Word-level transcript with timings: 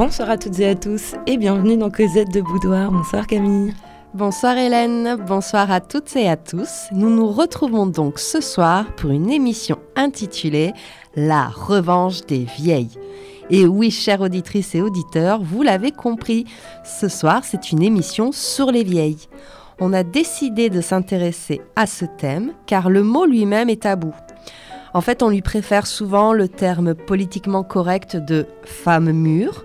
Bonsoir 0.00 0.30
à 0.30 0.38
toutes 0.38 0.58
et 0.60 0.66
à 0.66 0.74
tous 0.74 1.14
et 1.26 1.36
bienvenue 1.36 1.76
dans 1.76 1.90
Cosette 1.90 2.32
de 2.32 2.40
Boudoir. 2.40 2.90
Bonsoir 2.90 3.26
Camille. 3.26 3.74
Bonsoir 4.14 4.56
Hélène, 4.56 5.16
bonsoir 5.26 5.70
à 5.70 5.82
toutes 5.82 6.16
et 6.16 6.26
à 6.26 6.38
tous. 6.38 6.86
Nous 6.90 7.10
nous 7.10 7.30
retrouvons 7.30 7.84
donc 7.84 8.18
ce 8.18 8.40
soir 8.40 8.86
pour 8.96 9.10
une 9.10 9.28
émission 9.28 9.76
intitulée 9.96 10.72
La 11.16 11.48
revanche 11.48 12.22
des 12.22 12.44
vieilles. 12.44 12.98
Et 13.50 13.66
oui, 13.66 13.90
chères 13.90 14.22
auditrices 14.22 14.74
et 14.74 14.80
auditeurs, 14.80 15.42
vous 15.42 15.62
l'avez 15.62 15.90
compris, 15.90 16.46
ce 16.82 17.08
soir 17.08 17.42
c'est 17.44 17.70
une 17.70 17.82
émission 17.82 18.32
sur 18.32 18.72
les 18.72 18.84
vieilles. 18.84 19.28
On 19.80 19.92
a 19.92 20.02
décidé 20.02 20.70
de 20.70 20.80
s'intéresser 20.80 21.60
à 21.76 21.86
ce 21.86 22.06
thème 22.06 22.52
car 22.64 22.88
le 22.88 23.02
mot 23.02 23.26
lui-même 23.26 23.68
est 23.68 23.82
tabou. 23.82 24.14
En 24.92 25.00
fait, 25.00 25.22
on 25.22 25.28
lui 25.28 25.42
préfère 25.42 25.86
souvent 25.86 26.32
le 26.32 26.48
terme 26.48 26.94
politiquement 26.94 27.62
correct 27.62 28.16
de 28.16 28.46
femme 28.64 29.12
mûre, 29.12 29.64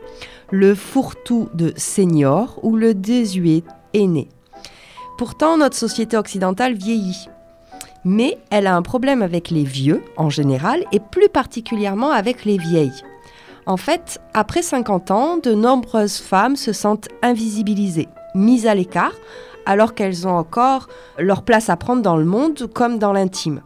le 0.52 0.76
fourre-tout 0.76 1.50
de 1.54 1.74
senior 1.76 2.60
ou 2.62 2.76
le 2.76 2.94
désuet 2.94 3.64
aîné. 3.94 4.30
Pourtant, 5.18 5.58
notre 5.58 5.78
société 5.78 6.18
occidentale 6.18 6.74
vieillit. 6.76 7.30
Mais 8.04 8.38
elle 8.52 8.68
a 8.68 8.76
un 8.76 8.84
problème 8.84 9.24
avec 9.24 9.50
les 9.50 9.64
vieux 9.64 10.04
en 10.16 10.30
général 10.30 10.84
et 10.92 11.00
plus 11.00 11.30
particulièrement 11.30 12.12
avec 12.12 12.46
les 12.46 12.58
vieilles. 12.58 13.02
En 13.66 13.78
fait, 13.78 14.20
après 14.36 14.62
50 14.62 15.10
ans, 15.10 15.38
de 15.38 15.54
nombreuses 15.54 16.20
femmes 16.20 16.56
se 16.56 16.72
sentent 16.72 17.10
invisibilisées, 17.24 18.10
mises 18.36 18.68
à 18.68 18.76
l'écart, 18.76 19.14
alors 19.66 19.96
qu'elles 19.96 20.28
ont 20.28 20.38
encore 20.38 20.88
leur 21.18 21.42
place 21.42 21.72
à 21.72 21.78
prendre 21.78 22.04
dans 22.04 22.18
le 22.18 22.26
monde 22.26 22.68
comme 22.72 23.00
dans 23.00 23.12
l'intime. 23.12 23.62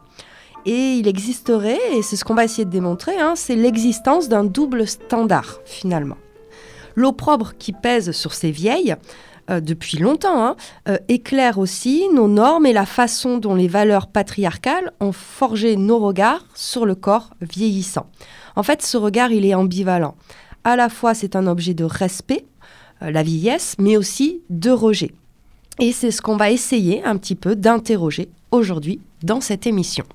Et 0.65 0.95
il 0.95 1.07
existerait, 1.07 1.79
et 1.93 2.01
c'est 2.01 2.15
ce 2.15 2.25
qu'on 2.25 2.35
va 2.35 2.43
essayer 2.43 2.65
de 2.65 2.69
démontrer, 2.69 3.17
hein, 3.19 3.33
c'est 3.35 3.55
l'existence 3.55 4.27
d'un 4.27 4.43
double 4.43 4.87
standard 4.87 5.59
finalement. 5.65 6.17
L'opprobre 6.95 7.53
qui 7.57 7.71
pèse 7.71 8.11
sur 8.11 8.33
ces 8.33 8.51
vieilles, 8.51 8.95
euh, 9.49 9.61
depuis 9.61 9.97
longtemps, 9.97 10.45
hein, 10.45 10.55
euh, 10.87 10.97
éclaire 11.07 11.57
aussi 11.57 12.07
nos 12.13 12.27
normes 12.27 12.65
et 12.65 12.73
la 12.73 12.85
façon 12.85 13.37
dont 13.37 13.55
les 13.55 13.67
valeurs 13.67 14.07
patriarcales 14.07 14.91
ont 14.99 15.11
forgé 15.11 15.75
nos 15.75 15.97
regards 15.97 16.45
sur 16.53 16.85
le 16.85 16.93
corps 16.93 17.31
vieillissant. 17.41 18.07
En 18.55 18.63
fait, 18.63 18.81
ce 18.81 18.97
regard, 18.97 19.31
il 19.31 19.45
est 19.45 19.55
ambivalent. 19.55 20.15
À 20.63 20.75
la 20.75 20.89
fois, 20.89 21.13
c'est 21.13 21.35
un 21.35 21.47
objet 21.47 21.73
de 21.73 21.85
respect, 21.85 22.45
euh, 23.01 23.11
la 23.11 23.23
vieillesse, 23.23 23.75
mais 23.79 23.97
aussi 23.97 24.41
de 24.49 24.71
rejet. 24.71 25.13
Et 25.79 25.93
c'est 25.93 26.11
ce 26.11 26.21
qu'on 26.21 26.35
va 26.35 26.51
essayer 26.51 27.03
un 27.03 27.17
petit 27.17 27.35
peu 27.35 27.55
d'interroger 27.55 28.29
aujourd'hui 28.51 28.99
dans 29.23 29.41
cette 29.41 29.67
émission. 29.67 30.05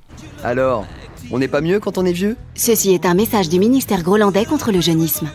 Alors, 0.43 0.87
on 1.31 1.39
n'est 1.39 1.49
pas 1.49 1.61
mieux 1.61 1.81
quand 1.81 1.99
on 1.99 2.05
est 2.05 2.13
vieux? 2.13 2.37
Ceci 2.55 2.93
est 2.95 3.07
un 3.07 3.15
message 3.15 3.49
du 3.49 3.59
ministère 3.59 4.03
grolandais 4.03 4.45
contre 4.45 4.73
le 4.73 4.81
jeunisme. 4.81 5.29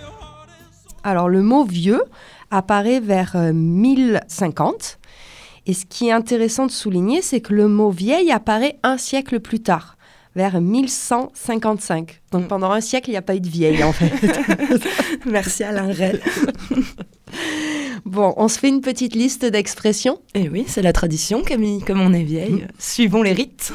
Alors 1.04 1.30
le 1.30 1.42
mot 1.42 1.64
vieux 1.64 2.02
apparaît 2.52 3.00
vers 3.00 3.36
1050. 3.54 4.74
Euh, 4.74 5.08
Et 5.68 5.74
ce 5.74 5.86
qui 5.86 6.08
est 6.08 6.12
intéressant 6.12 6.66
de 6.66 6.72
souligner, 6.72 7.22
c'est 7.22 7.42
que 7.42 7.54
le 7.54 7.68
mot 7.68 7.90
vieille 7.90 8.32
apparaît 8.32 8.78
un 8.84 8.98
siècle 8.98 9.40
plus 9.40 9.60
tard, 9.62 9.98
vers 10.36 10.60
1155. 10.60 12.22
Donc 12.32 12.48
pendant 12.48 12.72
un 12.72 12.82
siècle, 12.82 13.10
il 13.10 13.14
n'y 13.14 13.18
a 13.18 13.22
pas 13.22 13.36
eu 13.36 13.40
de 13.40 13.48
vieille 13.50 13.84
en 13.84 13.94
fait. 13.94 14.12
Merci 15.26 15.64
Alain 15.64 15.92
Rel. 15.92 16.20
Bon, 18.06 18.34
on 18.38 18.48
se 18.48 18.60
fait 18.60 18.70
une 18.70 18.82
petite 18.82 19.16
liste 19.16 19.46
d'expressions. 19.46 20.20
Et 20.34 20.44
eh 20.44 20.50
oui, 20.50 20.66
c'est 20.68 20.82
la 20.82 20.94
tradition, 20.94 21.42
Camille. 21.42 21.82
Comme 21.82 22.02
on 22.02 22.14
est 22.14 22.24
vieille, 22.24 22.64
mmh. 22.64 22.68
suivons 22.80 23.24
les 23.24 23.34
rites. 23.34 23.72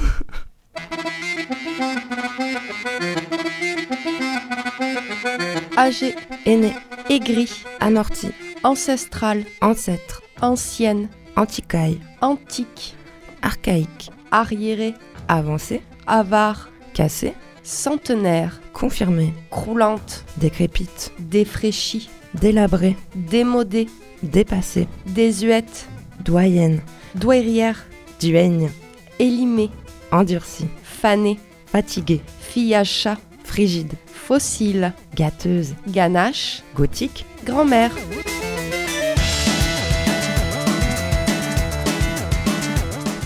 Âgé, 5.76 6.14
aîné, 6.46 6.72
aigri, 7.10 7.50
amorti, 7.80 8.28
ancestral, 8.62 9.44
ancêtre, 9.60 10.22
ancienne, 10.40 11.08
antiquaille, 11.36 12.00
antique, 12.20 12.96
archaïque, 13.42 14.10
arriéré, 14.30 14.94
avancé, 15.28 15.82
avare, 16.06 16.70
cassé, 16.94 17.34
centenaire, 17.62 18.60
confirmé, 18.72 19.32
croulante, 19.50 20.24
décrépite, 20.36 21.12
défraîchie, 21.18 22.08
délabré, 22.34 22.96
démodée, 23.14 23.88
dépassée, 24.24 24.88
désuète, 25.06 25.88
doyenne, 26.24 26.80
douairière, 27.14 27.86
duègne, 28.20 28.70
élimée, 29.18 29.70
endurcie, 30.10 30.68
fanée, 30.82 31.38
fatiguée, 31.66 32.20
fille 32.40 32.74
à 32.74 32.84
chat, 32.84 33.18
frigide, 33.44 33.92
fossile, 34.06 34.92
gâteuse, 35.14 35.74
ganache, 35.88 36.62
gothique, 36.74 37.26
grand-mère. 37.44 37.92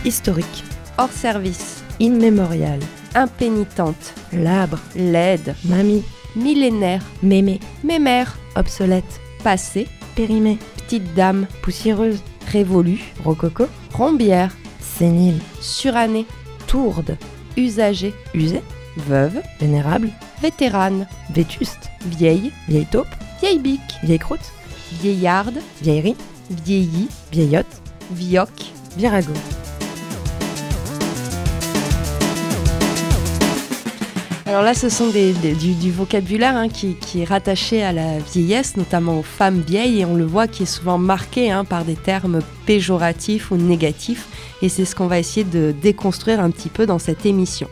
Historique, 0.05 0.65
hors 0.97 1.13
service, 1.13 1.85
immémorial, 2.01 2.81
impénitente, 3.15 4.15
labre, 4.33 4.81
laide, 4.97 5.55
mamie, 5.65 6.03
millénaire, 6.35 7.03
mémé, 7.23 7.61
mémère, 7.85 8.39
obsolète, 8.57 9.21
passé, 9.45 9.87
périmée, 10.15 10.59
petite 10.89 11.13
dame, 11.13 11.47
poussiéreuse, 11.61 12.23
révolue, 12.51 13.13
rococo, 13.23 13.67
rombière, 13.93 14.57
sénile, 14.81 15.39
surannée, 15.61 16.25
tourde, 16.67 17.19
usagée, 17.59 18.15
usée, 18.33 18.63
veuve, 18.97 19.43
vénérable, 19.61 20.09
vétérane, 20.41 21.07
vétuste, 21.29 21.91
vieille, 22.07 22.53
vieille 22.69 22.87
taupe, 22.87 23.07
vieille 23.43 23.59
bique, 23.59 23.81
vieille 24.03 24.19
croûte, 24.19 24.51
vieillarde, 25.03 25.59
vieillerie, 25.83 26.17
vieillie, 26.65 27.09
vieillotte, 27.31 27.83
vioc, 28.11 28.49
virago. 28.97 29.35
Alors 34.49 34.63
là, 34.63 34.73
ce 34.73 34.89
sont 34.89 35.11
du, 35.11 35.93
vocabulaire 35.93 36.57
hein, 36.57 36.71
qui, 36.71 36.97
est 37.21 37.25
rattaché 37.25 37.83
à 37.83 37.93
la 37.93 38.19
vieillesse, 38.19 38.79
notamment 38.79 39.19
aux 39.19 39.23
femmes 39.23 39.61
vieilles, 39.61 40.01
et 40.01 40.05
on 40.07 40.15
le 40.15 40.25
voit 40.25 40.49
qui 40.49 40.63
est 40.63 40.67
souvent 40.67 40.97
marqué 40.97 41.51
hein, 41.51 41.67
par 41.67 41.85
des 41.85 41.97
termes 41.97 42.41
péjoratifs 42.65 43.51
ou 43.51 43.57
négatifs, 43.57 44.27
et 44.63 44.71
c'est 44.71 44.87
ce 44.87 44.97
qu'on 44.97 45.07
va 45.07 45.19
essayer 45.19 45.45
de 45.45 45.75
déconstruire 45.83 46.41
un 46.41 46.49
petit 46.49 46.71
peu 46.71 46.87
dans 46.87 46.99
cette 46.99 47.27
émission. 47.27 47.69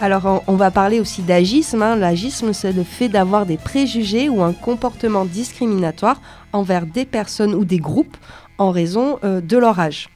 Alors 0.00 0.42
on, 0.46 0.56
va 0.56 0.70
parler 0.70 0.98
aussi 0.98 1.20
d'agisme. 1.20 1.82
Hein. 1.82 1.96
L'agisme, 1.96 2.54
c'est 2.54 2.72
le 2.72 2.84
fait 2.84 3.10
d'avoir 3.10 3.44
des 3.44 3.58
préjugés 3.58 4.30
ou 4.30 4.42
un 4.42 4.54
comportement 4.54 5.26
discriminatoire 5.26 6.22
envers 6.54 6.86
des 6.86 7.04
personnes 7.04 7.54
ou 7.54 7.66
des 7.66 7.80
groupes 7.80 8.16
en 8.56 8.70
raison 8.70 9.18
euh, 9.24 9.42
de 9.42 9.58
leur 9.58 9.78
âge 9.78 10.08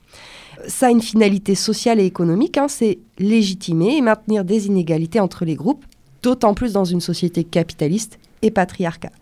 ça 0.67 0.87
a 0.87 0.91
une 0.91 1.03
finalité 1.03 1.55
sociale 1.55 2.01
et 2.01 2.05
économique, 2.05 2.59
hein, 2.59 2.69
c'est 2.69 2.99
légitimer 3.19 3.97
et 3.97 4.01
maintenir 4.01 4.45
des 4.45 4.67
inégalités 4.67 5.21
entre 5.21 5.45
les 5.45 5.55
groupes, 5.55 5.85
d'autant 6.23 6.55
plus 6.55 6.73
dans 6.73 6.85
une 6.85 7.01
société 7.01 7.45
capitaliste 7.45 8.19
et 8.43 8.51
patriarcale. 8.51 9.13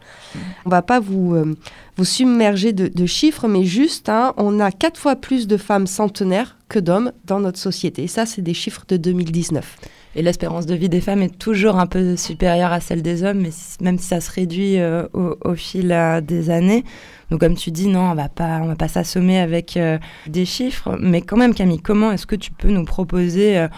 On 0.65 0.69
ne 0.69 0.71
va 0.71 0.83
pas 0.83 1.01
vous, 1.01 1.35
euh, 1.35 1.55
vous 1.97 2.05
submerger 2.05 2.73
de, 2.73 3.07
chiffres, 3.07 3.49
mais 3.49 3.65
juste, 3.65 4.09
hein, 4.09 4.33
on 4.37 4.61
a 4.61 4.73
quatre 4.73 4.99
fois 4.99 5.17
plus 5.17 5.47
de 5.47 5.57
femmes 5.57 5.87
centenaires 5.87 6.57
que 6.69 6.79
d'hommes 6.79 7.13
dans 7.27 7.41
notre 7.41 7.59
société. 7.59 8.07
ça, 8.07 8.27
c'est 8.27 8.43
des 8.43 8.55
chiffres 8.55 8.85
de 8.89 8.97
2019. 8.97 9.77
Et 10.17 10.23
l'espérance 10.23 10.67
de 10.67 10.75
vie 10.75 10.89
des 10.89 11.01
femmes 11.01 11.23
est 11.23 11.39
toujours 11.39 11.77
un 11.79 11.87
peu 11.87 12.17
supérieure 12.17 12.73
à 12.73 12.81
celle 12.81 13.01
des 13.01 13.23
hommes, 13.23 13.41
mais 13.43 13.51
même 13.81 13.97
si 13.97 14.07
ça 14.07 14.21
se 14.21 14.31
réduit 14.31 14.81
euh, 14.81 15.07
au, 15.13 15.55
fil 15.55 15.93
euh, 15.93 16.21
des 16.21 16.51
années. 16.51 16.85
Donc 17.31 17.41
comme 17.41 17.55
tu 17.55 17.71
dis, 17.71 17.87
non, 17.87 18.11
on 18.11 18.15
va 18.15 18.29
pas, 18.29 18.59
on 18.61 18.67
va 18.67 18.75
pas 18.75 18.89
s'assommer 18.89 19.39
avec 19.39 19.77
euh, 19.77 19.99
des 20.27 20.45
chiffres. 20.45 20.97
Mais 21.01 21.23
quand 21.23 21.37
même, 21.37 21.55
Camille, 21.55 21.81
comment 21.81 22.11
est-ce 22.11 22.27
que 22.27 22.35
tu 22.35 22.51
peux 22.51 22.71
nous 22.71 22.85
proposer 22.85 23.69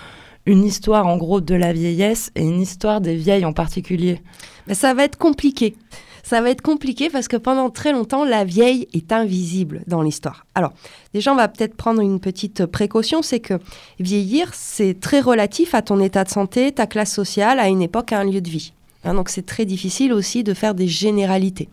une 0.46 0.64
histoire 0.64 1.06
en 1.06 1.18
gros 1.18 1.42
de 1.42 1.54
la 1.54 1.74
vieillesse 1.74 2.32
et 2.34 2.42
une 2.42 2.62
histoire 2.62 3.02
des 3.02 3.14
vieilles 3.14 3.44
en 3.44 3.52
particulier? 3.52 4.22
Mais 4.66 4.74
Ça 4.74 4.94
va 4.94 5.04
être 5.04 5.18
compliqué 5.18 5.74
ça 6.22 6.40
va 6.40 6.50
être 6.50 6.62
compliqué 6.62 7.10
parce 7.10 7.28
que 7.28 7.36
pendant 7.36 7.70
très 7.70 7.92
longtemps, 7.92 8.24
la 8.24 8.44
vieille 8.44 8.88
est 8.92 9.12
invisible 9.12 9.82
dans 9.86 10.02
l'histoire. 10.02 10.46
Alors, 10.54 10.72
déjà, 11.14 11.32
on 11.32 11.36
va 11.36 11.48
peut-être 11.48 11.74
prendre 11.74 12.00
une 12.00 12.20
petite 12.20 12.66
précaution, 12.66 13.22
c'est 13.22 13.40
que 13.40 13.54
vieillir, 13.98 14.54
c'est 14.54 14.98
très 15.00 15.20
relatif 15.20 15.74
à 15.74 15.82
ton 15.82 16.00
état 16.00 16.24
de 16.24 16.30
santé, 16.30 16.72
ta 16.72 16.86
classe 16.86 17.12
sociale, 17.12 17.58
à 17.58 17.68
une 17.68 17.82
époque, 17.82 18.12
à 18.12 18.20
un 18.20 18.24
lieu 18.24 18.40
de 18.40 18.50
vie. 18.50 18.72
Hein, 19.04 19.14
donc, 19.14 19.28
c'est 19.28 19.46
très 19.46 19.64
difficile 19.64 20.12
aussi 20.12 20.44
de 20.44 20.54
faire 20.54 20.74
des 20.74 20.88
généralités. 20.88 21.68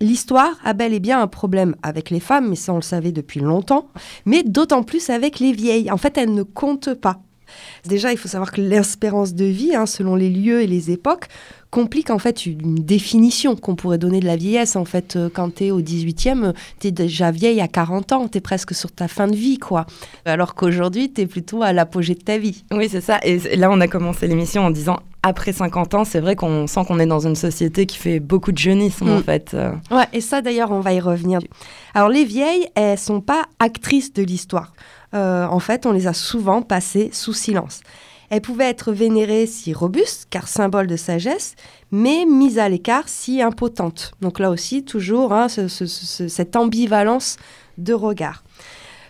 L'histoire 0.00 0.56
a 0.64 0.74
bel 0.74 0.94
et 0.94 1.00
bien 1.00 1.20
un 1.20 1.26
problème 1.26 1.74
avec 1.82 2.10
les 2.10 2.20
femmes, 2.20 2.50
mais 2.50 2.56
ça 2.56 2.72
on 2.72 2.76
le 2.76 2.82
savait 2.82 3.10
depuis 3.10 3.40
longtemps, 3.40 3.88
mais 4.26 4.44
d'autant 4.44 4.84
plus 4.84 5.10
avec 5.10 5.40
les 5.40 5.52
vieilles. 5.52 5.90
En 5.90 5.96
fait, 5.96 6.16
elles 6.16 6.32
ne 6.32 6.44
comptent 6.44 6.94
pas. 6.94 7.20
Déjà, 7.84 8.12
il 8.12 8.18
faut 8.18 8.28
savoir 8.28 8.52
que 8.52 8.60
l'espérance 8.60 9.34
de 9.34 9.44
vie, 9.44 9.74
hein, 9.74 9.86
selon 9.86 10.14
les 10.14 10.30
lieux 10.30 10.60
et 10.60 10.66
les 10.66 10.90
époques, 10.90 11.28
complique 11.70 12.10
en 12.10 12.18
fait 12.18 12.46
une 12.46 12.76
définition 12.76 13.56
qu'on 13.56 13.74
pourrait 13.74 13.98
donner 13.98 14.20
de 14.20 14.26
la 14.26 14.36
vieillesse. 14.36 14.76
En 14.76 14.84
fait, 14.84 15.16
euh, 15.16 15.28
quand 15.32 15.56
tu 15.56 15.66
es 15.66 15.70
au 15.70 15.80
18e, 15.80 16.54
tu 16.80 16.88
es 16.88 16.90
déjà 16.90 17.30
vieille 17.30 17.60
à 17.60 17.68
40 17.68 18.12
ans, 18.12 18.28
tu 18.28 18.38
es 18.38 18.40
presque 18.40 18.74
sur 18.74 18.90
ta 18.92 19.08
fin 19.08 19.26
de 19.26 19.36
vie, 19.36 19.58
quoi. 19.58 19.86
Alors 20.24 20.54
qu'aujourd'hui, 20.54 21.12
tu 21.12 21.22
es 21.22 21.26
plutôt 21.26 21.62
à 21.62 21.72
l'apogée 21.72 22.14
de 22.14 22.22
ta 22.22 22.38
vie. 22.38 22.64
Oui, 22.70 22.88
c'est 22.88 23.00
ça. 23.00 23.18
Et 23.22 23.56
là, 23.56 23.70
on 23.70 23.80
a 23.80 23.88
commencé 23.88 24.26
l'émission 24.26 24.62
en 24.62 24.70
disant 24.70 24.98
après 25.22 25.52
50 25.52 25.94
ans, 25.94 26.04
c'est 26.04 26.20
vrai 26.20 26.36
qu'on 26.36 26.66
sent 26.66 26.80
qu'on 26.86 27.00
est 27.00 27.06
dans 27.06 27.26
une 27.26 27.34
société 27.34 27.86
qui 27.86 27.98
fait 27.98 28.20
beaucoup 28.20 28.52
de 28.52 28.58
jeunisme, 28.58 29.08
en 29.08 29.18
mm. 29.18 29.22
fait. 29.24 29.56
Ouais, 29.90 30.06
et 30.12 30.20
ça, 30.20 30.40
d'ailleurs, 30.40 30.70
on 30.70 30.80
va 30.80 30.92
y 30.92 31.00
revenir. 31.00 31.40
Alors, 31.94 32.08
les 32.08 32.24
vieilles, 32.24 32.66
elles 32.74 32.98
sont 32.98 33.20
pas 33.20 33.44
actrices 33.58 34.12
de 34.12 34.22
l'histoire. 34.22 34.72
Euh, 35.14 35.46
en 35.46 35.58
fait, 35.58 35.86
on 35.86 35.92
les 35.92 36.06
a 36.06 36.12
souvent 36.12 36.62
passées 36.62 37.10
sous 37.12 37.32
silence. 37.32 37.80
Elles 38.30 38.40
pouvaient 38.40 38.68
être 38.68 38.92
vénérées 38.92 39.46
si 39.46 39.72
robustes, 39.72 40.26
car 40.30 40.48
symbole 40.48 40.86
de 40.86 40.96
sagesse, 40.96 41.54
mais 41.90 42.24
mises 42.26 42.58
à 42.58 42.68
l'écart 42.68 43.08
si 43.08 43.40
impotentes. 43.42 44.12
Donc 44.20 44.38
là 44.38 44.50
aussi, 44.50 44.84
toujours 44.84 45.32
hein, 45.32 45.48
cette 45.48 46.56
ambivalence 46.56 47.36
de 47.78 47.94
regard. 47.94 48.42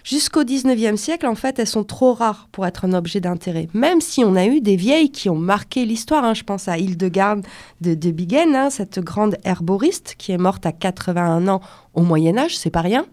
Jusqu'au 0.09 0.43
19e 0.43 0.97
siècle, 0.97 1.27
en 1.27 1.35
fait, 1.35 1.59
elles 1.59 1.67
sont 1.67 1.85
trop 1.85 2.15
rares 2.15 2.49
pour 2.51 2.67
être 2.67 2.87
un 2.87 2.95
objet 2.95 3.21
d'intérêt. 3.21 3.69
Même 3.75 4.01
si 4.01 4.25
on 4.25 4.37
a 4.37 4.47
eu 4.47 4.63
des 4.63 4.75
vieilles 4.75 5.11
qui 5.11 5.29
ont 5.29 5.37
marqué 5.37 5.85
l'histoire. 5.85 6.25
Hein. 6.25 6.33
Je 6.33 6.45
pense 6.45 6.67
à 6.67 6.79
Hildegarde 6.79 7.45
de, 7.83 7.93
de 7.93 8.57
hein, 8.57 8.71
cette 8.71 9.01
grande 9.01 9.37
herboriste 9.45 10.15
qui 10.17 10.33
est 10.33 10.39
morte 10.39 10.65
à 10.65 10.73
81 10.73 11.47
ans 11.49 11.61
au 11.93 12.01
Moyen 12.01 12.39
Âge, 12.39 12.57
c'est 12.57 12.71
pas 12.71 12.81
rien. 12.81 13.05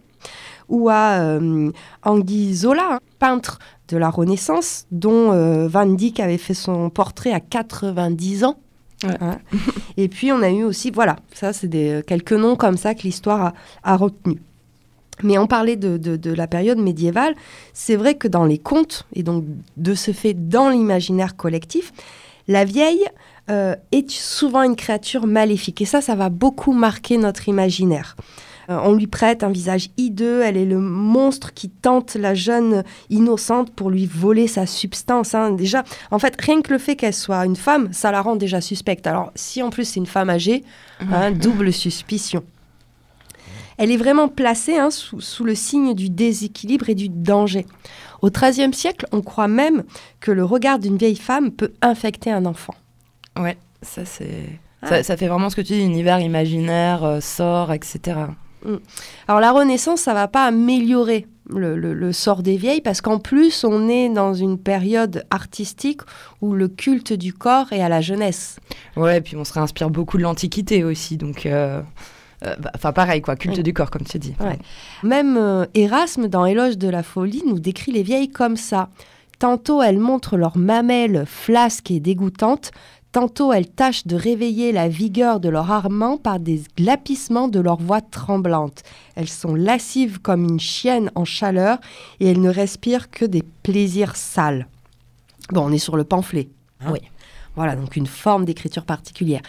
Ou 0.69 0.87
à 0.87 1.19
euh, 1.19 1.71
Zola, 2.53 2.99
peintre 3.19 3.59
de 3.87 3.97
la 3.97 4.09
Renaissance, 4.09 4.85
dont 4.91 5.31
euh, 5.31 5.67
Van 5.67 5.85
Dyck 5.85 6.19
avait 6.19 6.37
fait 6.37 6.53
son 6.53 6.89
portrait 6.89 7.31
à 7.31 7.39
90 7.39 8.43
ans. 8.45 8.57
Hein. 9.03 9.39
et 9.97 10.07
puis 10.07 10.31
on 10.31 10.41
a 10.41 10.49
eu 10.49 10.63
aussi, 10.63 10.91
voilà, 10.91 11.17
ça 11.33 11.53
c'est 11.53 11.67
des 11.67 12.01
quelques 12.07 12.33
noms 12.33 12.55
comme 12.55 12.77
ça 12.77 12.95
que 12.95 13.03
l'histoire 13.03 13.53
a, 13.83 13.97
retenu. 13.97 14.41
Mais 15.23 15.37
on 15.37 15.47
parlait 15.47 15.75
de, 15.75 16.33
la 16.33 16.47
période 16.47 16.77
médiévale, 16.77 17.35
c'est 17.73 17.95
vrai 17.95 18.15
que 18.15 18.27
dans 18.27 18.45
les 18.45 18.57
contes, 18.57 19.05
et 19.13 19.23
donc 19.23 19.45
de 19.77 19.93
ce 19.93 20.11
fait 20.11 20.33
dans 20.33 20.69
l'imaginaire 20.69 21.35
collectif, 21.35 21.93
la 22.47 22.65
vieille 22.65 23.05
euh, 23.49 23.75
est 23.91 24.09
souvent 24.09 24.63
une 24.63 24.75
créature 24.75 25.25
maléfique. 25.25 25.81
Et 25.81 25.85
ça, 25.85 26.01
ça 26.01 26.15
va 26.15 26.29
beaucoup 26.29 26.73
marquer 26.73 27.17
notre 27.17 27.47
imaginaire. 27.47 28.15
Euh, 28.69 28.79
on 28.83 28.93
lui 28.93 29.07
prête 29.07 29.43
un 29.43 29.51
visage 29.51 29.89
hideux, 29.97 30.41
elle 30.43 30.57
est 30.57 30.65
le 30.65 30.79
monstre 30.79 31.53
qui 31.53 31.69
tente 31.69 32.15
la 32.15 32.33
jeune 32.33 32.83
innocente 33.09 33.71
pour 33.71 33.89
lui 33.89 34.05
voler 34.05 34.47
sa 34.47 34.65
substance. 34.65 35.35
Hein. 35.35 35.51
Déjà, 35.51 35.83
en 36.11 36.19
fait, 36.19 36.35
rien 36.39 36.61
que 36.61 36.71
le 36.71 36.79
fait 36.79 36.95
qu'elle 36.95 37.13
soit 37.13 37.45
une 37.45 37.55
femme, 37.55 37.89
ça 37.91 38.11
la 38.11 38.21
rend 38.21 38.35
déjà 38.35 38.61
suspecte. 38.61 39.07
Alors, 39.07 39.31
si 39.35 39.61
en 39.61 39.69
plus 39.69 39.85
c'est 39.85 39.99
une 39.99 40.05
femme 40.05 40.29
âgée, 40.29 40.63
hein, 41.11 41.31
double 41.31 41.71
suspicion. 41.71 42.43
Elle 43.77 43.91
est 43.91 43.97
vraiment 43.97 44.29
placée 44.29 44.77
hein, 44.77 44.89
sous, 44.89 45.43
le 45.43 45.55
signe 45.55 45.93
du 45.93 46.09
déséquilibre 46.09 46.89
et 46.89 46.95
du 46.95 47.09
danger. 47.09 47.65
Au 48.21 48.29
XIIIe 48.29 48.73
siècle, 48.73 49.05
on 49.11 49.21
croit 49.21 49.49
même 49.49 49.83
que 50.21 50.31
le 50.31 50.45
regard 50.45 50.79
d'une 50.79 50.97
vieille 50.97 51.17
femme 51.17 51.51
peut 51.51 51.73
infecter 51.81 52.31
un 52.31 52.45
enfant. 52.45 52.73
Ouais, 53.37 53.57
ça 53.81 54.05
c'est... 54.05 54.59
Ça, 54.83 55.17
fait 55.17 55.27
vraiment 55.27 55.49
ce 55.49 55.55
que 55.55 55.61
tu 55.61 55.73
dis, 55.73 55.81
univers 55.81 56.19
imaginaire, 56.19 57.03
euh, 57.03 57.19
sort, 57.19 57.73
etc. 57.73 58.19
Mm. 58.65 58.77
Alors 59.27 59.39
la 59.39 59.51
Renaissance, 59.51 60.01
ça 60.01 60.13
va 60.13 60.27
pas 60.27 60.45
améliorer 60.45 61.27
le, 61.49 62.11
sort 62.11 62.43
des 62.43 62.57
vieilles 62.57 62.81
parce 62.81 63.01
qu'en 63.01 63.19
plus, 63.19 63.63
on 63.63 63.87
est 63.87 64.09
dans 64.09 64.33
une 64.33 64.57
période 64.57 65.25
artistique 65.29 66.01
où 66.41 66.53
le 66.53 66.67
culte 66.67 67.13
du 67.13 67.33
corps 67.33 67.71
est 67.71 67.81
à 67.81 67.89
la 67.89 68.01
jeunesse. 68.01 68.57
Ouais, 68.95 69.17
et 69.17 69.21
puis 69.21 69.35
on 69.35 69.43
se 69.43 69.53
réinspire 69.53 69.89
beaucoup 69.89 70.17
de 70.17 70.23
l'Antiquité 70.23 70.83
aussi, 70.83 71.17
donc. 71.17 71.45
Euh, 71.45 71.81
euh, 72.45 72.55
bah, 72.59 72.71
enfin, 72.75 72.91
pareil, 72.91 73.21
quoi, 73.21 73.35
culte 73.35 73.59
du 73.61 73.73
corps, 73.73 73.89
comme 73.89 74.03
tu 74.03 74.19
dis. 74.19 74.35
Même 75.03 75.37
euh, 75.37 75.65
Erasme, 75.73 76.27
dans 76.27 76.45
Éloge 76.45 76.77
de 76.77 76.89
la 76.89 77.03
folie, 77.03 77.43
nous 77.45 77.59
décrit 77.59 77.91
les 77.91 78.03
vieilles 78.03 78.29
comme 78.29 78.57
ça. 78.57 78.89
Tantôt 79.39 79.81
elles 79.81 79.99
montrent 79.99 80.37
leurs 80.37 80.57
mamelles 80.57 81.25
flasques 81.25 81.91
et 81.91 81.99
dégoûtantes, 81.99 82.71
Tantôt 83.15 83.53
elles 83.53 83.69
tâchent 83.69 84.05
de 84.07 84.17
réveiller 84.17 84.73
la 84.73 84.89
vigueur 84.89 85.39
de 85.39 85.47
leur 85.47 85.71
armement 85.71 86.17
par 86.17 86.37
des 86.37 86.61
glapissements 86.75 87.47
de 87.47 87.61
leur 87.61 87.77
voix 87.77 88.01
tremblante. 88.01 88.83
Elles 89.15 89.29
sont 89.29 89.55
lascives 89.55 90.19
comme 90.19 90.43
une 90.43 90.59
chienne 90.59 91.09
en 91.15 91.23
chaleur 91.23 91.77
et 92.19 92.27
elles 92.27 92.41
ne 92.41 92.49
respirent 92.49 93.09
que 93.09 93.23
des 93.23 93.41
plaisirs 93.63 94.17
sales. 94.17 94.67
Bon, 95.53 95.61
on 95.61 95.71
est 95.71 95.77
sur 95.77 95.95
le 95.95 96.03
pamphlet. 96.03 96.49
Hein. 96.81 96.91
oui. 96.91 96.99
Voilà, 97.55 97.77
donc 97.77 97.95
une 97.95 98.05
forme 98.05 98.43
d'écriture 98.43 98.83
particulière. 98.83 99.43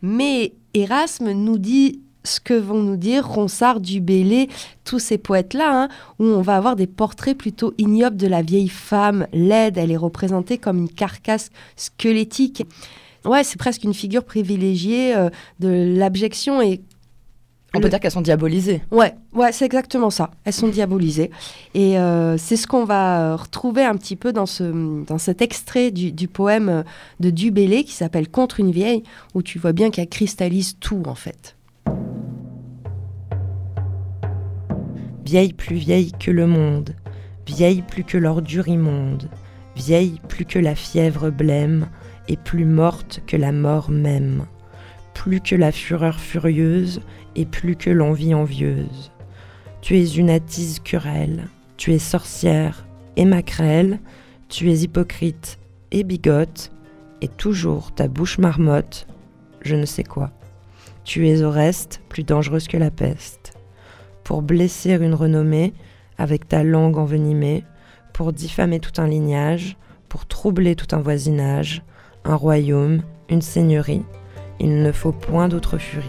Mais 0.00 0.52
Erasme 0.74 1.32
nous 1.32 1.58
dit 1.58 1.98
ce 2.22 2.38
que 2.38 2.54
vont 2.54 2.84
nous 2.84 2.96
dire 2.96 3.26
Ronsard, 3.26 3.80
Dubélé, 3.80 4.48
tous 4.84 5.00
ces 5.00 5.18
poètes-là, 5.18 5.82
hein, 5.82 5.88
où 6.20 6.24
on 6.24 6.40
va 6.40 6.56
avoir 6.56 6.76
des 6.76 6.86
portraits 6.86 7.36
plutôt 7.36 7.74
ignobles 7.78 8.16
de 8.16 8.28
la 8.28 8.42
vieille 8.42 8.68
femme 8.68 9.26
laide. 9.32 9.76
Elle 9.76 9.90
est 9.90 9.96
représentée 9.96 10.56
comme 10.56 10.78
une 10.78 10.88
carcasse 10.88 11.50
squelettique. 11.74 12.62
Ouais, 13.24 13.44
c'est 13.44 13.58
presque 13.58 13.84
une 13.84 13.94
figure 13.94 14.24
privilégiée 14.24 15.14
euh, 15.14 15.30
de 15.60 15.96
l'abjection 15.96 16.62
et 16.62 16.80
on 17.74 17.80
peut 17.80 17.90
dire 17.90 18.00
qu'elles 18.00 18.10
sont 18.10 18.22
diabolisées. 18.22 18.80
Ouais, 18.90 19.14
ouais, 19.34 19.52
c'est 19.52 19.66
exactement 19.66 20.08
ça. 20.08 20.30
Elles 20.44 20.54
sont 20.54 20.68
diabolisées. 20.68 21.30
Et 21.74 21.98
euh, 21.98 22.38
c'est 22.38 22.56
ce 22.56 22.66
qu'on 22.66 22.84
va 22.84 23.36
retrouver 23.36 23.84
un 23.84 23.94
petit 23.94 24.16
peu 24.16 24.32
dans, 24.32 24.46
ce, 24.46 25.04
dans 25.04 25.18
cet 25.18 25.42
extrait 25.42 25.90
du, 25.90 26.28
poème 26.28 26.82
de 27.20 27.28
Dubélé 27.28 27.84
qui 27.84 27.92
s'appelle 27.92 28.28
Contre 28.28 28.60
une 28.60 28.70
vieille, 28.70 29.02
où 29.34 29.42
tu 29.42 29.58
vois 29.58 29.72
bien 29.72 29.90
qu'elle 29.90 30.08
cristallise 30.08 30.76
tout 30.80 31.02
en 31.06 31.14
fait. 31.14 31.56
Vieille 35.26 35.52
plus 35.52 35.76
vieille 35.76 36.12
que 36.12 36.30
le 36.30 36.46
monde, 36.46 36.94
vieille 37.46 37.82
plus 37.82 38.02
que 38.02 38.16
l'ordure 38.16 38.68
immonde, 38.68 39.28
vieille 39.76 40.22
plus 40.26 40.46
que 40.46 40.58
la 40.58 40.74
fièvre 40.74 41.28
blême, 41.28 41.88
et 42.28 42.36
plus 42.36 42.64
morte 42.64 43.20
que 43.26 43.36
la 43.36 43.52
mort 43.52 43.90
même, 43.90 44.46
plus 45.14 45.40
que 45.40 45.56
la 45.56 45.72
fureur 45.72 46.20
furieuse 46.20 47.00
et 47.34 47.46
plus 47.46 47.76
que 47.76 47.90
l'envie 47.90 48.34
envieuse. 48.34 49.10
Tu 49.80 49.96
es 49.96 50.06
une 50.06 50.30
attise 50.30 50.80
querelle, 50.80 51.48
tu 51.76 51.92
es 51.92 51.98
sorcière 51.98 52.86
et 53.16 53.24
maquerelle, 53.24 54.00
tu 54.48 54.70
es 54.70 54.78
hypocrite 54.78 55.58
et 55.90 56.04
bigote, 56.04 56.70
et 57.20 57.28
toujours 57.28 57.92
ta 57.94 58.08
bouche 58.08 58.38
marmotte, 58.38 59.06
je 59.62 59.74
ne 59.74 59.86
sais 59.86 60.04
quoi. 60.04 60.30
Tu 61.04 61.28
es 61.28 61.42
au 61.42 61.50
reste 61.50 62.00
plus 62.08 62.22
dangereuse 62.22 62.68
que 62.68 62.76
la 62.76 62.90
peste. 62.90 63.54
Pour 64.24 64.42
blesser 64.42 64.92
une 64.92 65.14
renommée 65.14 65.72
avec 66.18 66.48
ta 66.48 66.62
langue 66.62 66.98
envenimée, 66.98 67.64
pour 68.12 68.32
diffamer 68.32 68.78
tout 68.78 69.00
un 69.00 69.06
lignage, 69.06 69.76
pour 70.08 70.26
troubler 70.26 70.76
tout 70.76 70.94
un 70.94 71.00
voisinage, 71.00 71.82
un 72.24 72.34
royaume, 72.34 73.02
une 73.28 73.42
seigneurie. 73.42 74.02
Il 74.60 74.82
ne 74.82 74.92
faut 74.92 75.12
point 75.12 75.48
d'autre 75.48 75.78
furie. 75.78 76.04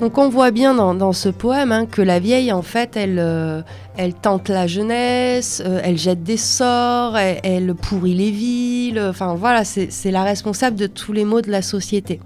Donc 0.00 0.16
on 0.16 0.28
voit 0.28 0.52
bien 0.52 0.74
dans, 0.74 1.12
ce 1.12 1.28
poème 1.28 1.72
hein, 1.72 1.86
que 1.86 2.02
la 2.02 2.20
vieille, 2.20 2.52
en 2.52 2.62
fait, 2.62 2.96
elle, 2.96 3.18
euh, 3.18 3.62
elle 3.96 4.14
tente 4.14 4.48
la 4.48 4.68
jeunesse, 4.68 5.60
euh, 5.66 5.80
elle 5.82 5.98
jette 5.98 6.22
des 6.22 6.36
sorts, 6.36 7.16
elle, 7.16 7.74
pourrit 7.74 8.14
les 8.14 8.30
villes, 8.30 9.00
enfin 9.00 9.34
voilà, 9.34 9.64
c'est 9.64 10.10
la 10.12 10.22
responsable 10.22 10.76
de 10.76 10.86
tous 10.86 11.12
les 11.12 11.24
maux 11.24 11.40
de 11.40 11.50
la 11.50 11.62
société. 11.62 12.20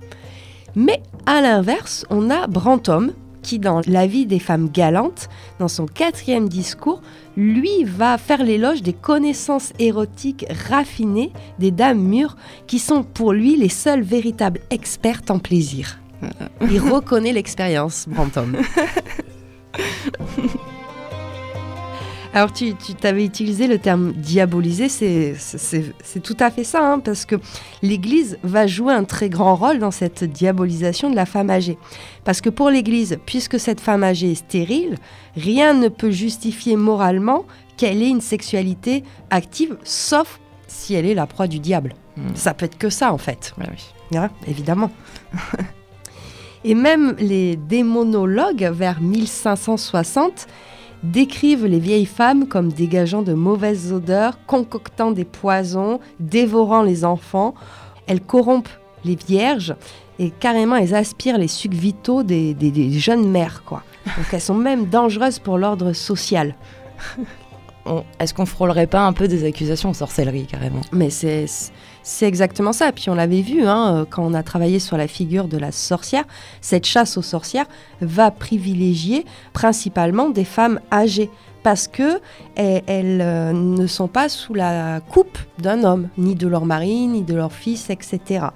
Mais 0.76 1.02
à 1.25 1.40
l'inverse, 1.40 2.04
on 2.11 2.28
a 2.28 2.47
Brantôme, 2.47 3.12
qui 3.42 3.59
dans 3.59 3.81
La 3.87 4.07
vie 4.07 4.26
des 4.26 4.38
femmes 4.38 4.69
galantes, 4.71 5.28
dans 5.59 5.69
son 5.69 5.87
quatrième 5.87 6.49
discours, 6.49 7.00
lui 7.37 7.85
va 7.85 8.19
faire 8.19 8.45
l'éloge 8.45 8.83
des 8.83 8.93
connaissances 8.93 9.73
érotiques 9.79 10.47
raffinées 10.69 11.33
des 11.59 11.71
dames 11.71 12.01
mûres 12.01 12.37
qui 12.67 12.79
sont 12.79 13.03
pour 13.03 13.33
lui 13.33 13.57
les 13.57 13.69
seules 13.69 14.03
véritables 14.03 14.61
expertes 14.71 15.31
en 15.31 15.39
plaisir. 15.39 15.99
Il 16.62 16.81
reconnaît 16.81 17.33
l'expérience, 17.33 18.07
Brantôme. 18.09 18.57
Alors, 22.35 22.53
tu, 22.53 22.75
t'avais 22.75 23.25
utilisé 23.25 23.67
le 23.67 23.79
terme 23.79 24.12
diaboliser, 24.12 24.89
c'est, 24.89 25.35
tout 26.23 26.37
à 26.41 26.51
fait 26.51 26.65
ça, 26.65 26.93
hein, 26.93 26.99
parce 26.99 27.27
que 27.27 27.37
l'Église 27.83 28.39
va 28.43 28.67
jouer 28.67 28.95
un 28.95 29.05
très 29.05 29.29
grand 29.29 29.55
rôle 29.55 29.79
dans 29.79 29.91
cette 29.91 30.25
diabolisation 30.25 31.11
de 31.11 31.17
la 31.17 31.27
femme 31.27 31.51
âgée. 31.51 31.77
Parce 32.25 32.41
que 32.41 32.49
pour 32.49 32.71
l'Église, 32.71 33.19
puisque 33.27 33.61
cette 33.61 33.81
femme 33.81 34.03
âgée 34.03 34.33
est 34.33 34.37
stérile, 34.37 34.97
rien 35.37 35.75
ne 35.75 35.89
peut 35.89 36.11
justifier 36.11 36.77
moralement 36.77 37.45
qu'elle 37.77 38.03
ait 38.03 38.09
une 38.09 38.23
sexualité 38.23 39.05
active, 39.29 39.77
sauf 39.85 40.41
si 40.69 40.95
elle 40.95 41.05
est 41.05 41.15
la 41.15 41.27
proie 41.27 41.49
du 41.49 41.59
diable. 41.59 41.95
Hmm. 42.17 42.35
Ça 42.35 42.55
peut 42.55 42.65
être 42.65 42.79
que 42.79 42.89
ça, 42.89 43.12
en 43.12 43.19
fait. 43.19 43.55
oui. 43.59 44.19
évidemment. 44.47 44.91
Et 46.65 46.75
même 46.75 47.15
les 47.19 47.57
démonologues, 47.57 48.71
vers 48.73 49.01
1560, 49.01 50.47
décrivent 51.02 51.66
les 51.66 51.78
vieilles 51.78 52.06
femmes 52.06 52.47
comme 52.47 52.73
dégageant 52.73 53.23
de 53.23 53.35
mauvaises 53.35 53.92
odeurs, 53.92 54.38
concoctant 54.47 55.11
des 55.11 55.25
poisons, 55.25 56.00
dévorant 56.21 56.82
les 56.82 57.04
enfants. 57.04 57.54
Elles 58.06 58.21
corrompent 58.21 58.68
les 59.04 59.16
vierges 59.16 59.75
et 60.18 60.30
carrément 60.30 60.76
elles 60.76 60.94
aspirent 60.94 61.38
les 61.38 61.49
sucs 61.49 61.75
vitaux 61.75 62.23
des, 62.23 62.54
jeunes 62.99 63.28
mères. 63.28 63.62
Donc 63.68 64.26
elles 64.32 64.40
sont 64.40 64.54
même 64.54 64.87
dangereuses 64.87 65.38
pour 65.38 65.59
l'ordre 65.59 65.92
social. 65.92 66.54
Est-ce 68.19 68.33
qu'on 68.33 68.47
frôlerait 68.47 68.87
pas 68.87 69.01
un 69.01 69.12
peu 69.12 69.27
des 69.27 69.45
accusations 69.45 69.91
en 69.91 69.95
sorcellerie 69.95 70.47
carrément? 70.47 70.81
Mais 70.93 71.11
c'est 71.11 71.47
exactement 72.23 72.73
ça. 72.73 72.93
Puis 72.93 73.11
on 73.11 73.15
l'avait 73.15 73.43
vu 73.43 73.65
hein, 73.65 73.95
euh, 73.95 74.05
quand 74.09 74.25
on 74.25 74.35
a 74.35 74.43
travaillé 74.43 74.79
sur 74.79 74.97
la 74.97 75.09
figure 75.09 75.49
de 75.49 75.59
la 75.59 75.73
sorcière. 75.73 76.25
Cette 76.61 76.87
chasse 76.87 77.17
aux 77.17 77.23
sorcières 77.23 77.67
va 78.01 78.31
privilégier 78.31 79.25
principalement 79.53 80.31
des 80.31 80.45
femmes 80.45 80.81
âgées 80.93 81.31
parce 81.62 81.87
que 81.89 82.21
elles, 82.57 83.21
euh, 83.21 83.53
ne 83.53 83.87
sont 83.87 84.09
pas 84.09 84.29
sous 84.29 84.55
la 84.55 85.01
coupe 85.01 85.39
d'un 85.59 85.85
homme, 85.85 86.09
ni 86.19 86.35
de 86.35 86.49
leur 86.49 86.67
mari, 86.67 87.07
ni 87.07 87.23
de 87.23 87.35
leur 87.35 87.53
fils, 87.53 87.89
etc. 87.91 88.47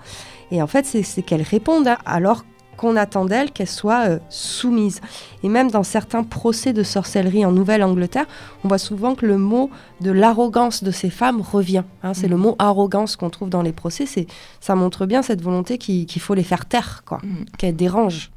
Et 0.51 0.61
en 0.63 0.67
fait, 0.67 0.85
c'est 0.87 1.23
qu'elles 1.23 1.43
répondent 1.43 1.89
hein, 1.89 1.99
alors 2.05 2.45
qu'on 2.77 2.97
attend 2.97 3.25
d'elle 3.25 3.51
qu'elle 3.51 3.69
soit 3.69 4.09
euh, 4.09 4.19
soumise. 4.29 5.01
Et 5.43 5.49
même 5.49 5.71
dans 5.71 5.83
certains 5.83 6.23
procès 6.23 6.73
de 6.73 6.83
sorcellerie 6.83 7.45
en 7.45 7.53
Nouvelle-Angleterre, 7.53 8.27
on 8.65 8.69
voit 8.69 8.79
souvent 8.79 9.15
que 9.15 9.27
le 9.27 9.39
mot 9.39 9.71
de 10.01 10.11
l'arrogance 10.11 10.83
de 10.85 10.91
ces 10.91 11.11
femmes 11.11 11.41
revient. 11.41 11.85
Hein. 12.03 12.15
c'est 12.15 12.29
le 12.29 12.37
mm. 12.37 12.41
mot 12.41 12.57
arrogance 12.59 13.17
qu'on 13.17 13.31
trouve 13.31 13.51
dans 13.51 13.63
les 13.63 13.73
procès. 13.73 14.07
C'est, 14.07 14.27
ça 14.61 14.75
montre 14.75 15.07
bien 15.07 15.23
cette 15.23 15.43
volonté 15.43 15.79
qu'il, 15.79 16.21
faut 16.21 16.35
les 16.35 16.43
faire 16.43 16.67
taire, 16.67 17.03
quoi, 17.07 17.19
mm. 17.23 17.45
qu'elles 17.59 17.77
dérangent. 17.77 18.31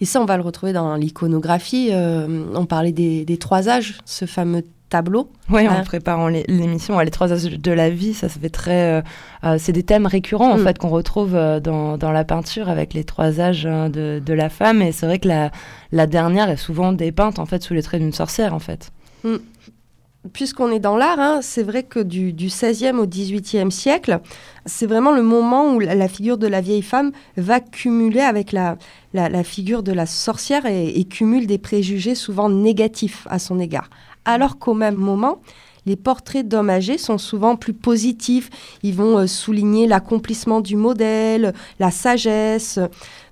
Et 0.00 0.06
ça, 0.06 0.20
on 0.20 0.24
va 0.24 0.36
le 0.36 0.42
retrouver 0.42 0.72
dans 0.72 0.96
l'iconographie. 0.96 1.88
Euh, 1.92 2.46
on 2.54 2.66
parlait 2.66 2.92
des, 2.92 3.24
des, 3.24 3.38
trois 3.38 3.68
âges, 3.68 4.00
ce 4.04 4.26
fameux 4.26 4.64
tableau. 4.94 5.28
Oui, 5.50 5.66
en 5.66 5.72
hein. 5.72 5.82
préparant 5.84 6.28
l'émission, 6.28 7.00
les 7.00 7.10
trois 7.10 7.32
âges 7.32 7.58
de 7.58 7.72
la 7.72 7.90
vie, 7.90 8.14
ça 8.14 8.28
se 8.28 8.38
fait 8.38 8.48
très. 8.48 9.00
Euh, 9.00 9.02
euh, 9.42 9.56
c'est 9.58 9.72
des 9.72 9.82
thèmes 9.82 10.06
récurrents 10.06 10.52
en 10.52 10.58
mm. 10.58 10.62
fait 10.62 10.78
qu'on 10.78 10.88
retrouve 10.88 11.34
euh, 11.34 11.58
dans, 11.58 11.98
dans, 11.98 12.12
la 12.12 12.24
peinture 12.24 12.68
avec 12.68 12.94
les 12.94 13.02
trois 13.02 13.40
âges 13.40 13.66
hein, 13.66 13.90
de, 13.90 14.22
de, 14.24 14.32
la 14.32 14.48
femme. 14.48 14.82
Et 14.82 14.92
c'est 14.92 15.06
vrai 15.06 15.18
que 15.18 15.26
la, 15.26 15.50
la, 15.90 16.06
dernière 16.06 16.48
est 16.48 16.56
souvent 16.56 16.92
dépeinte 16.92 17.40
en 17.40 17.46
fait 17.46 17.60
sous 17.60 17.74
les 17.74 17.82
traits 17.82 18.00
d'une 18.00 18.12
sorcière 18.12 18.54
en 18.54 18.60
fait. 18.60 18.92
Mm. 19.24 19.38
Puisqu'on 20.32 20.70
est 20.70 20.78
dans 20.78 20.96
l'art, 20.96 21.18
hein, 21.18 21.40
c'est 21.42 21.64
vrai 21.64 21.82
que 21.82 21.98
du, 21.98 22.32
du, 22.32 22.46
16e 22.46 22.96
au 22.96 23.06
18e 23.06 23.70
siècle, 23.70 24.20
c'est 24.64 24.86
vraiment 24.86 25.12
le 25.12 25.22
moment 25.22 25.74
où 25.74 25.80
la, 25.80 26.08
figure 26.08 26.38
de 26.38 26.46
la 26.46 26.60
vieille 26.60 26.82
femme 26.82 27.10
va 27.36 27.58
cumuler 27.58 28.20
avec 28.20 28.52
la, 28.52 28.78
la, 29.12 29.28
la 29.28 29.42
figure 29.42 29.82
de 29.82 29.92
la 29.92 30.06
sorcière 30.06 30.64
et, 30.66 30.86
et 30.86 31.04
cumule 31.04 31.46
des 31.46 31.58
préjugés 31.58 32.14
souvent 32.14 32.48
négatifs 32.48 33.26
à 33.28 33.38
son 33.38 33.58
égard 33.58 33.90
alors 34.24 34.58
qu'au 34.58 34.74
même 34.74 34.96
moment, 34.96 35.40
les 35.86 35.96
portraits 35.96 36.46
d'hommes 36.46 36.70
âgés 36.70 36.98
sont 36.98 37.18
souvent 37.18 37.56
plus 37.56 37.74
positifs. 37.74 38.50
Ils 38.82 38.94
vont 38.94 39.18
euh, 39.18 39.26
souligner 39.26 39.86
l'accomplissement 39.86 40.60
du 40.60 40.76
modèle, 40.76 41.52
la 41.78 41.90
sagesse. 41.90 42.78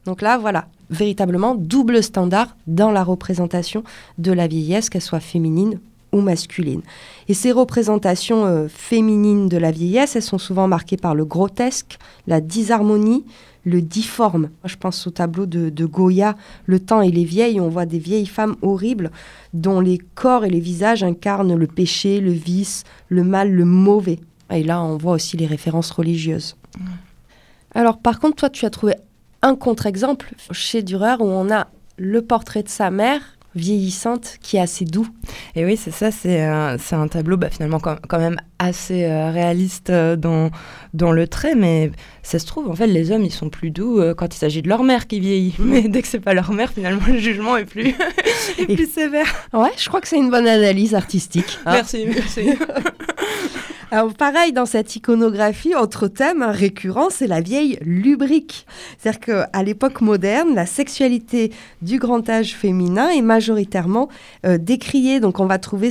Donc 0.05 0.21
là, 0.21 0.37
voilà, 0.39 0.67
véritablement 0.91 1.55
double 1.55 2.03
standard 2.03 2.57
dans 2.67 2.91
la 2.91 3.05
représentation 3.05 3.85
de 4.19 4.33
la 4.33 4.47
vieillesse, 4.47 4.91
qu'elle 4.91 5.03
soit 5.03 5.21
féminine 5.21 5.81
ou 6.13 6.21
masculine. 6.21 6.83
Et 7.29 7.35
ces 7.35 7.53
représentations 7.53 8.45
euh, 8.45 8.69
féminines 8.69 9.49
de 9.49 9.57
la 9.57 9.71
vieillesse, 9.71 10.15
elles 10.15 10.23
sont 10.23 10.39
souvent 10.39 10.69
marquées 10.69 10.99
par 10.99 11.15
le 11.15 11.25
grotesque, 11.25 11.99
la 12.27 12.43
disharmonie, 12.43 13.25
le 13.65 13.81
difforme. 13.81 14.51
Je 14.65 14.77
pense 14.77 15.07
au 15.07 15.11
tableau 15.11 15.47
de, 15.47 15.85
Goya, 15.85 16.37
Le 16.67 16.81
temps 16.81 17.03
et 17.03 17.11
les 17.11 17.25
vieilles, 17.25 17.61
on 17.61 17.69
voit 17.69 17.87
des 17.87 17.99
vieilles 17.99 18.27
femmes 18.27 18.57
horribles 18.63 19.11
dont 19.53 19.81
les 19.81 19.99
corps 19.99 20.45
et 20.45 20.51
les 20.51 20.61
visages 20.61 21.03
incarnent 21.03 21.55
le 21.55 21.67
péché, 21.67 22.21
le 22.21 22.33
vice, 22.33 22.85
le 23.09 23.25
mal, 23.25 23.53
le 23.53 23.65
mauvais. 23.65 24.21
Et 24.51 24.63
là, 24.63 24.83
on 24.83 24.97
voit 24.97 25.13
aussi 25.13 25.37
les 25.37 25.47
références 25.47 25.91
religieuses. 25.91 26.57
Alors, 27.75 27.99
par 27.99 28.21
contre, 28.21 28.37
toi, 28.37 28.51
tu 28.51 28.67
as 28.67 28.71
trouvé 28.71 28.95
un 29.41 29.57
contre-exemple 29.57 30.35
chez 30.51 30.83
Dürer 30.83 31.17
où 31.21 31.25
on 31.25 31.51
a 31.51 31.69
le 31.97 32.23
portrait 32.23 32.63
de 32.63 32.69
sa 32.69 32.91
mère 32.91 33.23
vieillissante 33.55 34.39
qui 34.41 34.57
est 34.57 34.61
assez 34.61 34.85
doux. 34.85 35.07
Et 35.55 35.65
oui, 35.65 35.77
c'est 35.77 35.91
ça, 35.91 36.11
c'est 36.11 36.41
un, 36.41 36.77
un 36.93 37.09
tableau 37.09 37.37
bah, 37.37 37.51
finalement 37.51 37.81
quand, 37.81 38.19
même 38.19 38.41
assez 38.59 39.05
euh, 39.05 39.31
réaliste 39.31 39.91
euh, 39.91 40.17
dans, 40.17 40.51
dans 40.95 41.13
le 41.13 41.27
trait, 41.27 41.55
mais 41.55 41.91
ça 42.23 42.39
se 42.39 42.47
trouve, 42.47 42.71
en 42.71 42.75
fait, 42.75 42.87
les 42.87 43.11
hommes, 43.11 43.25
ils 43.25 43.33
sont 43.33 43.49
plus 43.49 43.71
doux 43.71 44.01
euh, 44.01 44.15
quand 44.15 44.35
il 44.35 44.39
s'agit 44.39 44.63
de 44.63 44.69
leur 44.69 44.85
mère 44.85 45.07
qui 45.07 45.21
vieillit. 45.21 45.55
Mm. 45.59 45.65
Mais 45.65 45.83
dès 45.83 46.03
que 46.03 46.09
c'est 46.09 46.21
pas 46.21 46.35
leur 46.35 46.53
mère, 46.53 46.73
finalement, 46.73 47.07
le 47.07 47.19
jugement 47.19 47.57
est 47.57 47.65
plus, 47.65 47.89
est 48.59 48.75
plus 48.75 48.91
sévère. 48.91 49.27
Ouais, 49.53 49.73
je 49.77 49.89
crois 49.89 50.01
que 50.01 50.09
c'est 50.09 50.19
une 50.19 50.31
bonne 50.31 50.47
analyse 50.47 50.95
artistique. 50.95 51.59
Merci, 51.67 52.07
merci. 52.07 52.51
Alors 53.95 54.15
pareil, 54.15 54.55
dans 54.55 54.65
cette 54.65 54.97
iconographie, 54.97 55.75
autre 55.75 56.09
thème 56.09 56.43
récurrent, 56.43 57.09
c'est 57.11 57.27
la 57.27 57.43
vieille 57.43 57.77
lubrique. 57.83 58.67
C'est-à-dire 58.97 59.21
qu'à 59.21 59.63
l'époque 59.63 60.01
moderne, 60.01 60.55
la 60.55 60.65
sexualité 60.65 61.53
du 61.83 61.99
grand 61.99 62.27
âge 62.31 62.55
féminin 62.55 63.11
est 63.11 63.21
majoritairement 63.21 64.09
euh, 64.47 64.57
décriée. 64.57 65.21
Donc 65.21 65.41
on 65.41 65.45
va 65.45 65.59
trouver 65.59 65.91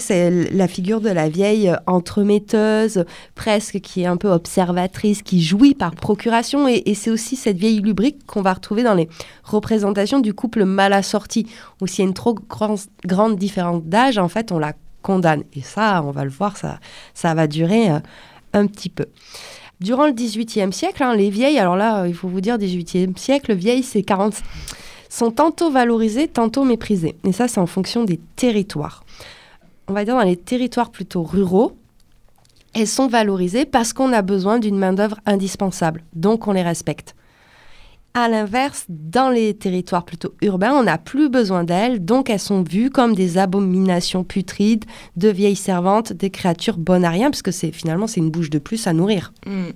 la 0.51 0.67
figure 0.67 0.99
de 0.99 1.11
la 1.11 1.29
vieille 1.29 1.69
euh, 1.69 1.75
entremetteuse, 1.85 3.05
presque 3.35 3.79
qui 3.81 4.01
est 4.01 4.07
un 4.07 4.17
peu 4.17 4.29
observatrice, 4.29 5.21
qui 5.21 5.43
jouit 5.43 5.75
par 5.75 5.93
procuration. 5.93 6.67
Et, 6.67 6.95
c'est 6.95 7.11
aussi 7.11 7.35
cette 7.35 7.57
vieille 7.57 7.81
lubrique 7.81 8.25
qu'on 8.25 8.41
va 8.41 8.53
retrouver 8.53 8.81
dans 8.81 8.95
les 8.95 9.09
représentations 9.43 10.21
du 10.21 10.33
couple 10.33 10.65
mal 10.65 10.93
assorti, 10.93 11.45
où 11.81 11.85
s'il 11.85 11.99
y 11.99 12.07
a 12.07 12.09
une 12.09 12.15
trop 12.15 12.33
grande 12.33 13.37
différence 13.37 13.83
d'âge, 13.83 14.17
en 14.17 14.27
fait, 14.27 14.51
on 14.51 14.57
la 14.57 14.73
condamne. 15.01 15.43
Et 15.53 15.61
ça, 15.61 16.01
on 16.05 16.11
va 16.11 16.23
le 16.23 16.29
voir, 16.29 16.55
ça, 16.57 17.33
va 17.33 17.47
durer 17.47 17.91
euh, 17.91 17.99
un 18.53 18.67
petit 18.67 18.89
peu. 18.89 19.05
Durant 19.79 20.05
le 20.05 20.13
XVIIIe 20.13 20.71
siècle, 20.71 21.03
hein, 21.03 21.15
les 21.15 21.29
vieilles, 21.29 21.57
alors 21.57 21.75
là, 21.75 22.05
il 22.07 22.13
faut 22.13 22.27
vous 22.27 22.41
dire, 22.41 22.57
XVIIIe 22.57 23.13
siècle, 23.15 23.53
vieilles, 23.53 23.83
c'est 23.83 24.03
40, 24.03 24.35
sont 25.09 25.31
tantôt 25.31 25.71
valorisées, 25.71 26.27
tantôt 26.27 26.63
méprisées. 26.63 27.15
Et 27.23 27.31
ça, 27.31 27.47
c'est 27.47 27.59
en 27.59 27.67
fonction 27.67 28.03
des 28.03 28.19
territoires. 28.35 29.03
On 29.87 29.93
va 29.93 30.05
dire 30.05 30.15
dans 30.15 30.23
les 30.23 30.37
territoires 30.37 30.91
plutôt 30.91 31.23
ruraux, 31.23 31.75
elles 32.73 32.87
sont 32.87 33.07
valorisées 33.07 33.65
parce 33.65 33.91
qu'on 33.91 34.13
a 34.13 34.21
besoin 34.21 34.59
d'une 34.59 34.77
main-d'œuvre 34.77 35.19
indispensable. 35.25 36.03
Donc, 36.13 36.47
on 36.47 36.53
les 36.53 36.61
respecte. 36.61 37.15
À 38.13 38.27
l'inverse, 38.27 38.85
dans 38.89 39.29
les 39.29 39.53
territoires 39.53 40.03
plutôt 40.03 40.33
urbains, 40.41 40.73
on 40.73 40.83
n'a 40.83 40.97
plus 40.97 41.29
besoin 41.29 41.63
d'elles, 41.63 42.03
donc 42.03 42.29
elles 42.29 42.39
sont 42.39 42.61
vues 42.61 42.89
comme 42.89 43.15
des 43.15 43.37
abominations 43.37 44.25
putrides, 44.25 44.83
de 45.15 45.29
vieilles 45.29 45.55
servantes, 45.55 46.11
des 46.11 46.29
créatures 46.29 46.77
bonnes 46.77 47.05
à 47.05 47.09
rien, 47.09 47.29
parce 47.31 47.41
que 47.41 47.51
c'est 47.51 47.71
finalement 47.71 48.07
c'est 48.07 48.19
une 48.19 48.29
bouche 48.29 48.49
de 48.49 48.59
plus 48.59 48.85
à 48.85 48.93
nourrir. 48.93 49.31
Mm. 49.45 49.69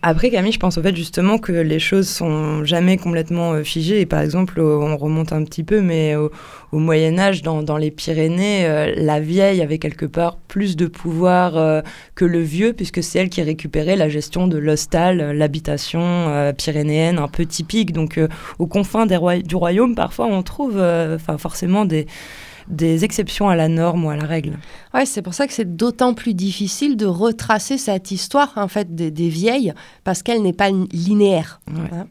Après, 0.00 0.30
Camille, 0.30 0.52
je 0.52 0.58
pense 0.58 0.78
au 0.78 0.82
fait 0.82 0.96
justement 0.96 1.36
que 1.36 1.52
les 1.52 1.78
choses 1.78 2.08
sont 2.08 2.64
jamais 2.64 2.96
complètement 2.96 3.52
euh, 3.52 3.62
figées. 3.62 4.00
Et 4.00 4.06
par 4.06 4.20
exemple, 4.20 4.58
on 4.58 4.96
remonte 4.96 5.34
un 5.34 5.44
petit 5.44 5.64
peu, 5.64 5.82
mais 5.82 6.16
au, 6.16 6.30
Moyen 6.72 7.18
Âge, 7.18 7.42
dans, 7.42 7.76
les 7.76 7.90
Pyrénées, 7.90 8.66
euh, 8.66 8.94
la 8.96 9.20
vieille 9.20 9.60
avait 9.60 9.78
quelque 9.78 10.06
part 10.06 10.36
plus 10.48 10.76
de 10.76 10.86
pouvoir 10.86 11.58
euh, 11.58 11.82
que 12.14 12.24
le 12.24 12.40
vieux, 12.40 12.72
puisque 12.72 13.02
c'est 13.02 13.18
elle 13.18 13.28
qui 13.28 13.42
récupérait 13.42 13.96
la 13.96 14.08
gestion 14.08 14.46
de 14.46 14.56
l'hostal, 14.56 15.32
l'habitation 15.32 16.52
pyrénéenne 16.56 17.18
un 17.18 17.28
peu 17.28 17.44
typique. 17.44 17.92
Donc, 17.92 18.18
aux 18.58 18.66
confins 18.66 19.06
du 19.06 19.56
royaume, 19.56 19.94
parfois, 19.94 20.26
on 20.26 20.42
trouve 20.42 20.82
forcément 21.38 21.84
des 21.84 22.06
des 22.68 23.04
exceptions 23.04 23.48
à 23.48 23.56
la 23.56 23.68
norme 23.68 24.04
ou 24.04 24.10
à 24.10 24.16
la 24.16 24.26
règle. 24.26 24.58
Ouais, 24.94 25.06
c'est 25.06 25.22
pour 25.22 25.34
ça 25.34 25.46
que 25.46 25.52
c'est 25.52 25.76
d'autant 25.76 26.14
plus 26.14 26.34
difficile 26.34 26.96
de 26.96 27.06
retracer 27.06 27.78
cette 27.78 28.10
histoire 28.10 28.52
en 28.56 28.68
fait 28.68 28.94
des, 28.94 29.28
vieilles 29.28 29.72
parce 30.04 30.22
qu'elle 30.22 30.42
n'est 30.42 30.52
pas 30.52 30.70
linéaire. 30.70 31.60
Hein. 31.68 32.06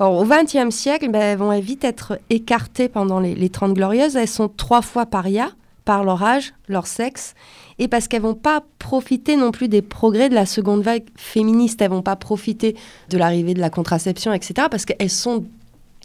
au 0.00 0.24
XXe 0.24 0.74
siècle, 0.74 1.10
ben, 1.10 1.20
elles 1.20 1.38
vont 1.38 1.58
vite 1.60 1.84
être 1.84 2.18
écartées 2.30 2.88
pendant 2.88 3.20
les, 3.20 3.34
les 3.34 3.48
30 3.48 3.74
glorieuses. 3.74 4.16
Elles 4.16 4.28
sont 4.28 4.48
trois 4.48 4.82
fois 4.82 5.06
parias 5.06 5.50
par 5.84 6.04
leur 6.04 6.22
âge, 6.22 6.52
leur 6.68 6.86
sexe, 6.86 7.34
et 7.78 7.88
parce 7.88 8.06
qu'elles 8.06 8.22
vont 8.22 8.34
pas 8.34 8.62
profiter 8.78 9.36
non 9.36 9.50
plus 9.50 9.68
des 9.68 9.82
progrès 9.82 10.28
de 10.28 10.34
la 10.34 10.46
seconde 10.46 10.82
vague 10.82 11.04
féministe. 11.16 11.80
Elles 11.82 11.90
vont 11.90 12.02
pas 12.02 12.16
profiter 12.16 12.76
de 13.08 13.18
l'arrivée 13.18 13.54
de 13.54 13.60
la 13.60 13.70
contraception, 13.70 14.32
etc. 14.32 14.68
Parce 14.70 14.84
qu'elles 14.84 15.10
sont, 15.10 15.44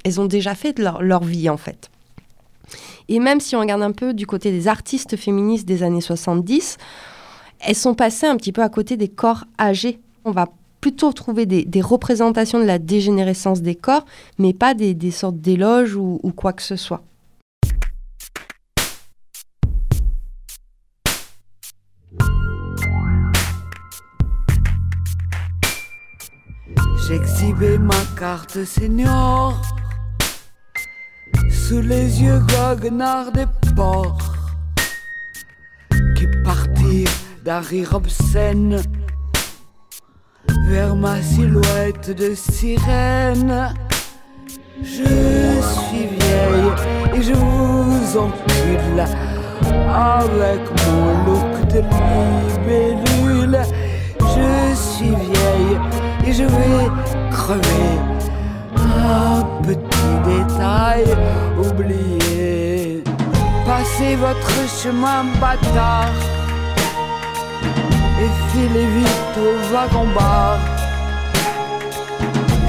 elles 0.04 0.20
ont 0.22 0.26
déjà 0.26 0.56
fait 0.56 0.74
de 0.74 0.84
leur, 0.84 1.02
leur 1.02 1.24
vie 1.24 1.50
en 1.50 1.58
fait. 1.58 1.90
Et 3.10 3.20
même 3.20 3.40
si 3.40 3.56
on 3.56 3.60
regarde 3.60 3.82
un 3.82 3.92
peu 3.92 4.14
du 4.14 4.26
côté 4.26 4.52
des 4.52 4.68
artistes 4.68 5.16
féministes 5.16 5.68
des 5.68 5.84
années 5.84 6.02
70, 6.02 6.78
elles 7.60 7.76
sont 7.76 7.96
passées 7.96 8.28
un 8.28 8.38
petit 8.38 8.52
peu 8.52 8.62
à 8.62 8.70
côté 8.70 8.98
des 8.98 9.08
corps 9.08 9.46
âgés. 9.60 10.00
On 10.24 10.32
va 10.32 10.48
plutôt 10.82 11.14
trouver 11.14 11.46
des, 11.46 11.82
représentations 11.82 12.60
de 12.60 12.66
la 12.66 12.78
dégénérescence 12.78 13.62
des 13.62 13.76
corps, 13.76 14.06
mais 14.38 14.54
pas 14.54 14.74
des, 14.76 15.12
sortes 15.12 15.38
d'éloges 15.38 15.96
ou, 15.96 16.20
ou 16.22 16.32
quoi 16.32 16.54
que 16.54 16.62
ce 16.62 16.76
soit. 16.76 17.04
J'exhibais 27.08 27.78
ma 27.78 27.94
carte 28.18 28.64
senior 28.64 29.62
sous 31.68 31.82
les 31.82 32.22
yeux 32.22 32.40
goguenards 32.40 33.32
des 33.32 33.48
porcs 33.76 34.36
qui 36.16 36.28
partirent 36.44 37.18
d'un 37.44 37.60
rire 37.60 37.96
obscène 37.96 38.84
vers 40.68 40.96
ma 40.96 41.20
silhouette 41.24 42.12
de 42.12 42.36
sirène. 42.36 43.74
Je 44.84 45.10
suis 45.80 46.08
vieille 46.20 46.72
et 47.16 47.22
je 47.24 47.34
vous 47.34 48.18
encule 48.18 49.02
avec 49.90 50.62
mon 50.86 51.26
look 51.26 51.68
de 51.74 51.82
libellule. 51.98 53.60
Je 54.20 54.76
suis 54.76 55.16
vieille 55.16 55.80
et 56.28 56.34
je 56.34 56.44
vais 56.44 57.32
crever. 57.32 58.05
Petit 59.64 60.16
détail 60.26 61.06
oublié. 61.58 63.04
Passez 63.66 64.16
votre 64.16 64.58
chemin 64.82 65.26
bâtard 65.42 66.14
et 68.22 68.30
filez 68.52 68.86
vite 68.86 69.36
au 69.38 69.74
wagon-bar. 69.74 70.60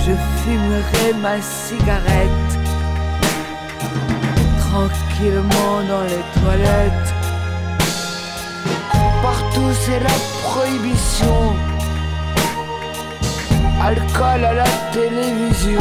Je 0.05 0.13
fumerai 0.43 1.13
ma 1.21 1.41
cigarette 1.43 2.53
tranquillement 4.71 5.75
dans 5.89 6.03
les 6.03 6.25
toilettes. 6.41 7.15
Partout 9.23 9.73
c'est 9.85 10.01
la 10.01 10.17
prohibition. 10.45 11.76
Alcool 13.89 14.45
à 14.45 14.53
la 14.53 14.65
télévision. 14.93 15.79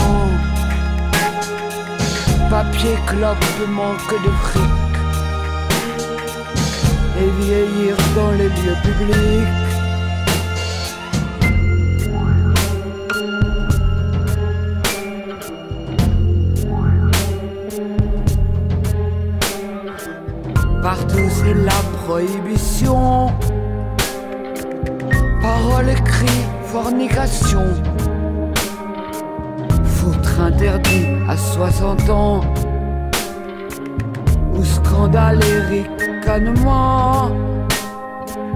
Papier 2.52 2.98
clope 3.08 3.68
manque 3.68 4.14
de 4.24 4.30
fric 4.44 4.62
et 7.20 7.30
vieillir 7.42 7.96
dans 8.16 8.30
les 8.34 8.50
lieux 8.50 8.78
publics. 8.84 9.66
Partout 20.84 21.28
c'est 21.38 21.56
la 21.56 21.82
prohibition. 22.04 23.34
Parole, 25.42 25.90
écrit, 25.90 26.44
fornication. 26.66 27.95
Interdit 30.46 31.08
à 31.28 31.36
60 31.36 32.10
ans. 32.10 32.42
Ou 34.54 34.64
scandale 34.64 35.40
Eric 35.44 35.90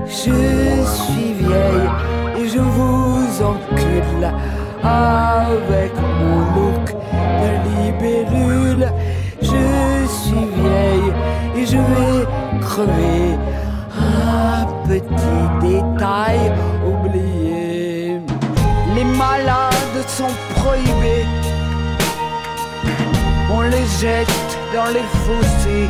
je 0.06 0.86
suis 0.86 1.34
vieille 1.34 1.90
et 2.38 2.48
je 2.48 2.60
vous 2.60 3.44
encule 3.44 4.26
avec 4.84 5.92
mon 6.20 6.40
look 6.56 6.96
de 7.42 7.52
libellule. 7.70 8.92
Je 9.42 10.08
suis 10.08 10.46
vieille 10.62 11.14
et 11.56 11.66
je 11.66 11.78
vais 11.78 12.26
crever. 12.62 13.38
Un 13.98 14.66
petit 14.88 15.44
détail 15.62 16.52
oublié. 16.86 18.20
Les 18.96 19.06
malades 19.06 20.08
sont 20.08 20.34
prohibés. 20.56 21.49
On 23.60 23.64
les 23.64 23.86
jette 24.00 24.58
dans 24.74 24.86
les 24.86 25.08
fossés 25.26 25.90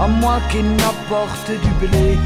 à 0.00 0.06
moi 0.06 0.40
qu'il 0.50 0.66
n'apporte 0.76 1.50
du 1.50 1.86
blé, 1.86 2.18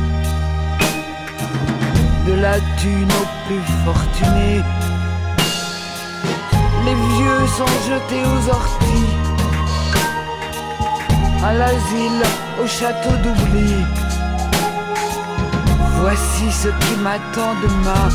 de 2.29 2.35
la 2.35 2.61
thune 2.79 3.13
aux 3.21 3.31
plus 3.47 3.67
fortunés. 3.85 4.63
Les 6.85 6.95
vieux 6.95 7.47
sont 7.59 7.75
jetés 7.89 8.25
aux 8.33 8.49
orties, 8.49 9.13
à 11.45 11.53
l'asile, 11.53 12.23
au 12.63 12.67
château 12.69 13.15
d'oubli. 13.25 13.75
Voici 16.01 16.53
ce 16.53 16.69
qui 16.69 16.95
m'attend 17.03 17.55
demain, 17.65 18.09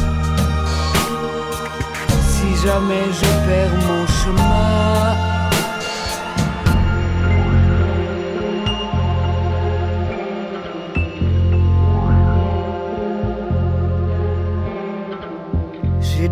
jamais 2.64 3.06
je 3.12 3.30
perds 3.48 3.78
mon 3.88 4.08
chemin. 4.08 4.82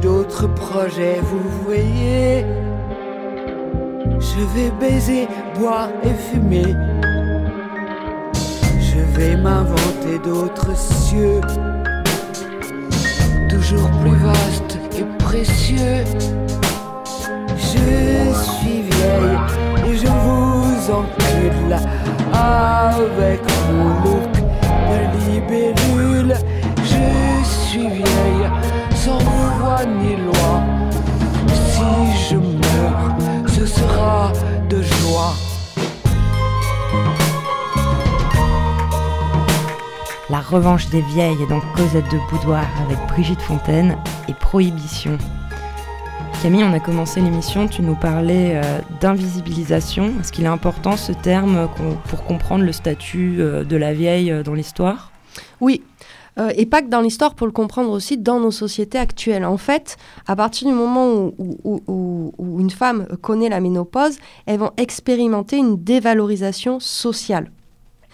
d'autres 0.01 0.47
projets, 0.47 1.19
vous 1.21 1.43
voyez. 1.65 2.45
Je 4.19 4.41
vais 4.53 4.71
baiser, 4.79 5.27
boire 5.57 5.89
et 6.03 6.13
fumer. 6.13 6.73
Je 8.79 8.99
vais 9.17 9.35
m'inventer 9.35 10.19
d'autres 10.23 10.75
cieux, 10.75 11.41
toujours 13.49 13.89
plus 14.01 14.15
vastes 14.15 14.68
Je 15.31 15.43
suis 15.43 15.75
vieille 18.81 19.37
et 19.85 19.95
je 19.95 20.07
vous 20.07 20.91
encule 20.91 21.77
avec 22.33 23.41
mon 23.71 23.89
look 24.03 24.33
de 24.89 24.97
libellule. 25.31 26.33
Je 26.77 27.45
suis 27.45 27.89
vieille 27.89 28.49
sans 28.95 29.19
voix 29.19 29.85
ni 29.85 30.15
loi. 30.15 30.63
Si 31.53 31.89
je 32.29 32.35
meurs, 32.35 33.15
ce 33.47 33.65
sera 33.67 34.31
de 34.67 34.81
joie. 34.81 35.48
Revanche 40.49 40.89
des 40.89 41.01
vieilles, 41.01 41.47
donc 41.47 41.61
Cosette 41.75 42.11
de 42.11 42.17
Boudoir 42.31 42.65
avec 42.83 42.97
Brigitte 43.07 43.41
Fontaine 43.41 43.95
et 44.27 44.33
Prohibition. 44.33 45.15
Camille, 46.41 46.63
on 46.63 46.73
a 46.73 46.79
commencé 46.79 47.21
l'émission, 47.21 47.67
tu 47.67 47.83
nous 47.83 47.95
parlais 47.95 48.53
euh, 48.55 48.79
d'invisibilisation. 48.99 50.13
Est-ce 50.19 50.31
qu'il 50.31 50.45
est 50.45 50.47
important 50.47 50.97
ce 50.97 51.11
terme 51.11 51.69
pour 52.07 52.23
comprendre 52.23 52.63
le 52.63 52.71
statut 52.71 53.35
euh, 53.39 53.63
de 53.63 53.75
la 53.75 53.93
vieille 53.93 54.31
euh, 54.31 54.41
dans 54.41 54.55
l'histoire? 54.55 55.11
Oui, 55.61 55.83
et 56.55 56.65
pas 56.65 56.81
que 56.81 56.87
dans 56.87 57.01
l'histoire, 57.01 57.35
pour 57.35 57.47
le 57.47 57.51
comprendre 57.51 57.91
aussi 57.91 58.17
dans 58.17 58.39
nos 58.39 58.51
sociétés 58.51 58.97
actuelles. 58.97 59.43
En 59.43 59.57
fait, 59.57 59.97
à 60.25 60.37
partir 60.37 60.69
du 60.69 60.73
moment 60.73 61.33
où, 61.37 62.33
une 62.59 62.69
femme 62.69 63.07
connaît 63.21 63.49
la 63.49 63.59
ménopause, 63.59 64.17
elles 64.45 64.59
vont 64.59 64.71
expérimenter 64.77 65.57
une 65.57 65.83
dévalorisation 65.83 66.79
sociale. 66.79 67.51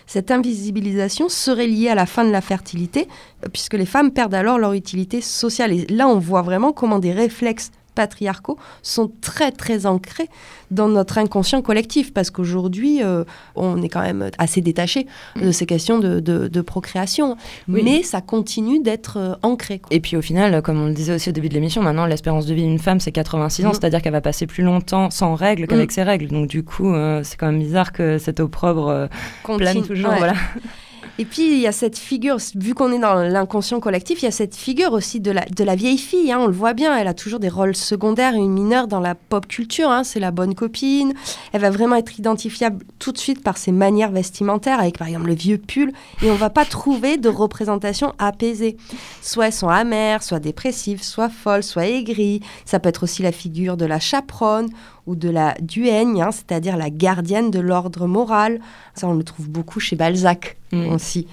Cette 0.08 0.32
invisibilisation 0.32 1.30
serait 1.30 1.68
liée 1.68 1.89
à 1.89 1.96
la 1.96 2.06
fin 2.06 2.24
de 2.24 2.32
la 2.32 2.41
fertilité, 2.41 3.08
puisque 3.54 3.74
les 3.74 3.86
femmes 3.86 4.12
perdent 4.12 4.36
alors 4.36 4.60
leur 4.60 4.74
utilité 4.74 5.22
sociale. 5.22 5.74
Et 5.74 5.86
là, 5.88 6.08
on 6.08 6.20
voit 6.20 6.41
vraiment 6.41 6.72
comment 6.74 7.00
des 7.00 7.12
réflexes 7.12 7.72
patriarcaux 7.96 8.58
sont 8.84 9.12
très 9.22 9.52
très 9.52 9.86
ancrés 9.86 10.30
dans 10.72 10.88
notre 10.88 11.18
inconscient 11.18 11.62
collectif. 11.62 12.14
Parce 12.14 12.30
qu'aujourd'hui 12.30 13.02
euh, 13.04 13.24
on 13.56 13.82
est 13.82 13.90
quand 13.90 14.02
même 14.02 14.30
assez 14.38 14.62
détaché 14.62 15.08
de 15.36 15.52
ces 15.52 15.66
questions 15.66 16.00
de, 16.00 16.62
procréation. 16.62 17.38
Mais 17.68 18.04
ça 18.04 18.22
continue 18.22 18.82
d'être 18.82 19.18
euh, 19.18 19.36
ancré 19.44 19.82
et 19.92 20.00
puis 20.00 20.18
au 20.18 20.22
final 20.22 20.62
comme 20.62 20.82
on 20.82 20.88
le 20.88 20.94
disait 20.94 21.14
aussi 21.16 21.30
au 21.30 21.32
début 21.32 21.50
de 21.50 21.54
l'émission 21.54 21.82
maintenant 21.82 22.06
l'espérance 22.06 22.46
de 22.46 22.54
vie 22.54 22.64
d'une 22.64 22.80
femme 22.80 23.00
c'est 23.00 23.12
86 23.12 23.66
ans 23.66 23.70
mm. 23.70 23.74
c'est-à-dire 23.74 24.02
qu'elle 24.02 24.14
va 24.14 24.22
passer 24.22 24.48
plus 24.48 24.64
longtemps 24.64 25.10
sans 25.10 25.36
règles 25.36 25.68
qu'avec 25.68 25.90
mm. 25.90 25.94
ses 25.94 26.04
règles. 26.04 26.28
Donc 26.28 26.48
du 26.48 26.64
coup 26.64 26.94
euh, 26.94 27.22
c'est 27.24 27.38
quand 27.38 27.48
même 27.48 27.60
bizarre 27.60 27.92
que 27.94 28.18
cet 28.18 28.40
opprobre 28.40 29.08
plane 29.44 29.84
toujours 29.84 30.14
voilà 30.18 30.34
et 31.17 31.23
puis, 31.23 31.43
il 31.43 31.60
y 31.60 31.67
a 31.67 31.71
cette 31.71 31.97
figure, 31.97 32.38
vu 32.56 32.73
qu'on 32.73 32.91
est 32.91 32.99
dans 32.99 33.15
l'inconscient 33.15 33.80
collectif, 33.80 34.21
il 34.21 34.25
y 34.25 34.28
a 34.28 34.32
cette 34.32 34.56
figure 34.56 34.91
aussi 34.91 35.21
de 35.21 35.32
la, 35.32 35.45
de 35.45 35.63
la 35.63 35.75
vieille 35.75 35.97
fille. 35.97 36.30
Hein, 36.30 36.39
on 36.41 36.47
le 36.47 36.54
voit 36.54 36.73
bien, 36.73 36.97
elle 36.97 37.08
a 37.08 37.13
toujours 37.13 37.39
des 37.39 37.47
rôles 37.47 37.75
secondaires 37.75 38.36
et 38.36 38.39
une 38.39 38.51
mineure 38.51 38.88
dans 38.88 38.99
la 38.99 39.15
pop 39.15 39.47
culture. 39.47 39.89
Hein, 39.89 40.04
c'est 40.04 40.19
la 40.19 40.32
bonne 40.32 40.56
copine. 40.56 41.13
Elle 41.54 41.62
va 41.62 41.69
vraiment 41.69 41.95
être 41.95 42.19
identifiable 42.19 42.84
tout 42.99 43.13
de 43.13 43.17
suite 43.17 43.41
par 43.43 43.58
ses 43.58 43.71
manières 43.71 44.12
vestimentaires, 44.12 44.80
avec 44.80 44.97
par 44.97 45.08
exemple 45.08 45.28
le 45.28 45.36
vieux 45.36 45.58
pull. 45.58 45.93
Et 46.21 46.30
on 46.30 46.36
va 46.36 46.49
pas 46.49 46.65
trouver 46.65 47.15
de 47.15 47.30
représentation 47.30 48.13
apaisée. 48.19 48.75
Soit 49.21 49.47
elles 49.47 49.54
sont 49.54 49.69
amères, 49.69 50.21
soit 50.21 50.39
dépressives, 50.39 51.01
soit 51.01 51.30
folles, 51.30 51.63
soit 51.63 51.86
aigries. 51.86 52.41
Ça 52.65 52.80
peut 52.80 52.89
être 52.89 53.04
aussi 53.04 53.23
la 53.23 53.32
figure 53.32 53.78
de 53.78 53.86
la 53.86 54.01
chaperonne 54.01 54.67
ou 55.08 55.15
de 55.15 55.30
la 55.30 55.56
duègne, 55.62 56.22
hein, 56.22 56.32
c'est-à-dire 56.32 56.78
la 56.78 56.89
gardienne 56.89 57.52
de 57.52 57.60
l'ordre 57.60 58.08
moral. 58.08 58.60
Ça, 58.94 59.08
on 59.08 59.13
le 59.13 59.24
trouve 59.24 59.50
beaucoup 59.50 59.80
chez 59.80 59.96
Balzac 59.96 60.58
mm. 60.72 60.91
aussi. 60.94 61.28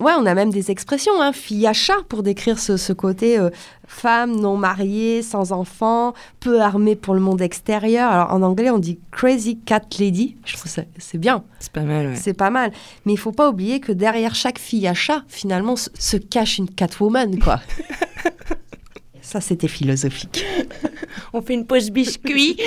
Ouais, 0.00 0.12
on 0.18 0.24
a 0.24 0.34
même 0.34 0.50
des 0.50 0.70
expressions, 0.70 1.20
hein, 1.20 1.32
fille 1.32 1.66
à 1.66 1.74
chat, 1.74 1.98
pour 2.08 2.22
décrire 2.22 2.58
ce, 2.58 2.92
côté 2.92 3.38
euh, 3.38 3.50
femme 3.86 4.34
non 4.34 4.56
mariée, 4.56 5.22
sans 5.22 5.52
enfant, 5.52 6.14
peu 6.40 6.60
armée 6.60 6.96
pour 6.96 7.14
le 7.14 7.20
monde 7.20 7.42
extérieur. 7.42 8.10
Alors 8.10 8.32
en 8.32 8.42
anglais, 8.42 8.70
on 8.70 8.78
dit 8.78 8.98
crazy 9.10 9.58
cat 9.58 9.82
lady. 9.98 10.36
Je 10.46 10.56
trouve 10.56 10.70
ça 10.70 10.82
c'est 10.98 11.18
bien. 11.18 11.44
C'est 11.60 11.72
pas 11.72 11.82
mal. 11.82 12.08
Ouais. 12.08 12.16
C'est 12.16 12.32
pas 12.32 12.50
mal. 12.50 12.72
Mais 13.04 13.12
il 13.12 13.18
faut 13.18 13.32
pas 13.32 13.48
oublier 13.50 13.80
que 13.80 13.92
derrière 13.92 14.34
chaque 14.34 14.58
fille 14.58 14.88
à 14.88 14.94
chat, 14.94 15.22
finalement, 15.28 15.76
se 15.76 16.16
cache 16.16 16.58
une 16.58 16.68
catwoman, 16.68 17.38
quoi. 17.38 17.60
ça, 19.24 19.40
c'était 19.40 19.68
philosophique. 19.68 20.44
on 21.32 21.40
fait 21.40 21.54
une 21.54 21.66
pause 21.66 21.90
biscuit. 21.90 22.60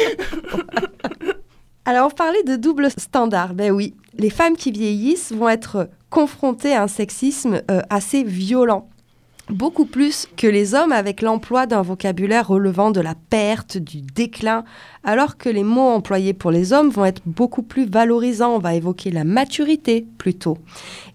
Alors, 1.86 2.08
on 2.08 2.10
parlait 2.10 2.43
de 2.43 2.56
double 2.56 2.89
standard. 2.98 3.54
Ben 3.54 3.72
oui, 3.72 3.93
les 4.17 4.32
femmes 4.32 4.58
qui 4.58 4.72
vieillissent 4.72 5.32
vont 5.32 5.50
être 5.50 5.88
confrontées 6.10 6.74
à 6.74 6.82
un 6.82 6.88
sexisme 6.88 7.62
euh, 7.70 7.82
assez 7.91 8.24
violent. 8.24 8.89
Beaucoup 9.50 9.86
plus 9.86 10.28
que 10.36 10.48
les 10.48 10.74
hommes 10.74 10.91
avec 10.91 11.22
l'emploi 11.22 11.67
d'un 11.67 11.84
vocabulaire 11.84 12.48
relevant 12.48 12.89
de 12.89 13.02
la 13.02 13.13
perte, 13.30 13.78
du 13.78 14.02
déclin, 14.02 14.65
alors 15.04 15.38
que 15.38 15.50
les 15.50 15.63
mots 15.63 15.89
employés 15.89 16.34
pour 16.34 16.50
les 16.50 16.74
hommes 16.74 16.89
vont 16.89 17.06
être 17.06 17.22
beaucoup 17.26 17.62
plus 17.62 17.86
valorisants. 17.86 18.56
On 18.56 18.60
va 18.60 18.74
évoquer 18.74 19.12
la 19.12 19.24
maturité 19.24 20.08
plutôt. 20.17 20.58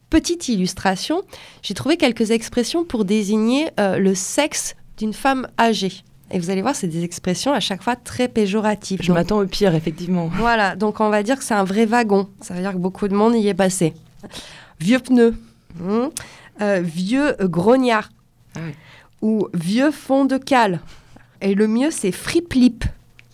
Petite 0.09 0.49
illustration, 0.49 1.23
j'ai 1.63 1.75
trouvé 1.75 1.97
quelques 1.97 2.31
expressions 2.31 2.85
pour 2.85 3.05
désigner 3.05 3.71
euh, 3.81 3.99
le 3.99 4.15
sexe 4.15 4.77
d'une 5.03 5.13
femme 5.13 5.49
âgée. 5.59 5.93
Et 6.31 6.39
vous 6.39 6.51
allez 6.51 6.63
voir, 6.63 6.77
c'est 6.77 6.87
des 6.87 7.03
expressions 7.03 7.53
à 7.53 7.59
chaque 7.59 7.83
fois 7.83 7.97
très 7.97 8.29
péjoratives. 8.29 9.03
Je 9.03 9.13
m'attends 9.13 9.41
au 9.41 9.47
pire, 9.47 9.75
effectivement. 9.75 10.31
Voilà, 10.35 10.77
donc 10.77 11.01
on 11.01 11.11
va 11.11 11.25
dire 11.25 11.37
que 11.37 11.45
c'est 11.45 11.55
un 11.55 11.65
vrai 11.65 11.87
wagon. 11.87 12.29
Ça 12.41 12.55
veut 12.55 12.61
dire 12.61 12.73
que 12.73 12.79
beaucoup 12.79 13.09
de 13.09 13.15
monde 13.15 13.35
y 13.35 13.49
est 13.49 13.55
passé. 13.55 13.95
Vieux 14.79 15.01
pneu, 15.01 15.35
hmm. 15.81 16.07
euh, 16.61 16.81
vieux 16.83 17.35
grognard, 17.41 18.11
ah 18.55 18.61
ou 19.21 19.49
vieux 19.53 19.91
fond 19.91 20.25
de 20.25 20.37
cale. 20.37 20.81
Et 21.41 21.55
le 21.55 21.67
mieux, 21.67 21.91
c'est 21.91 22.13
friplip. 22.13 22.85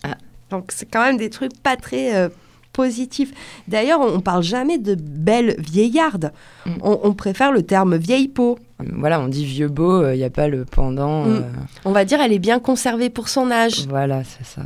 Ah. 0.03 0.17
Donc 0.49 0.71
c'est 0.73 0.89
quand 0.89 1.03
même 1.03 1.17
des 1.17 1.29
trucs 1.29 1.55
pas 1.61 1.77
très 1.77 2.15
euh, 2.15 2.29
positifs. 2.73 3.31
D'ailleurs, 3.67 4.01
on, 4.01 4.21
parle 4.21 4.43
jamais 4.43 4.79
de 4.79 4.95
belle 4.95 5.55
vieillarde. 5.59 6.33
Mm. 6.65 6.71
On, 6.81 7.13
préfère 7.13 7.51
le 7.51 7.61
terme 7.61 7.95
vieille 7.95 8.27
peau. 8.27 8.57
Voilà, 8.79 9.19
on 9.19 9.27
dit 9.27 9.45
vieux 9.45 9.67
beau, 9.67 10.01
il 10.01 10.05
euh, 10.05 10.15
n'y 10.15 10.23
a 10.23 10.29
pas 10.29 10.47
le 10.47 10.63
pendant. 10.63 11.25
Mm. 11.25 11.43
On 11.85 11.91
va 11.91 12.05
dire 12.05 12.21
elle 12.21 12.31
est 12.31 12.39
bien 12.39 12.59
conservée 12.59 13.09
pour 13.09 13.27
son 13.27 13.51
âge. 13.51 13.85
Voilà, 13.87 14.23
c'est 14.23 14.45
ça. 14.45 14.61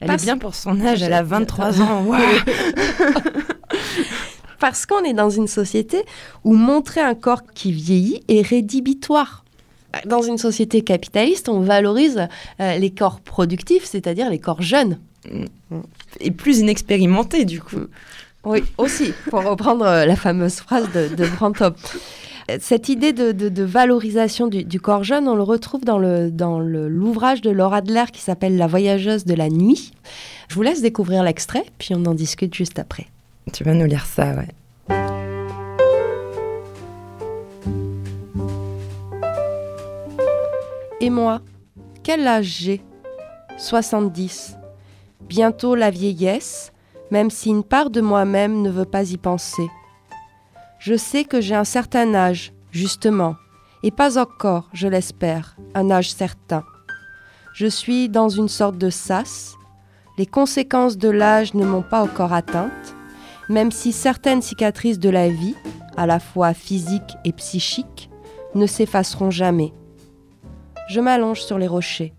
Elle 0.00 0.10
est 0.10 0.22
bien 0.22 0.38
pour 0.38 0.54
son 0.54 0.80
âge, 0.80 1.02
elle 1.02 1.12
a 1.12 1.22
23 1.22 1.82
ans. 1.82 2.06
Parce 4.58 4.86
qu'on 4.86 5.04
est 5.04 5.12
dans 5.12 5.30
une 5.30 5.48
société 5.48 6.02
où 6.44 6.54
montrer 6.54 7.00
un 7.00 7.14
corps 7.14 7.42
qui 7.52 7.72
vieillit 7.72 8.22
est 8.28 8.46
rédhibitoire. 8.46 9.44
Dans 10.06 10.22
une 10.22 10.38
société 10.38 10.82
capitaliste, 10.82 11.48
on 11.48 11.60
valorise 11.60 12.28
euh, 12.60 12.78
les 12.78 12.90
corps 12.90 13.20
productifs, 13.20 13.84
c'est-à-dire 13.84 14.30
les 14.30 14.38
corps 14.38 14.62
jeunes. 14.62 14.98
Et 16.20 16.30
plus 16.30 16.60
inexpérimentés, 16.60 17.44
du 17.44 17.60
coup. 17.60 17.86
Oui, 18.44 18.64
aussi, 18.78 19.12
pour 19.30 19.44
reprendre 19.44 19.84
euh, 19.84 20.06
la 20.06 20.16
fameuse 20.16 20.56
phrase 20.56 20.90
de, 20.92 21.14
de 21.14 21.26
Brantop. 21.26 21.76
Cette 22.60 22.88
idée 22.88 23.12
de, 23.12 23.62
valorisation 23.62 24.48
du, 24.48 24.80
corps 24.80 25.04
jeune, 25.04 25.28
on 25.28 25.34
le 25.34 25.42
retrouve 25.42 25.84
dans 25.84 25.98
l'ouvrage 25.98 27.40
dans 27.40 27.50
de 27.50 27.54
Laura 27.54 27.78
Adler 27.78 28.04
qui 28.12 28.20
s'appelle 28.20 28.56
La 28.56 28.66
voyageuse 28.66 29.24
de 29.24 29.34
la 29.34 29.48
nuit. 29.48 29.92
Je 30.48 30.54
vous 30.54 30.62
laisse 30.62 30.82
découvrir 30.82 31.22
l'extrait, 31.22 31.64
puis 31.78 31.94
on 31.94 32.04
en 32.04 32.14
discute 32.14 32.54
juste 32.54 32.78
après. 32.78 33.06
Tu 33.52 33.64
vas 33.64 33.74
nous 33.74 33.86
lire 33.86 34.06
ça, 34.06 34.34
ouais. 34.34 34.48
Et 41.00 41.10
moi, 41.10 41.40
quel 42.02 42.26
âge 42.28 42.58
j'ai? 42.60 42.80
70. 43.58 44.56
Bientôt 45.28 45.74
la 45.74 45.90
vieillesse, 45.90 46.72
même 47.10 47.30
si 47.30 47.50
une 47.50 47.64
part 47.64 47.90
de 47.90 48.00
moi-même 48.00 48.62
ne 48.62 48.70
veut 48.70 48.84
pas 48.84 49.10
y 49.10 49.16
penser. 49.16 49.68
Je 50.82 50.96
sais 50.96 51.24
que 51.24 51.40
j'ai 51.40 51.54
un 51.54 51.64
certain 51.64 52.14
âge, 52.14 52.52
justement, 52.70 53.36
et 53.82 53.90
pas 53.90 54.18
encore, 54.18 54.68
je 54.72 54.88
l'espère, 54.88 55.56
un 55.74 55.90
âge 55.90 56.10
certain. 56.12 56.64
Je 57.54 57.66
suis 57.66 58.08
dans 58.08 58.28
une 58.28 58.48
sorte 58.48 58.78
de 58.78 58.90
sas. 58.90 59.54
Les 60.18 60.26
conséquences 60.26 60.98
de 60.98 61.08
l'âge 61.08 61.54
ne 61.54 61.64
m'ont 61.64 61.82
pas 61.82 62.02
encore 62.02 62.32
atteinte 62.32 62.94
même 63.48 63.70
si 63.70 63.92
certaines 63.92 64.42
cicatrices 64.42 64.98
de 64.98 65.10
la 65.10 65.28
vie, 65.28 65.54
à 65.96 66.06
la 66.06 66.20
fois 66.20 66.54
physiques 66.54 67.16
et 67.24 67.32
psychiques, 67.32 68.10
ne 68.54 68.66
s'effaceront 68.66 69.30
jamais. 69.30 69.72
Je 70.88 71.00
m'allonge 71.00 71.42
sur 71.42 71.58
les 71.58 71.66
rochers. 71.66 72.14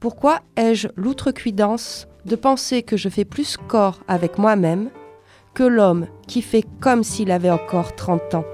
Pourquoi 0.00 0.40
ai-je 0.56 0.88
l'outrecuidance 0.96 2.08
de 2.24 2.36
penser 2.36 2.82
que 2.82 2.96
je 2.96 3.08
fais 3.08 3.24
plus 3.24 3.56
corps 3.56 4.00
avec 4.08 4.38
moi-même 4.38 4.90
que 5.54 5.62
l'homme 5.62 6.06
qui 6.26 6.42
fait 6.42 6.64
comme 6.80 7.02
s'il 7.02 7.30
avait 7.30 7.50
encore 7.50 7.94
30 7.96 8.34
ans 8.34 8.44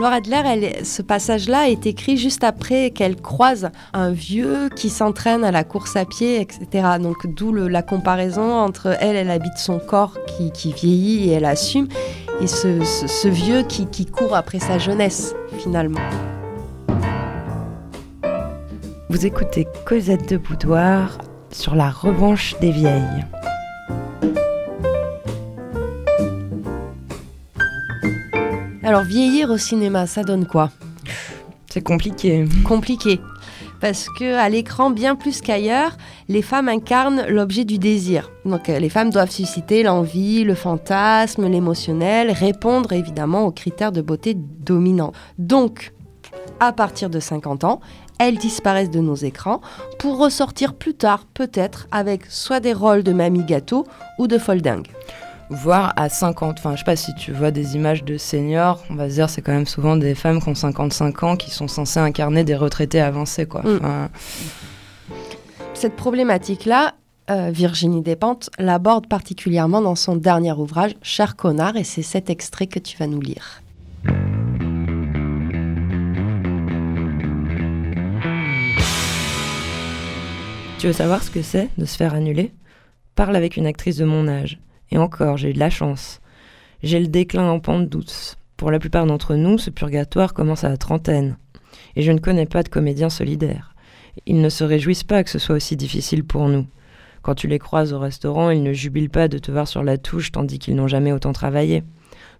Laura 0.00 0.14
Adler, 0.14 0.82
ce 0.82 1.02
passage-là 1.02 1.68
est 1.68 1.84
écrit 1.86 2.16
juste 2.16 2.42
après 2.42 2.90
qu'elle 2.90 3.16
croise 3.16 3.70
un 3.92 4.12
vieux 4.12 4.70
qui 4.74 4.88
s'entraîne 4.88 5.44
à 5.44 5.50
la 5.50 5.62
course 5.62 5.94
à 5.94 6.06
pied, 6.06 6.40
etc. 6.40 6.96
Donc 6.98 7.26
d'où 7.26 7.52
la 7.52 7.82
comparaison 7.82 8.50
entre 8.50 8.96
elle, 8.98 9.14
elle 9.14 9.30
habite 9.30 9.58
son 9.58 9.78
corps 9.78 10.16
qui, 10.54 10.72
vieillit 10.72 11.28
et 11.28 11.32
elle 11.32 11.44
assume, 11.44 11.86
et 12.40 12.46
ce, 12.46 13.28
vieux 13.28 13.62
qui, 13.62 13.88
qui 13.88 14.06
court 14.06 14.34
après 14.34 14.58
sa 14.58 14.78
jeunesse, 14.78 15.34
finalement. 15.58 16.00
Vous 19.10 19.26
écoutez 19.26 19.66
Cosette 19.86 20.28
de 20.28 20.36
Boudoir 20.36 21.18
sur 21.50 21.74
la 21.74 21.90
revanche 21.90 22.54
des 22.60 22.70
vieilles. 22.70 23.24
Alors 28.84 29.02
vieillir 29.02 29.50
au 29.50 29.58
cinéma, 29.58 30.06
ça 30.06 30.22
donne 30.22 30.46
quoi? 30.46 30.70
C'est 31.68 31.82
compliqué. 31.82 32.44
Compliqué. 32.64 33.18
Parce 33.80 34.06
que 34.16 34.36
à 34.36 34.48
l'écran, 34.48 34.90
bien 34.90 35.16
plus 35.16 35.40
qu'ailleurs, 35.40 35.96
les 36.28 36.40
femmes 36.40 36.68
incarnent 36.68 37.26
l'objet 37.26 37.64
du 37.64 37.78
désir. 37.78 38.30
Donc 38.44 38.68
euh, 38.68 38.78
les 38.78 38.88
femmes 38.88 39.10
doivent 39.10 39.32
susciter 39.32 39.82
l'envie, 39.82 40.44
le 40.44 40.54
fantasme, 40.54 41.48
l'émotionnel, 41.48 42.30
répondre 42.30 42.92
évidemment 42.92 43.44
aux 43.44 43.50
critères 43.50 43.90
de 43.90 44.02
beauté 44.02 44.34
dominants. 44.36 45.12
Donc, 45.36 45.92
à 46.60 46.72
partir 46.72 47.10
de 47.10 47.18
50 47.18 47.64
ans, 47.64 47.80
elles 48.20 48.38
disparaissent 48.38 48.90
de 48.90 49.00
nos 49.00 49.16
écrans 49.16 49.60
pour 49.98 50.18
ressortir 50.18 50.74
plus 50.74 50.94
tard, 50.94 51.24
peut-être, 51.34 51.88
avec 51.90 52.26
soit 52.26 52.60
des 52.60 52.74
rôles 52.74 53.02
de 53.02 53.12
mamie 53.12 53.44
gâteau 53.44 53.86
ou 54.18 54.28
de 54.28 54.38
folle 54.38 54.62
dingue 54.62 54.86
voire 55.50 55.92
à 55.96 56.08
50. 56.08 56.58
Enfin, 56.58 56.74
je 56.74 56.78
sais 56.78 56.84
pas 56.84 56.94
si 56.96 57.12
tu 57.16 57.32
vois 57.32 57.50
des 57.50 57.74
images 57.74 58.04
de 58.04 58.16
seniors, 58.16 58.84
on 58.88 58.94
va 58.94 59.08
se 59.10 59.14
dire 59.14 59.28
c'est 59.28 59.42
quand 59.42 59.52
même 59.52 59.66
souvent 59.66 59.96
des 59.96 60.14
femmes 60.14 60.40
qui 60.40 60.48
ont 60.48 60.54
55 60.54 61.22
ans 61.24 61.36
qui 61.36 61.50
sont 61.50 61.66
censées 61.66 61.98
incarner 61.98 62.44
des 62.44 62.54
retraités 62.54 63.00
avancés, 63.00 63.46
quoi. 63.46 63.62
Mm. 63.62 64.08
Cette 65.74 65.96
problématique-là, 65.96 66.94
euh, 67.30 67.50
Virginie 67.52 68.02
Despentes 68.02 68.50
l'aborde 68.58 69.08
particulièrement 69.08 69.80
dans 69.80 69.96
son 69.96 70.16
dernier 70.16 70.52
ouvrage, 70.52 70.94
Cher 71.02 71.36
connard, 71.36 71.76
et 71.76 71.84
c'est 71.84 72.02
cet 72.02 72.30
extrait 72.30 72.66
que 72.66 72.78
tu 72.78 72.96
vas 72.96 73.06
nous 73.06 73.20
lire. 73.20 73.62
Tu 80.80 80.86
veux 80.86 80.94
savoir 80.94 81.22
ce 81.22 81.30
que 81.30 81.42
c'est 81.42 81.68
de 81.76 81.84
se 81.84 81.94
faire 81.94 82.14
annuler? 82.14 82.52
Parle 83.14 83.36
avec 83.36 83.58
une 83.58 83.66
actrice 83.66 83.98
de 83.98 84.06
mon 84.06 84.26
âge. 84.26 84.58
Et 84.90 84.96
encore, 84.96 85.36
j'ai 85.36 85.50
eu 85.50 85.52
de 85.52 85.58
la 85.58 85.68
chance. 85.68 86.22
J'ai 86.82 86.98
le 86.98 87.08
déclin 87.08 87.50
en 87.50 87.60
pente 87.60 87.90
douce. 87.90 88.38
Pour 88.56 88.70
la 88.70 88.78
plupart 88.78 89.04
d'entre 89.04 89.34
nous, 89.34 89.58
ce 89.58 89.68
purgatoire 89.68 90.32
commence 90.32 90.64
à 90.64 90.70
la 90.70 90.78
trentaine. 90.78 91.36
Et 91.96 92.02
je 92.02 92.12
ne 92.12 92.18
connais 92.18 92.46
pas 92.46 92.62
de 92.62 92.70
comédiens 92.70 93.10
solidaires. 93.10 93.74
Ils 94.24 94.40
ne 94.40 94.48
se 94.48 94.64
réjouissent 94.64 95.04
pas 95.04 95.22
que 95.22 95.28
ce 95.28 95.38
soit 95.38 95.56
aussi 95.56 95.76
difficile 95.76 96.24
pour 96.24 96.48
nous. 96.48 96.66
Quand 97.20 97.34
tu 97.34 97.46
les 97.46 97.58
croises 97.58 97.92
au 97.92 97.98
restaurant, 97.98 98.48
ils 98.48 98.62
ne 98.62 98.72
jubilent 98.72 99.10
pas 99.10 99.28
de 99.28 99.36
te 99.36 99.52
voir 99.52 99.68
sur 99.68 99.82
la 99.82 99.98
touche 99.98 100.32
tandis 100.32 100.58
qu'ils 100.58 100.76
n'ont 100.76 100.88
jamais 100.88 101.12
autant 101.12 101.34
travaillé. 101.34 101.82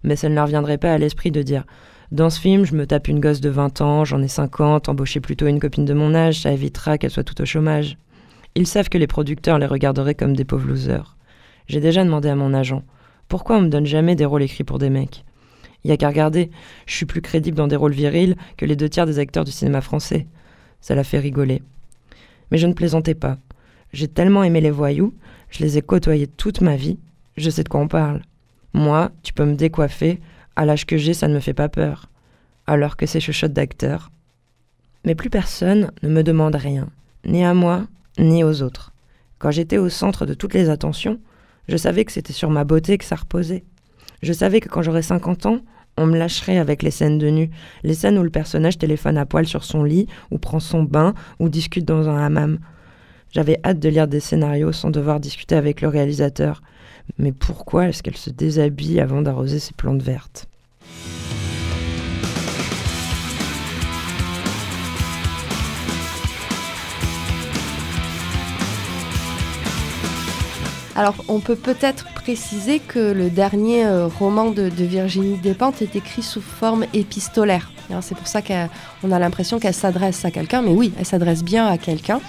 Mais 0.01 0.15
ça 0.15 0.29
ne 0.29 0.33
leur 0.33 0.47
viendrait 0.47 0.79
pas 0.79 0.93
à 0.93 0.97
l'esprit 0.97 1.29
de 1.29 1.43
dire 1.43 1.63
Dans 2.11 2.31
ce 2.31 2.39
film, 2.39 2.65
je 2.65 2.73
me 2.73 2.87
tape 2.87 3.07
une 3.07 3.19
gosse 3.19 3.39
de 3.39 3.51
20 3.51 3.81
ans, 3.81 4.03
j'en 4.03 4.23
ai 4.23 4.27
50, 4.27 4.89
embaucher 4.89 5.19
plutôt 5.19 5.45
une 5.45 5.59
copine 5.59 5.85
de 5.85 5.93
mon 5.93 6.15
âge, 6.15 6.39
ça 6.39 6.51
évitera 6.51 6.97
qu'elle 6.97 7.11
soit 7.11 7.23
toute 7.23 7.41
au 7.41 7.45
chômage. 7.45 7.97
Ils 8.55 8.67
savent 8.67 8.89
que 8.89 8.97
les 8.97 9.07
producteurs 9.07 9.59
les 9.59 9.65
regarderaient 9.65 10.15
comme 10.15 10.35
des 10.35 10.45
pauvres 10.45 10.67
losers. 10.67 11.17
J'ai 11.67 11.79
déjà 11.79 12.03
demandé 12.03 12.29
à 12.29 12.35
mon 12.35 12.53
agent 12.53 12.83
pourquoi 13.31 13.55
on 13.55 13.61
me 13.61 13.69
donne 13.69 13.85
jamais 13.85 14.17
des 14.17 14.25
rôles 14.25 14.43
écrits 14.43 14.65
pour 14.65 14.77
des 14.77 14.89
mecs? 14.89 15.23
Y 15.85 15.91
a 15.91 15.95
qu'à 15.95 16.09
regarder, 16.09 16.51
je 16.85 16.93
suis 16.93 17.05
plus 17.05 17.21
crédible 17.21 17.55
dans 17.55 17.69
des 17.69 17.77
rôles 17.77 17.93
virils 17.93 18.35
que 18.57 18.65
les 18.65 18.75
deux 18.75 18.89
tiers 18.89 19.05
des 19.05 19.19
acteurs 19.19 19.45
du 19.45 19.53
cinéma 19.53 19.79
français. 19.79 20.27
Ça 20.81 20.95
l'a 20.95 21.05
fait 21.05 21.17
rigoler. 21.17 21.63
Mais 22.51 22.57
je 22.57 22.67
ne 22.67 22.73
plaisantais 22.73 23.15
pas. 23.15 23.37
J'ai 23.93 24.09
tellement 24.09 24.43
aimé 24.43 24.59
les 24.59 24.69
voyous, 24.69 25.13
je 25.49 25.63
les 25.63 25.77
ai 25.77 25.81
côtoyés 25.81 26.27
toute 26.27 26.59
ma 26.59 26.75
vie, 26.75 26.99
je 27.37 27.49
sais 27.49 27.63
de 27.63 27.69
quoi 27.69 27.79
on 27.79 27.87
parle. 27.87 28.21
Moi, 28.73 29.11
tu 29.23 29.31
peux 29.31 29.45
me 29.45 29.55
décoiffer, 29.55 30.19
à 30.57 30.65
l'âge 30.65 30.85
que 30.85 30.97
j'ai, 30.97 31.13
ça 31.13 31.29
ne 31.29 31.33
me 31.33 31.39
fait 31.39 31.53
pas 31.53 31.69
peur. 31.69 32.09
Alors 32.67 32.97
que 32.97 33.05
ces 33.05 33.21
chuchotes 33.21 33.53
d'acteurs. 33.53 34.11
Mais 35.05 35.15
plus 35.15 35.29
personne 35.29 35.91
ne 36.03 36.09
me 36.09 36.21
demande 36.21 36.55
rien, 36.55 36.89
ni 37.25 37.45
à 37.45 37.53
moi, 37.53 37.87
ni 38.19 38.43
aux 38.43 38.61
autres. 38.61 38.93
Quand 39.39 39.51
j'étais 39.51 39.77
au 39.77 39.89
centre 39.89 40.25
de 40.25 40.33
toutes 40.33 40.53
les 40.53 40.69
attentions, 40.69 41.19
je 41.67 41.77
savais 41.77 42.05
que 42.05 42.11
c'était 42.11 42.33
sur 42.33 42.49
ma 42.49 42.63
beauté 42.63 42.97
que 42.97 43.05
ça 43.05 43.15
reposait. 43.15 43.63
Je 44.21 44.33
savais 44.33 44.59
que 44.59 44.69
quand 44.69 44.81
j'aurais 44.81 45.01
50 45.01 45.45
ans, 45.47 45.59
on 45.97 46.05
me 46.05 46.17
lâcherait 46.17 46.57
avec 46.57 46.83
les 46.83 46.91
scènes 46.91 47.17
de 47.17 47.29
nu, 47.29 47.49
les 47.83 47.93
scènes 47.93 48.17
où 48.17 48.23
le 48.23 48.29
personnage 48.29 48.77
téléphone 48.77 49.17
à 49.17 49.25
poil 49.25 49.45
sur 49.45 49.63
son 49.63 49.83
lit, 49.83 50.07
ou 50.31 50.37
prend 50.37 50.59
son 50.59 50.83
bain, 50.83 51.13
ou 51.39 51.49
discute 51.49 51.85
dans 51.85 52.07
un 52.07 52.23
hammam. 52.23 52.59
J'avais 53.31 53.59
hâte 53.63 53.79
de 53.79 53.89
lire 53.89 54.07
des 54.07 54.19
scénarios 54.19 54.73
sans 54.73 54.89
devoir 54.89 55.19
discuter 55.19 55.55
avec 55.55 55.81
le 55.81 55.87
réalisateur. 55.87 56.61
Mais 57.17 57.31
pourquoi 57.31 57.87
est-ce 57.87 58.03
qu'elle 58.03 58.17
se 58.17 58.29
déshabille 58.29 58.99
avant 58.99 59.21
d'arroser 59.21 59.59
ses 59.59 59.73
plantes 59.73 60.01
vertes? 60.01 60.47
Alors, 70.95 71.15
on 71.29 71.39
peut 71.39 71.55
peut-être 71.55 72.05
préciser 72.13 72.79
que 72.79 72.99
le 72.99 73.29
dernier 73.29 73.85
euh, 73.85 74.07
roman 74.07 74.51
de, 74.51 74.63
Virginie 74.63 75.37
Despentes 75.37 75.81
est 75.81 75.95
écrit 75.95 76.21
sous 76.21 76.41
forme 76.41 76.85
épistolaire. 76.93 77.71
C'est 78.01 78.15
pour 78.15 78.27
ça 78.27 78.41
qu'on 78.41 79.11
a 79.11 79.19
l'impression 79.19 79.59
qu'elle 79.59 79.73
s'adresse 79.73 80.23
à 80.23 80.31
quelqu'un, 80.31 80.61
mais 80.61 80.71
oui, 80.71 80.93
elle 80.97 81.05
s'adresse 81.05 81.43
bien 81.43 81.67
à 81.67 81.77
quelqu'un. 81.77 82.21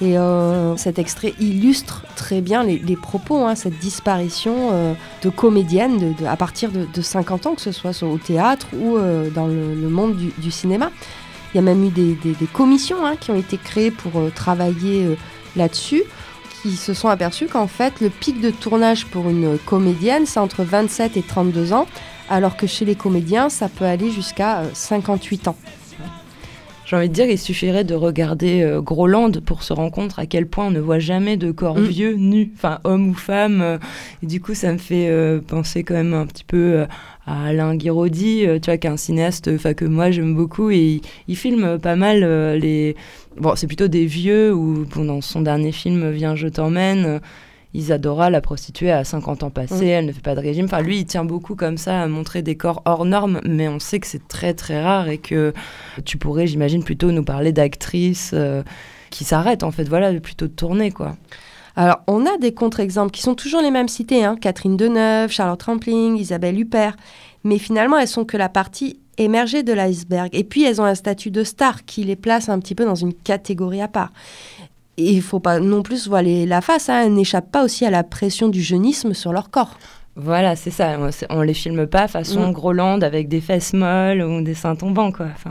Et 0.00 0.18
euh, 0.18 0.76
cet 0.76 0.98
extrait 0.98 1.34
illustre 1.38 2.04
très 2.16 2.40
bien 2.40 2.64
les, 2.64 2.96
propos, 2.96 3.44
hein, 3.44 3.54
cette 3.54 3.78
disparition 3.78 4.70
euh, 4.72 4.94
de 5.22 5.28
comédienne 5.28 6.16
à 6.26 6.36
partir 6.36 6.70
de, 6.72 7.00
50 7.00 7.46
ans, 7.46 7.54
que 7.54 7.60
ce 7.60 7.70
soit 7.70 8.02
au 8.02 8.18
théâtre 8.18 8.66
ou 8.74 8.98
dans 9.34 9.46
le, 9.46 9.88
monde 9.88 10.16
du, 10.16 10.50
cinéma. 10.50 10.90
Il 11.52 11.58
y 11.58 11.60
a 11.60 11.62
même 11.62 11.84
eu 11.84 11.90
des, 11.90 12.46
commissions 12.52 13.06
hein, 13.06 13.14
qui 13.18 13.30
ont 13.30 13.36
été 13.36 13.56
créées 13.56 13.92
pour 13.92 14.12
travailler 14.34 15.16
là-dessus 15.54 16.02
qui 16.64 16.76
se 16.76 16.94
sont 16.94 17.08
aperçus 17.08 17.46
qu'en 17.46 17.66
fait, 17.66 18.00
le 18.00 18.08
pic 18.08 18.40
de 18.40 18.48
tournage 18.48 19.04
pour 19.04 19.28
une 19.28 19.58
comédienne, 19.58 20.24
c'est 20.24 20.40
entre 20.40 20.64
27 20.64 21.18
et 21.18 21.22
32 21.22 21.74
ans, 21.74 21.86
alors 22.30 22.56
que 22.56 22.66
chez 22.66 22.86
les 22.86 22.94
comédiens, 22.94 23.50
ça 23.50 23.68
peut 23.68 23.84
aller 23.84 24.10
jusqu'à 24.10 24.62
58 24.72 25.46
euh, 25.46 25.50
ans. 25.50 25.56
J'ai 26.86 26.96
envie 26.96 27.08
de 27.08 27.14
dire, 27.14 27.26
il 27.26 27.38
suffirait 27.38 27.84
de 27.84 27.94
regarder 27.94 28.62
euh, 28.62 28.82
Groland 28.82 29.32
pour 29.40 29.62
se 29.62 29.72
rendre 29.72 29.90
compte 29.90 30.12
à 30.18 30.26
quel 30.26 30.46
point 30.46 30.66
on 30.66 30.70
ne 30.70 30.80
voit 30.80 30.98
jamais 30.98 31.36
de 31.36 31.50
corps 31.50 31.78
mm. 31.78 31.84
vieux 31.84 32.14
nus, 32.14 32.52
enfin 32.54 32.80
homme 32.84 33.08
ou 33.08 33.14
femme. 33.14 33.62
Euh, 33.62 33.78
et 34.22 34.26
du 34.26 34.40
coup, 34.40 34.54
ça 34.54 34.72
me 34.72 34.78
fait 34.78 35.10
penser 35.46 35.82
quand 35.82 35.94
même 35.94 36.14
un 36.14 36.26
petit 36.26 36.44
peu 36.44 36.84
à 37.26 37.46
Alain 37.46 37.74
Guiraudy, 37.74 38.46
tu 38.60 38.66
vois, 38.66 38.76
qui 38.76 38.86
est 38.86 38.90
un 38.90 38.96
cinéaste 38.96 39.74
que 39.74 39.84
moi 39.84 40.10
j'aime 40.10 40.34
beaucoup 40.34 40.70
et 40.70 41.00
il, 41.28 41.36
filme 41.36 41.78
pas 41.78 41.96
mal 41.96 42.20
les. 42.58 42.96
Bon, 43.38 43.56
c'est 43.56 43.66
plutôt 43.66 43.88
des 43.88 44.06
vieux 44.06 44.52
ou 44.52 44.84
dans 44.84 45.20
son 45.20 45.40
dernier 45.40 45.72
film 45.72 46.10
Viens, 46.10 46.36
je 46.36 46.48
t'emmène. 46.48 47.20
Isadora, 47.74 48.30
la 48.30 48.40
prostituée, 48.40 48.92
a 48.92 49.02
50 49.02 49.42
ans 49.42 49.50
passés, 49.50 49.86
elle 49.86 50.06
ne 50.06 50.12
fait 50.12 50.22
pas 50.22 50.36
de 50.36 50.40
régime. 50.40 50.66
Enfin, 50.66 50.80
lui, 50.80 51.00
il 51.00 51.06
tient 51.06 51.24
beaucoup 51.24 51.56
comme 51.56 51.76
ça 51.76 52.02
à 52.02 52.06
montrer 52.06 52.40
des 52.40 52.56
corps 52.56 52.82
hors 52.84 53.04
normes, 53.04 53.40
mais 53.44 53.68
on 53.68 53.80
sait 53.80 53.98
que 53.98 54.06
c'est 54.06 54.26
très 54.28 54.54
très 54.54 54.80
rare 54.80 55.08
et 55.08 55.18
que 55.18 55.52
tu 56.04 56.16
pourrais, 56.16 56.46
j'imagine, 56.46 56.84
plutôt 56.84 57.10
nous 57.10 57.24
parler 57.24 57.52
d'actrices 57.52 58.30
euh, 58.32 58.62
qui 59.10 59.24
s'arrêtent, 59.24 59.64
en 59.64 59.72
fait, 59.72 59.88
voilà, 59.88 60.12
plutôt 60.20 60.46
de 60.46 60.52
tourner, 60.52 60.92
quoi. 60.92 61.16
Alors, 61.76 62.00
on 62.06 62.24
a 62.24 62.38
des 62.38 62.54
contre-exemples 62.54 63.10
qui 63.10 63.22
sont 63.22 63.34
toujours 63.34 63.60
les 63.60 63.72
mêmes 63.72 63.88
cités, 63.88 64.24
hein. 64.24 64.36
Catherine 64.40 64.76
Deneuve, 64.76 65.32
Charlotte 65.32 65.62
Rampling, 65.62 66.16
Isabelle 66.16 66.58
Huppert, 66.58 66.96
mais 67.42 67.58
finalement, 67.58 67.98
elles 67.98 68.06
sont 68.06 68.24
que 68.24 68.36
la 68.36 68.48
partie 68.48 69.00
émergée 69.18 69.64
de 69.64 69.72
l'iceberg. 69.72 70.30
Et 70.32 70.44
puis, 70.44 70.64
elles 70.64 70.80
ont 70.80 70.84
un 70.84 70.94
statut 70.94 71.32
de 71.32 71.42
star 71.42 71.84
qui 71.84 72.04
les 72.04 72.16
place 72.16 72.48
un 72.48 72.60
petit 72.60 72.76
peu 72.76 72.84
dans 72.84 72.94
une 72.94 73.12
catégorie 73.12 73.82
à 73.82 73.88
part. 73.88 74.12
Et 74.96 75.12
il 75.12 75.22
faut 75.22 75.40
pas 75.40 75.60
non 75.60 75.82
plus 75.82 76.08
voiler 76.08 76.46
la 76.46 76.60
face, 76.60 76.88
hein. 76.88 77.02
elles 77.04 77.14
n'échappent 77.14 77.50
pas 77.50 77.64
aussi 77.64 77.84
à 77.84 77.90
la 77.90 78.04
pression 78.04 78.48
du 78.48 78.62
jeunisme 78.62 79.14
sur 79.14 79.32
leur 79.32 79.50
corps. 79.50 79.76
Voilà, 80.16 80.54
c'est 80.54 80.70
ça. 80.70 80.96
On 81.30 81.42
les 81.42 81.54
filme 81.54 81.86
pas 81.86 82.06
façon 82.06 82.48
mm. 82.48 82.52
Groland 82.52 83.00
avec 83.02 83.28
des 83.28 83.40
fesses 83.40 83.72
molles 83.72 84.22
ou 84.22 84.42
des 84.42 84.54
seins 84.54 84.76
tombants, 84.76 85.10
quoi. 85.10 85.26
Enfin 85.34 85.50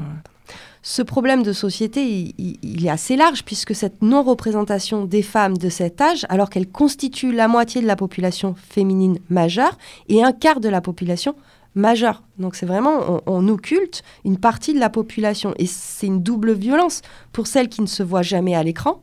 ce 0.86 1.02
problème 1.02 1.44
de 1.44 1.54
société, 1.54 2.36
il, 2.38 2.86
est 2.86 2.90
assez 2.90 3.16
large 3.16 3.46
puisque 3.46 3.74
cette 3.74 4.02
non-représentation 4.02 5.06
des 5.06 5.22
femmes 5.22 5.58
de 5.58 5.70
cet 5.70 6.02
âge, 6.02 6.26
alors 6.28 6.50
qu'elles 6.50 6.70
constituent 6.70 7.32
la 7.32 7.48
moitié 7.48 7.82
de 7.82 7.88
la 7.88 7.96
population 7.96 8.54
féminine 8.54 9.18
majeure 9.30 9.78
et 10.10 10.22
un 10.22 10.34
quart 10.34 10.60
de 10.60 10.68
la 10.68 10.82
population 10.82 11.36
majeure. 11.74 12.22
Donc 12.38 12.56
c'est 12.56 12.66
vraiment, 12.66 13.22
on, 13.26 13.48
occulte 13.48 14.04
une 14.26 14.38
partie 14.38 14.74
de 14.74 14.80
la 14.80 14.90
population 14.90 15.54
et 15.58 15.68
c'est 15.68 16.08
une 16.08 16.22
double 16.22 16.52
violence 16.52 17.02
pour 17.32 17.48
celles 17.48 17.70
qui 17.70 17.82
ne 17.82 17.88
se 17.88 18.04
voient 18.04 18.22
jamais 18.22 18.54
à 18.54 18.62
l'écran 18.62 19.02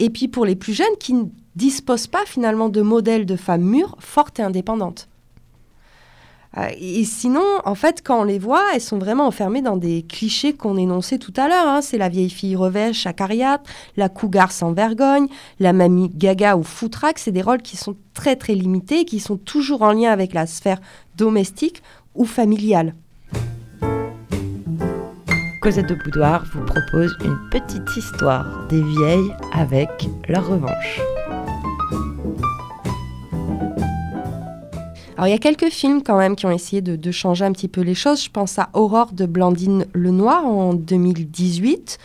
et 0.00 0.10
puis 0.10 0.26
pour 0.26 0.44
les 0.44 0.56
plus 0.56 0.72
jeunes 0.72 0.86
qui 0.98 1.14
ne 1.14 1.26
disposent 1.54 2.08
pas 2.08 2.24
finalement 2.26 2.68
de 2.68 2.80
modèles 2.80 3.26
de 3.26 3.36
femmes 3.36 3.62
mûres, 3.62 3.96
fortes 4.00 4.40
et 4.40 4.42
indépendantes. 4.42 5.08
Euh, 6.56 6.68
et 6.80 7.04
sinon, 7.04 7.44
en 7.64 7.76
fait, 7.76 8.02
quand 8.02 8.20
on 8.20 8.24
les 8.24 8.40
voit, 8.40 8.64
elles 8.74 8.80
sont 8.80 8.98
vraiment 8.98 9.26
enfermées 9.26 9.62
dans 9.62 9.76
des 9.76 10.02
clichés 10.02 10.52
qu'on 10.52 10.76
énonçait 10.76 11.18
tout 11.18 11.34
à 11.36 11.46
l'heure. 11.46 11.68
Hein. 11.68 11.80
C'est 11.80 11.98
la 11.98 12.08
vieille 12.08 12.30
fille 12.30 12.56
revêche 12.56 13.06
à 13.06 13.12
cariate, 13.12 13.64
la 13.96 14.08
cougar 14.08 14.50
sans 14.50 14.72
vergogne, 14.72 15.28
la 15.60 15.72
mamie 15.72 16.08
gaga 16.08 16.56
ou 16.56 16.64
foutraque. 16.64 17.20
C'est 17.20 17.30
des 17.30 17.42
rôles 17.42 17.62
qui 17.62 17.76
sont 17.76 17.94
très 18.14 18.34
très 18.34 18.54
limités, 18.54 19.04
qui 19.04 19.20
sont 19.20 19.36
toujours 19.36 19.82
en 19.82 19.92
lien 19.92 20.10
avec 20.10 20.32
la 20.32 20.46
sphère 20.46 20.80
domestique 21.16 21.82
ou 22.16 22.24
familiale. 22.24 22.94
Cosette 25.60 25.90
de 25.90 25.94
Boudoir 25.94 26.42
vous 26.54 26.64
propose 26.64 27.14
une 27.22 27.36
petite 27.50 27.94
histoire 27.94 28.66
des 28.68 28.82
vieilles 28.82 29.34
avec 29.52 29.90
leur 30.26 30.48
revanche. 30.48 31.00
Alors 35.16 35.28
il 35.28 35.32
y 35.32 35.34
a 35.34 35.38
quelques 35.38 35.68
films 35.68 36.02
quand 36.02 36.16
même 36.16 36.34
qui 36.34 36.46
ont 36.46 36.50
essayé 36.50 36.80
de, 36.80 37.10
changer 37.10 37.44
un 37.44 37.52
petit 37.52 37.68
peu 37.68 37.82
les 37.82 37.94
choses. 37.94 38.24
Je 38.24 38.30
pense 38.30 38.58
à 38.58 38.70
Aurore 38.72 39.12
de 39.12 39.26
Blandine 39.26 39.84
Lenoir 39.92 40.46
en 40.46 40.72
2018 40.72 41.98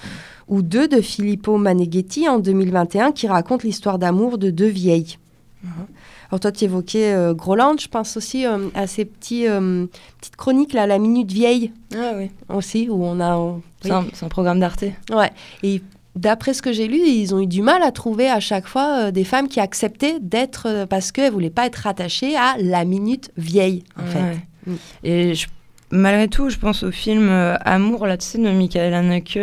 ou 0.49 0.61
deux 0.61 0.89
de 0.89 0.99
Filippo 0.99 1.57
Maneghetti 1.57 2.27
en 2.27 2.39
2021 2.39 3.13
qui 3.13 3.27
racontent 3.27 3.63
l'histoire 3.63 3.99
d'amour 3.99 4.37
de 4.37 4.49
deux 4.49 4.67
vieilles. 4.67 5.17
Alors 6.29 6.39
toi, 6.39 6.51
tu 6.51 6.65
évoquais 6.65 7.13
euh, 7.13 7.33
Groland, 7.33 7.75
je 7.79 7.88
pense 7.88 8.17
aussi 8.17 8.45
euh, 8.45 8.69
à 8.73 8.88
ces 8.88 9.05
petits, 9.05 9.47
euh, 9.47 9.85
petites 10.19 10.35
chroniques, 10.35 10.73
là, 10.73 10.88
La 10.88 10.97
Minute 10.97 11.31
Vieille. 11.31 11.71
Ah 11.95 12.13
oui. 12.15 12.31
Aussi, 12.49 12.89
où 12.89 13.03
on 13.03 13.19
a... 13.19 13.55
C'est 13.81 13.91
un, 13.91 14.05
un, 14.21 14.27
programme 14.27 14.59
d'Arte. 14.59 14.85
Ouais. 15.11 15.31
Et 15.61 15.81
d'après 16.15 16.53
ce 16.53 16.61
que 16.61 16.73
j'ai 16.73 16.88
lu, 16.88 16.97
ils 16.97 17.35
ont 17.35 17.39
eu 17.39 17.47
du 17.47 17.61
mal 17.61 17.83
à 17.83 17.91
trouver 17.91 18.29
à 18.29 18.39
chaque 18.39 18.67
fois 18.67 19.07
euh, 19.07 19.11
des 19.11 19.23
femmes 19.23 19.47
qui 19.47 19.59
acceptaient 19.59 20.19
d'être, 20.19 20.85
parce 20.89 21.11
qu'elles 21.11 21.27
ne 21.27 21.31
voulaient 21.31 21.49
pas 21.49 21.67
être 21.67 21.75
rattachées 21.75 22.35
à 22.35 22.55
la 22.59 22.85
minute 22.85 23.31
vieille, 23.38 23.83
en 23.99 24.05
fait. 24.05 24.39
Mm. 24.65 24.75
Et 25.03 25.33
malgré 25.95 26.27
tout, 26.27 26.49
je 26.49 26.58
pense 26.58 26.84
au 26.84 26.91
film 26.91 27.29
euh, 27.29 27.55
Amour, 27.62 28.05
là, 28.08 28.17
tu 28.17 28.25
sais, 28.25 28.38
de 28.38 28.49
Michael 28.49 28.93
Haneke. 28.93 29.39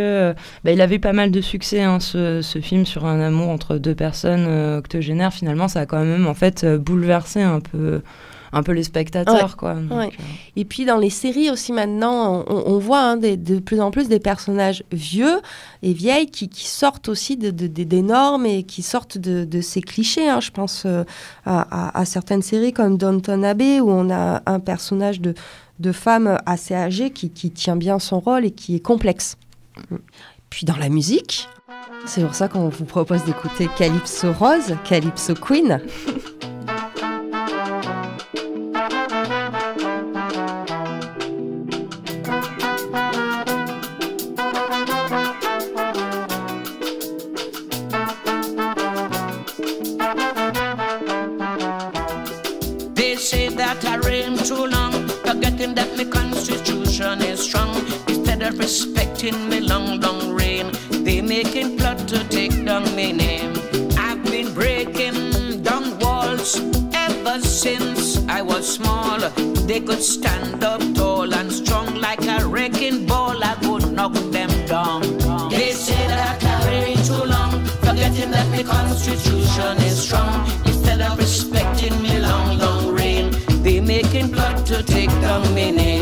bah, 0.65 0.73
il 0.73 0.81
avait 0.81 0.99
pas 0.99 1.12
mal 1.12 1.31
de 1.31 1.41
succès, 1.41 1.83
hein, 1.83 2.01
ce, 2.01 2.43
ce, 2.43 2.61
film 2.61 2.87
sur 2.87 3.07
un 3.07 3.21
amour 3.21 3.49
entre 3.49 3.79
deux 3.79 3.95
personnes 3.95 4.47
octogénaires. 4.77 5.33
Finalement, 5.33 5.69
ça 5.69 5.81
a 5.81 5.87
quand 5.87 6.05
même, 6.05 6.27
en 6.27 6.35
fait, 6.35 6.65
bouleversé 6.65 7.43
un 7.43 7.61
peu 7.61 8.03
un 8.53 8.62
peu 8.62 8.73
les 8.73 8.85
spectateurs. 8.85 9.57
Quoi. 9.57 9.77
Euh. 9.91 10.07
Et 10.57 10.65
puis 10.65 10.85
dans 10.85 10.99
les 10.99 11.11
séries 11.11 11.51
aussi 11.51 11.73
maintenant, 11.73 12.45
on, 12.47 12.79
voit 12.79 13.01
hein, 13.01 13.17
de 13.17 13.59
plus 13.59 13.81
en 13.81 13.91
plus 13.91 14.09
des 14.09 14.21
personnages 14.21 14.85
vieux 14.93 15.41
et 15.83 15.93
vieilles 15.93 16.31
qui, 16.31 16.51
sortent 16.55 17.09
aussi 17.09 17.37
de, 17.37 17.51
des 17.51 18.03
normes 18.03 18.47
et 18.47 18.62
qui 18.62 18.83
sortent 18.83 19.19
de, 19.19 19.61
ces 19.61 19.81
clichés. 19.81 20.29
Hein. 20.29 20.41
Je 20.41 20.51
pense 20.51 20.85
euh, 20.85 21.05
à, 21.47 22.05
certaines 22.05 22.43
séries 22.43 22.73
comme 22.73 22.99
Downton 22.99 23.45
Abbey 23.45 23.81
où 23.81 23.91
on 23.91 24.11
a 24.11 24.43
un 24.47 24.61
personnage 24.61 25.21
de, 25.21 25.35
de 25.83 25.92
femme 25.92 26.38
assez 26.47 26.75
âgée 26.75 27.11
qui, 27.11 27.31
qui 27.31 27.51
tient 27.51 27.77
bien 27.77 27.99
son 27.99 28.21
rôle 28.21 28.47
et 28.47 28.53
qui 28.53 28.77
est 28.77 28.81
complexe. 28.81 29.37
Puis 30.49 30.64
dans 30.64 30.77
la 30.77 30.88
musique, 30.88 31.49
c'est 32.07 32.23
pour 32.23 32.35
ça 32.35 32.49
qu'on 32.49 32.68
vous 32.68 32.85
propose 32.85 33.25
d'écouter 33.25 33.68
Calypso 33.77 34.33
Rose, 34.33 34.77
Calypso 34.85 35.35
Queen. 35.35 35.81
the 56.05 56.11
constitution 56.11 57.23
is 57.23 57.41
strong. 57.41 57.77
Instead 58.09 58.43
of 58.43 58.59
respecting 58.59 59.49
me 59.49 59.61
long, 59.61 60.01
long 60.01 60.31
reign, 60.31 60.71
they 60.91 61.21
making 61.21 61.77
plot 61.79 61.99
to 62.09 62.19
take 62.29 62.65
down 62.65 62.85
me 62.97 63.12
name. 63.12 63.53
I've 63.97 64.23
been 64.25 64.53
breaking 64.53 65.62
down 65.62 65.99
walls 66.01 66.61
ever 66.95 67.38
since 67.41 68.19
I 68.29 68.43
was 68.43 68.65
small. 68.75 69.21
They 69.69 69.81
could 69.81 70.03
stand 70.03 70.65
up 70.65 70.81
tall 70.95 71.33
and 71.35 71.53
strong 71.53 71.95
like 71.95 72.25
a 72.27 72.47
wrecking 72.47 73.07
ball. 73.07 73.38
I 73.45 73.55
would 73.67 73.93
knock 73.93 74.15
them 74.37 74.51
down. 74.67 75.03
They 75.51 75.73
say 75.73 76.03
that 76.09 76.21
I 76.31 76.35
carry 76.47 76.95
too 77.09 77.25
long, 77.35 77.65
forgetting 77.85 78.31
that 78.33 78.49
the 78.57 78.65
constitution 78.65 79.77
is 79.88 80.03
strong. 80.03 80.62
To 85.40 85.73
take 85.73 86.02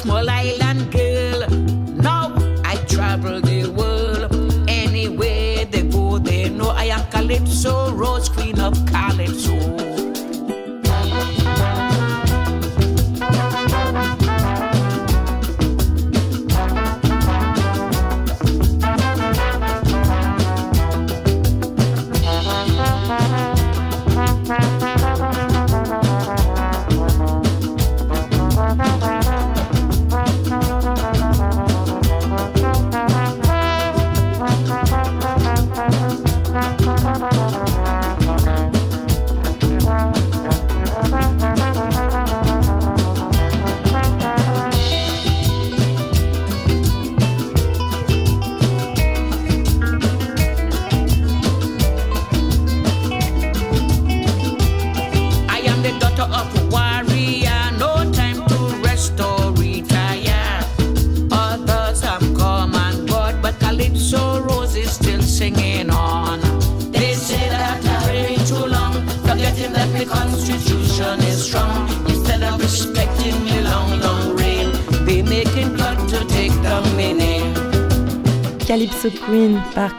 Small 0.00 0.24
like 0.24 0.59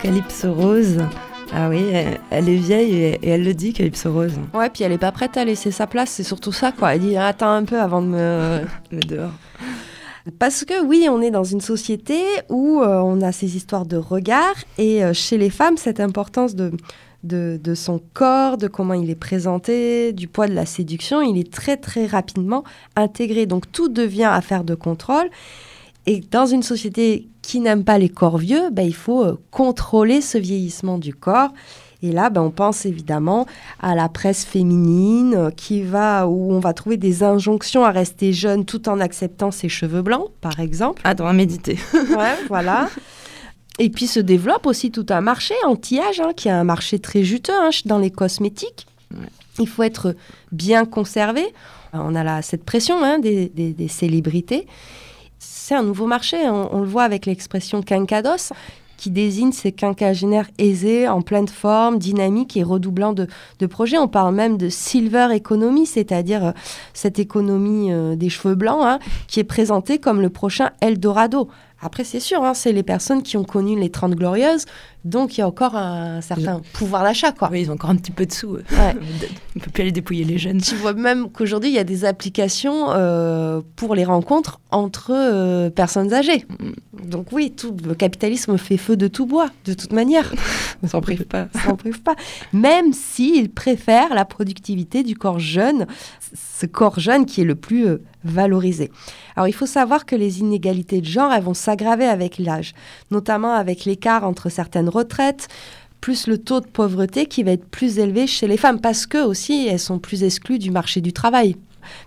Calypso 0.02 0.52
Rose. 0.52 0.98
Ah 1.54 1.70
oui, 1.70 1.84
elle, 1.94 2.20
elle 2.32 2.50
est 2.50 2.56
vieille 2.56 2.96
et, 2.96 3.20
et 3.22 3.30
elle 3.30 3.44
le 3.44 3.54
dit, 3.54 3.72
Calypso 3.72 4.12
Rose. 4.12 4.34
Ouais, 4.54 4.70
puis 4.70 4.84
elle 4.84 4.94
est 4.94 4.98
pas 4.98 5.12
prête 5.12 5.38
à 5.38 5.46
laisser 5.46 5.70
sa 5.70 5.86
place, 5.86 6.10
c'est 6.10 6.24
surtout 6.24 6.52
ça, 6.52 6.72
quoi. 6.72 6.96
Elle 6.96 7.02
dit 7.02 7.18
attends 7.18 7.52
un 7.52 7.66
peu 7.66 7.80
avant 7.80 8.02
de 8.02 8.08
me. 8.08 8.62
Mais 8.92 9.02
dehors. 9.02 9.32
Parce 10.40 10.66
que 10.66 10.84
oui, 10.84 11.08
on 11.10 11.22
est 11.22 11.30
dans 11.30 11.44
une 11.44 11.62
société 11.62 12.20
où 12.50 12.82
euh, 12.82 13.00
on 13.00 13.22
a 13.22 13.32
ces 13.32 13.56
histoires 13.56 13.86
de 13.86 13.98
regard 13.98 14.56
et 14.78 15.04
euh, 15.04 15.14
chez 15.14 15.38
les 15.38 15.50
femmes, 15.50 15.78
cette 15.78 16.00
importance 16.00 16.56
de, 16.56 16.72
de, 17.24 17.60
de 17.62 17.76
son 17.76 18.02
corps, 18.14 18.58
de 18.58 18.68
comment 18.68 18.94
il 18.94 19.10
est 19.10 19.16
présenté, 19.16 20.14
du 20.14 20.28
poids 20.28 20.48
de 20.48 20.54
la 20.54 20.66
séduction, 20.66 21.22
il 21.22 21.40
est 21.40 21.52
très 21.52 21.78
très 21.78 22.08
rapidement 22.08 22.64
intégré. 22.96 23.46
Donc 23.46 23.72
tout 23.72 23.90
devient 23.90 24.30
affaire 24.32 24.64
de 24.64 24.74
contrôle. 24.74 25.30
Et 26.08 26.22
dans 26.32 26.46
une 26.48 26.64
société 26.64 27.28
qui 27.42 27.60
n'aime 27.60 27.84
pas 27.84 27.98
les 28.00 28.10
corps 28.10 28.38
vieux, 28.38 28.70
ben, 28.72 28.84
il 28.84 28.96
faut 28.96 29.24
euh, 29.24 29.40
contrôler 29.52 30.22
ce 30.22 30.38
vieillissement 30.38 30.98
du 30.98 31.14
corps. 31.14 31.50
Et 32.04 32.12
là, 32.12 32.32
ben, 32.32 32.42
on 32.42 32.50
pense 32.50 32.88
évidemment 32.88 33.46
à 33.80 33.94
la 33.94 34.10
presse 34.10 34.44
féminine 34.44 35.36
euh, 35.36 35.50
qui 35.52 35.84
va, 35.84 36.28
où 36.28 36.52
on 36.52 36.60
va 36.60 36.74
trouver 36.74 36.98
des 36.98 37.22
injonctions 37.22 37.86
à 37.86 37.92
rester 37.92 38.34
jeune 38.34 38.66
tout 38.66 38.90
en 38.90 39.00
acceptant 39.00 39.52
ses 39.52 39.70
cheveux 39.70 40.02
blancs, 40.02 40.30
par 40.42 40.60
exemple. 40.60 41.02
Attends, 41.06 41.28
à 41.28 41.34
méditer. 41.34 41.78
Ouais, 42.18 42.36
voilà. 42.48 42.90
Et 43.80 43.90
puis 43.90 44.08
se 44.08 44.20
développe 44.20 44.66
aussi 44.66 44.92
tout 44.92 45.06
un 45.10 45.22
marché 45.22 45.54
anti-âge, 45.66 46.20
hein, 46.20 46.32
qui 46.36 46.48
est 46.48 46.52
un 46.52 46.64
marché 46.64 46.98
très 47.00 47.24
juteux 47.24 47.54
hein, 47.56 47.70
dans 47.86 48.00
les 48.00 48.12
cosmétiques. 48.12 48.88
Il 49.60 49.68
faut 49.68 49.84
être 49.84 50.16
bien 50.52 50.86
conservé. 50.86 51.44
On 51.94 52.16
a 52.16 52.24
là, 52.24 52.42
cette 52.42 52.64
pression 52.64 53.04
hein, 53.04 53.20
des, 53.20 53.50
des- 53.50 53.74
des 53.74 53.88
célébrités. 53.88 54.66
Un 55.74 55.84
nouveau 55.84 56.06
marché. 56.06 56.38
On, 56.50 56.76
on 56.76 56.80
le 56.82 56.88
voit 56.88 57.04
avec 57.04 57.26
l'expression 57.26 57.82
quinquados, 57.82 58.52
qui 59.02 59.10
désigne 59.10 59.52
ces 59.52 59.72
quinquagénaires 59.72 60.50
aisés, 60.60 61.08
en 61.08 61.24
pleine 61.24 61.48
forme, 61.48 61.98
dynamiques 61.98 62.56
et 62.56 62.62
redoublant 62.62 63.14
de, 63.14 63.26
de 63.58 63.66
projets. 63.66 63.98
On 63.98 64.08
parle 64.08 64.36
même 64.36 64.58
de 64.58 64.70
silver 64.70 65.30
economy, 65.34 65.88
c'est-à-dire 65.88 66.46
euh, 66.46 66.52
cette 66.94 67.18
économie 67.18 67.92
euh, 67.92 68.16
des 68.16 68.30
cheveux 68.30 68.54
blancs, 68.54 68.84
hein, 68.84 69.00
qui 69.28 69.40
est 69.40 69.44
présentée 69.44 69.98
comme 69.98 70.22
le 70.22 70.30
prochain 70.30 70.70
Eldorado. 70.82 71.50
Après, 71.82 72.04
c'est 72.04 72.20
sûr, 72.20 72.44
hein, 72.44 72.54
c'est 72.54 72.74
les 72.74 72.84
personnes 72.84 73.24
qui 73.24 73.38
ont 73.38 73.44
connu 73.44 73.80
les 73.80 73.90
30 73.90 74.14
glorieuses, 74.14 74.66
donc 75.04 75.38
il 75.38 75.42
y 75.42 75.44
a 75.44 75.48
encore 75.48 75.76
un 75.76 76.22
certain 76.22 76.62
pouvoir 76.74 77.04
d'achat, 77.04 77.32
quoi. 77.32 77.50
Oui, 77.52 77.62
ils 77.62 77.72
ont 77.72 77.74
encore 77.74 77.90
un 77.90 77.96
petit 77.96 78.12
peu 78.12 78.26
de 78.26 78.32
sous. 78.32 78.54
Ouais. 78.54 78.64
On 79.56 79.60
peut 79.60 79.72
plus 79.72 79.82
aller 79.82 79.92
dépouiller 79.92 80.24
les 80.24 80.38
jeunes. 80.38 80.62
Tu 80.62 80.76
vois 80.76 80.94
même 80.94 81.30
qu'aujourd'hui, 81.30 81.70
il 81.70 81.76
y 81.76 81.80
a 81.80 81.84
des 81.84 82.06
applications 82.06 82.92
euh, 82.92 83.62
pour 83.76 83.96
les 83.96 84.06
rencontres 84.06 84.60
entre 84.70 85.12
euh, 85.14 85.70
personnes 85.70 86.14
âgées. 86.14 86.46
Donc 87.04 87.32
oui, 87.32 87.52
tout, 87.52 87.76
le 87.86 87.96
capitalisme 87.96 88.58
fait 88.58 88.78
feu 88.78 88.96
de 88.96 89.08
tout 89.08 89.26
bois, 89.26 89.50
de 89.66 89.74
toute 89.74 89.92
manière. 89.92 90.32
On 90.84 90.88
s'en 90.88 91.02
prive 91.02 91.26
pas. 91.26 91.48
N'en 91.68 91.76
prive 91.76 92.02
pas. 92.02 92.16
Même 92.54 92.94
s'il 92.94 93.50
préfère 93.50 94.14
la 94.14 94.26
productivité 94.26 95.04
du 95.04 95.16
corps 95.16 95.40
jeune, 95.40 95.88
ce 96.34 96.66
corps 96.66 97.00
jeune 97.00 97.26
qui 97.26 97.42
est 97.42 97.46
le 97.46 97.56
plus 97.56 97.88
euh, 97.88 98.02
valorisé. 98.24 98.92
Alors 99.36 99.48
il 99.48 99.54
faut 99.54 99.66
savoir 99.66 100.06
que 100.06 100.16
les 100.16 100.40
inégalités 100.40 101.02
de 101.02 101.06
genre, 101.06 101.32
elles 101.34 101.44
vont 101.44 101.54
s'aggraver 101.54 102.06
avec 102.06 102.38
l'âge, 102.38 102.74
notamment 103.10 103.54
avec 103.54 103.86
l'écart 103.86 104.24
entre 104.26 104.50
certaines 104.50 104.90
retraites, 104.92 105.48
plus 106.02 106.28
le 106.28 106.38
taux 106.38 106.60
de 106.62 106.68
pauvreté 106.68 107.26
qui 107.26 107.42
va 107.44 107.52
être 107.52 107.66
plus 107.66 107.98
élevé 108.00 108.28
chez 108.28 108.48
les 108.48 108.58
femmes, 108.58 108.80
parce 108.82 109.06
que 109.08 109.24
aussi 109.24 109.68
elles 109.68 109.80
sont 109.80 109.98
plus 110.00 110.24
exclues 110.24 110.60
du 110.60 110.70
marché 110.72 111.02
du 111.02 111.14
travail. 111.14 111.56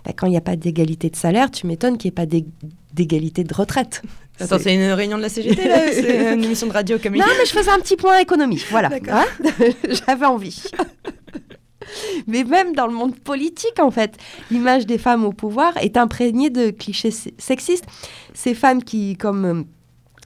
Ben, 0.05 0.13
quand 0.15 0.27
il 0.27 0.31
n'y 0.31 0.37
a 0.37 0.41
pas 0.41 0.55
d'égalité 0.55 1.09
de 1.09 1.15
salaire, 1.17 1.51
tu 1.51 1.67
m'étonnes 1.67 1.97
qu'il 1.97 2.07
n'y 2.09 2.13
ait 2.13 2.15
pas 2.15 2.25
d'ég- 2.25 2.47
d'égalité 2.93 3.43
de 3.43 3.53
retraite. 3.53 4.01
Attends, 4.39 4.57
c'est 4.59 4.73
une 4.75 4.91
réunion 4.91 5.15
de 5.17 5.21
la 5.21 5.29
CGT 5.29 5.67
là 5.67 5.77
ou 5.77 5.91
C'est 5.93 6.33
une 6.33 6.43
émission 6.45 6.67
de 6.67 6.73
radio 6.73 6.97
comme 7.01 7.15
Non, 7.15 7.25
mais 7.37 7.45
je 7.45 7.51
faisais 7.51 7.71
un 7.71 7.79
petit 7.79 7.95
point 7.95 8.17
économie, 8.19 8.61
voilà. 8.69 8.89
Hein 9.09 9.25
J'avais 10.07 10.25
envie. 10.25 10.61
mais 12.27 12.43
même 12.43 12.73
dans 12.73 12.87
le 12.87 12.93
monde 12.93 13.15
politique, 13.17 13.79
en 13.79 13.91
fait, 13.91 14.15
l'image 14.51 14.85
des 14.85 14.97
femmes 14.97 15.23
au 15.23 15.31
pouvoir 15.31 15.77
est 15.77 15.97
imprégnée 15.97 16.49
de 16.49 16.71
clichés 16.71 17.11
se- 17.11 17.29
sexistes. 17.37 17.85
Ces 18.33 18.53
femmes 18.55 18.83
qui, 18.83 19.15
comme 19.17 19.45
euh, 19.45 19.63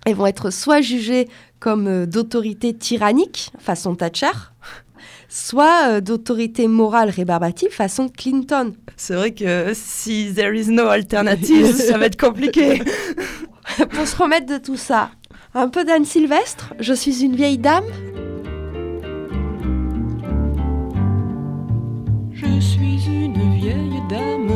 elles 0.09 0.15
vont 0.15 0.25
être 0.25 0.49
soit 0.49 0.81
jugées 0.81 1.27
comme 1.59 1.87
euh, 1.87 2.05
d'autorité 2.05 2.73
tyrannique, 2.73 3.51
façon 3.59 3.95
Thatcher, 3.95 4.31
soit 5.27 5.87
euh, 5.87 6.01
d'autorité 6.01 6.67
morale 6.67 7.09
rébarbative, 7.09 7.69
façon 7.69 8.09
Clinton. 8.09 8.73
C'est 8.97 9.13
vrai 9.15 9.31
que 9.31 9.71
si 9.73 10.33
there 10.33 10.57
is 10.57 10.69
no 10.69 10.87
alternative, 10.87 11.73
ça 11.73 11.97
va 11.97 12.05
être 12.05 12.19
compliqué. 12.19 12.81
Pour 13.91 14.07
se 14.07 14.15
remettre 14.15 14.47
de 14.47 14.57
tout 14.57 14.77
ça, 14.77 15.11
un 15.53 15.69
peu 15.69 15.85
d'Anne 15.85 16.05
Sylvestre, 16.05 16.73
je 16.79 16.93
suis 16.93 17.23
une 17.23 17.35
vieille 17.35 17.59
dame. 17.59 17.85
Je 22.33 22.59
suis 22.59 23.05
une 23.05 23.55
vieille 23.57 24.01
dame, 24.09 24.47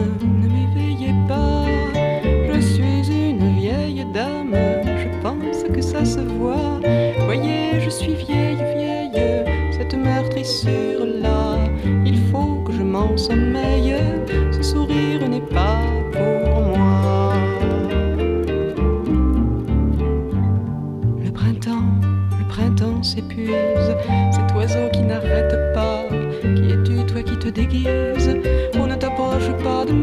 cette 10.43 10.65
meurtrissure-là. 10.65 11.57
Il 12.05 12.17
faut 12.31 12.63
que 12.65 12.73
je 12.73 12.83
m'en 12.83 13.17
sommeille, 13.17 13.95
ce 14.51 14.61
sourire 14.61 15.27
n'est 15.27 15.41
pas 15.41 15.81
pour 16.11 16.61
moi. 16.61 17.33
Le 21.23 21.31
printemps, 21.31 21.89
le 22.39 22.47
printemps 22.47 23.03
s'épuise, 23.03 23.49
cet 24.31 24.55
oiseau 24.55 24.89
qui 24.91 25.01
n'arrête 25.01 25.55
pas. 25.73 26.03
Qui 26.41 26.71
es-tu, 26.71 27.05
toi 27.05 27.23
qui 27.23 27.37
te 27.37 27.49
déguises? 27.49 28.37
On 28.75 28.87
ne 28.87 28.95
t'approche 28.95 29.51
pas 29.63 29.85
de 29.85 29.93
moi. 29.93 30.02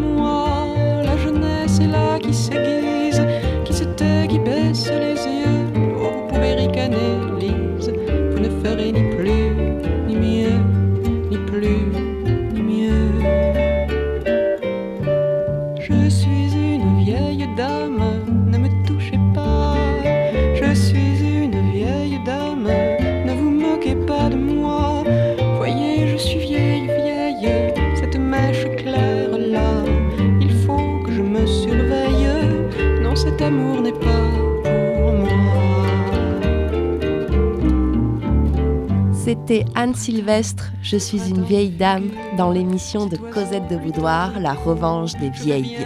Anne 39.74 39.94
Sylvestre, 39.94 40.70
Je 40.82 40.96
suis 40.96 41.28
une 41.28 41.42
vieille 41.44 41.70
dame, 41.70 42.11
dans 42.36 42.51
l'émission 42.51 43.07
de 43.07 43.16
Cosette 43.16 43.68
de 43.68 43.76
Boudoir, 43.76 44.38
La 44.38 44.53
revanche 44.53 45.12
des 45.14 45.30
vieilles. 45.30 45.76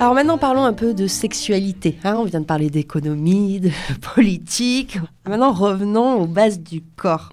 Alors 0.00 0.14
maintenant 0.14 0.38
parlons 0.38 0.64
un 0.64 0.72
peu 0.72 0.92
de 0.94 1.06
sexualité. 1.06 1.98
hein. 2.04 2.16
on 2.18 2.24
vient 2.24 2.40
de 2.40 2.46
parler 2.46 2.70
d'économie, 2.70 3.60
de 3.60 3.70
politique. 4.14 4.98
Maintenant 5.28 5.52
revenons 5.52 6.20
aux 6.20 6.26
bases 6.26 6.58
du 6.60 6.82
corps. 6.96 7.30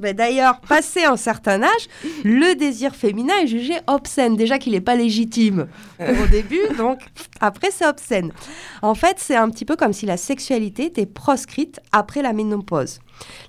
D'ailleurs, 0.00 0.60
passé 0.60 1.04
un 1.04 1.16
certain 1.16 1.62
âge, 1.62 1.88
le 2.24 2.54
désir 2.54 2.94
féminin 2.94 3.34
est 3.42 3.46
jugé 3.46 3.74
obscène. 3.86 4.36
Déjà 4.36 4.58
qu'il 4.58 4.72
n'est 4.72 4.80
pas 4.80 4.96
légitime 4.96 5.66
au 6.00 6.26
début, 6.30 6.60
donc 6.76 7.00
après 7.40 7.70
c'est 7.70 7.86
obscène. 7.86 8.32
En 8.82 8.94
fait, 8.94 9.16
c'est 9.18 9.36
un 9.36 9.48
petit 9.50 9.64
peu 9.64 9.76
comme 9.76 9.92
si 9.92 10.06
la 10.06 10.16
sexualité 10.16 10.86
était 10.86 11.06
proscrite 11.06 11.80
après 11.92 12.22
la 12.22 12.32
ménopause. 12.32 13.00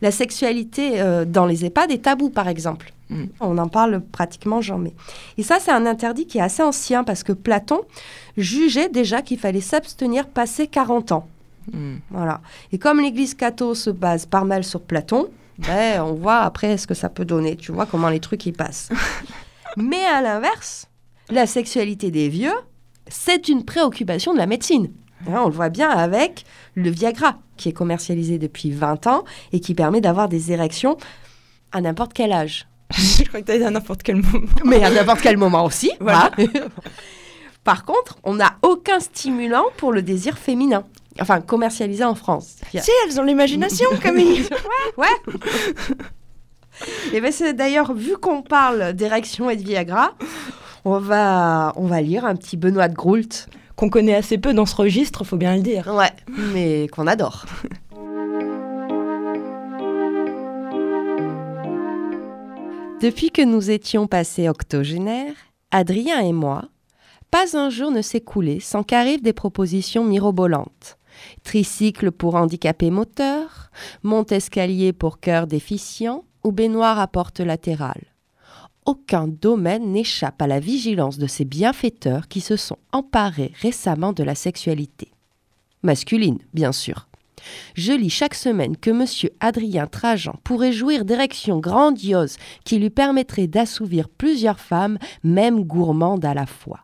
La 0.02 0.12
sexualité 0.12 1.02
euh, 1.02 1.26
dans 1.26 1.45
les 1.45 1.66
EHPAD 1.66 1.91
est 1.91 2.04
tabou, 2.04 2.30
par 2.30 2.47
exemple. 2.47 2.91
Mm. 3.10 3.26
On 3.39 3.58
en 3.58 3.68
parle 3.68 4.02
pratiquement 4.02 4.62
jamais. 4.62 4.93
Et 5.38 5.43
ça, 5.43 5.58
c'est 5.60 5.72
un 5.72 5.86
interdit 5.86 6.26
qui 6.26 6.38
est 6.38 6.41
assez 6.41 6.64
ancien 6.64 7.04
parce 7.04 7.24
que 7.24 7.34
Platon 7.34 7.82
jugeait 8.38 8.89
déjà 8.89 9.22
qu'il 9.22 9.39
fallait 9.39 9.62
s'abstenir 9.62 10.28
passé 10.28 10.68
40 10.68 11.12
ans. 11.12 11.28
Mm. 11.72 11.95
Voilà. 12.10 12.41
Et 12.72 12.78
comme 12.78 12.99
l'Église 12.99 13.36
catho 13.36 13.76
se 13.76 13.89
base 13.89 14.26
par 14.26 14.45
mal 14.45 14.64
sur 14.64 14.82
Platon, 14.82 15.30
ben, 15.68 16.01
on 16.01 16.14
voit 16.14 16.39
après 16.39 16.78
ce 16.78 16.88
que 16.88 16.93
ça 16.93 17.09
peut 17.09 17.26
donner. 17.26 17.55
Tu 17.55 17.72
vois 17.72 17.86
comment 17.86 18.09
les 18.09 18.20
trucs 18.20 18.45
y 18.45 18.51
passent. 18.51 18.89
Mais 19.78 20.03
à 20.05 20.22
l'inverse, 20.22 20.88
la 21.30 21.47
sexualité 21.47 22.12
des 22.12 22.30
vieux, 22.30 22.53
c'est 23.07 23.47
une 23.47 23.64
préoccupation 23.64 24.34
de 24.34 24.38
la 24.38 24.47
médecine. 24.47 24.91
Hein, 25.28 25.41
on 25.43 25.47
le 25.47 25.53
voit 25.53 25.70
bien 25.70 25.89
avec 25.89 26.45
le 26.76 26.89
Viagra, 26.89 27.38
qui 27.57 27.70
est 27.70 27.74
commercialisé 27.74 28.38
depuis 28.38 28.72
20 28.72 29.07
ans 29.07 29.24
et 29.51 29.59
qui 29.59 29.76
permet 29.76 30.01
d'avoir 30.01 30.30
des 30.30 30.51
érections 30.51 30.97
à 31.72 31.82
n'importe 31.82 32.14
quel 32.14 32.32
âge. 32.32 32.68
Je 32.91 33.24
crois 33.24 33.41
que 33.41 33.45
t'as 33.45 33.57
dit 33.57 33.64
à 33.64 33.70
n'importe 33.70 34.03
quel 34.03 34.18
moment. 34.18 34.47
Mais 34.66 34.84
à 34.84 34.89
n'importe 34.89 35.22
quel 35.22 35.38
moment 35.38 35.66
aussi. 35.66 35.91
Voilà. 35.99 36.32
voilà. 36.36 36.68
Par 37.64 37.86
contre, 37.86 38.18
on 38.24 38.36
n'a 38.36 38.57
aucun 38.64 38.99
stimulant 38.99 39.66
pour 39.78 39.91
le 39.91 40.01
désir 40.01 40.38
féminin. 40.38 40.84
Enfin, 41.22 41.39
commercialisé 41.39 42.03
en 42.03 42.15
France. 42.15 42.55
Si, 42.72 42.91
elles 43.05 43.19
ont 43.19 43.24
l'imagination, 43.24 43.88
Camille. 44.01 44.43
Ouais. 44.97 45.07
Et 47.13 47.22
ben 47.22 47.32
c'est 47.32 47.53
d'ailleurs, 47.53 47.93
vu 47.93 48.17
qu'on 48.17 48.41
parle 48.41 48.93
d'érection 48.93 49.49
et 49.49 49.55
de 49.55 49.61
Viagra, 49.61 50.15
on 50.84 50.97
va, 50.97 51.74
on 51.76 51.86
va 51.86 52.01
lire 52.01 52.26
un 52.26 52.36
petit 52.36 52.57
Benoît 52.57 52.88
de 52.88 52.95
Groult. 52.95 53.47
Qu'on 53.76 53.89
connaît 53.89 54.15
assez 54.15 54.38
peu 54.38 54.53
dans 54.53 54.65
ce 54.65 54.76
registre, 54.76 55.24
faut 55.24 55.38
bien 55.38 55.55
le 55.55 55.61
dire. 55.61 55.88
Ouais, 55.95 56.11
mais 56.53 56.88
qu'on 56.91 57.07
adore. 57.07 57.45
Depuis 63.01 63.32
que 63.32 63.41
nous 63.41 63.72
étions 63.72 64.05
passés 64.05 64.49
octogénaires, 64.49 65.34
Adrien 65.72 66.19
et 66.19 66.34
moi, 66.34 66.65
pas 67.32 67.57
un 67.57 67.69
jour 67.69 67.91
ne 67.91 68.01
s'est 68.01 68.19
écoulé 68.19 68.59
sans 68.59 68.84
qu'arrivent 68.84 69.24
des 69.24 69.34
propositions 69.34 70.03
mirobolantes. 70.03 70.97
Tricycle 71.43 72.11
pour 72.11 72.36
handicapés 72.36 72.91
moteurs, 72.91 73.72
monte-escalier 74.03 74.93
pour 74.93 75.19
cœur 75.19 75.47
déficient 75.47 76.24
ou 76.43 76.51
baignoire 76.51 76.99
à 76.99 77.07
porte 77.07 77.39
latérale. 77.39 78.03
Aucun 78.86 79.28
domaine 79.28 79.91
n'échappe 79.91 80.41
à 80.41 80.47
la 80.47 80.59
vigilance 80.59 81.17
de 81.17 81.28
ces 81.28 81.45
bienfaiteurs 81.45 82.28
qui 82.28 82.41
se 82.41 82.55
sont 82.55 82.78
emparés 82.91 83.53
récemment 83.61 84.11
de 84.11 84.24
la 84.24 84.34
sexualité. 84.34 85.11
Masculine, 85.84 86.39
bien 86.53 86.72
sûr. 86.72 87.07
Je 87.76 87.93
lis 87.93 88.09
chaque 88.09 88.36
semaine 88.36 88.78
que 88.78 88.89
M. 88.89 89.05
Adrien 89.39 89.88
Trajan 89.88 90.36
pourrait 90.43 90.74
jouir 90.74 91.05
d'érections 91.05 91.59
grandioses 91.59 92.38
qui 92.65 92.78
lui 92.78 92.89
permettraient 92.89 93.47
d'assouvir 93.47 94.09
plusieurs 94.09 94.59
femmes, 94.59 94.97
même 95.24 95.63
gourmandes 95.63 96.26
à 96.26 96.34
la 96.34 96.45
fois. 96.45 96.82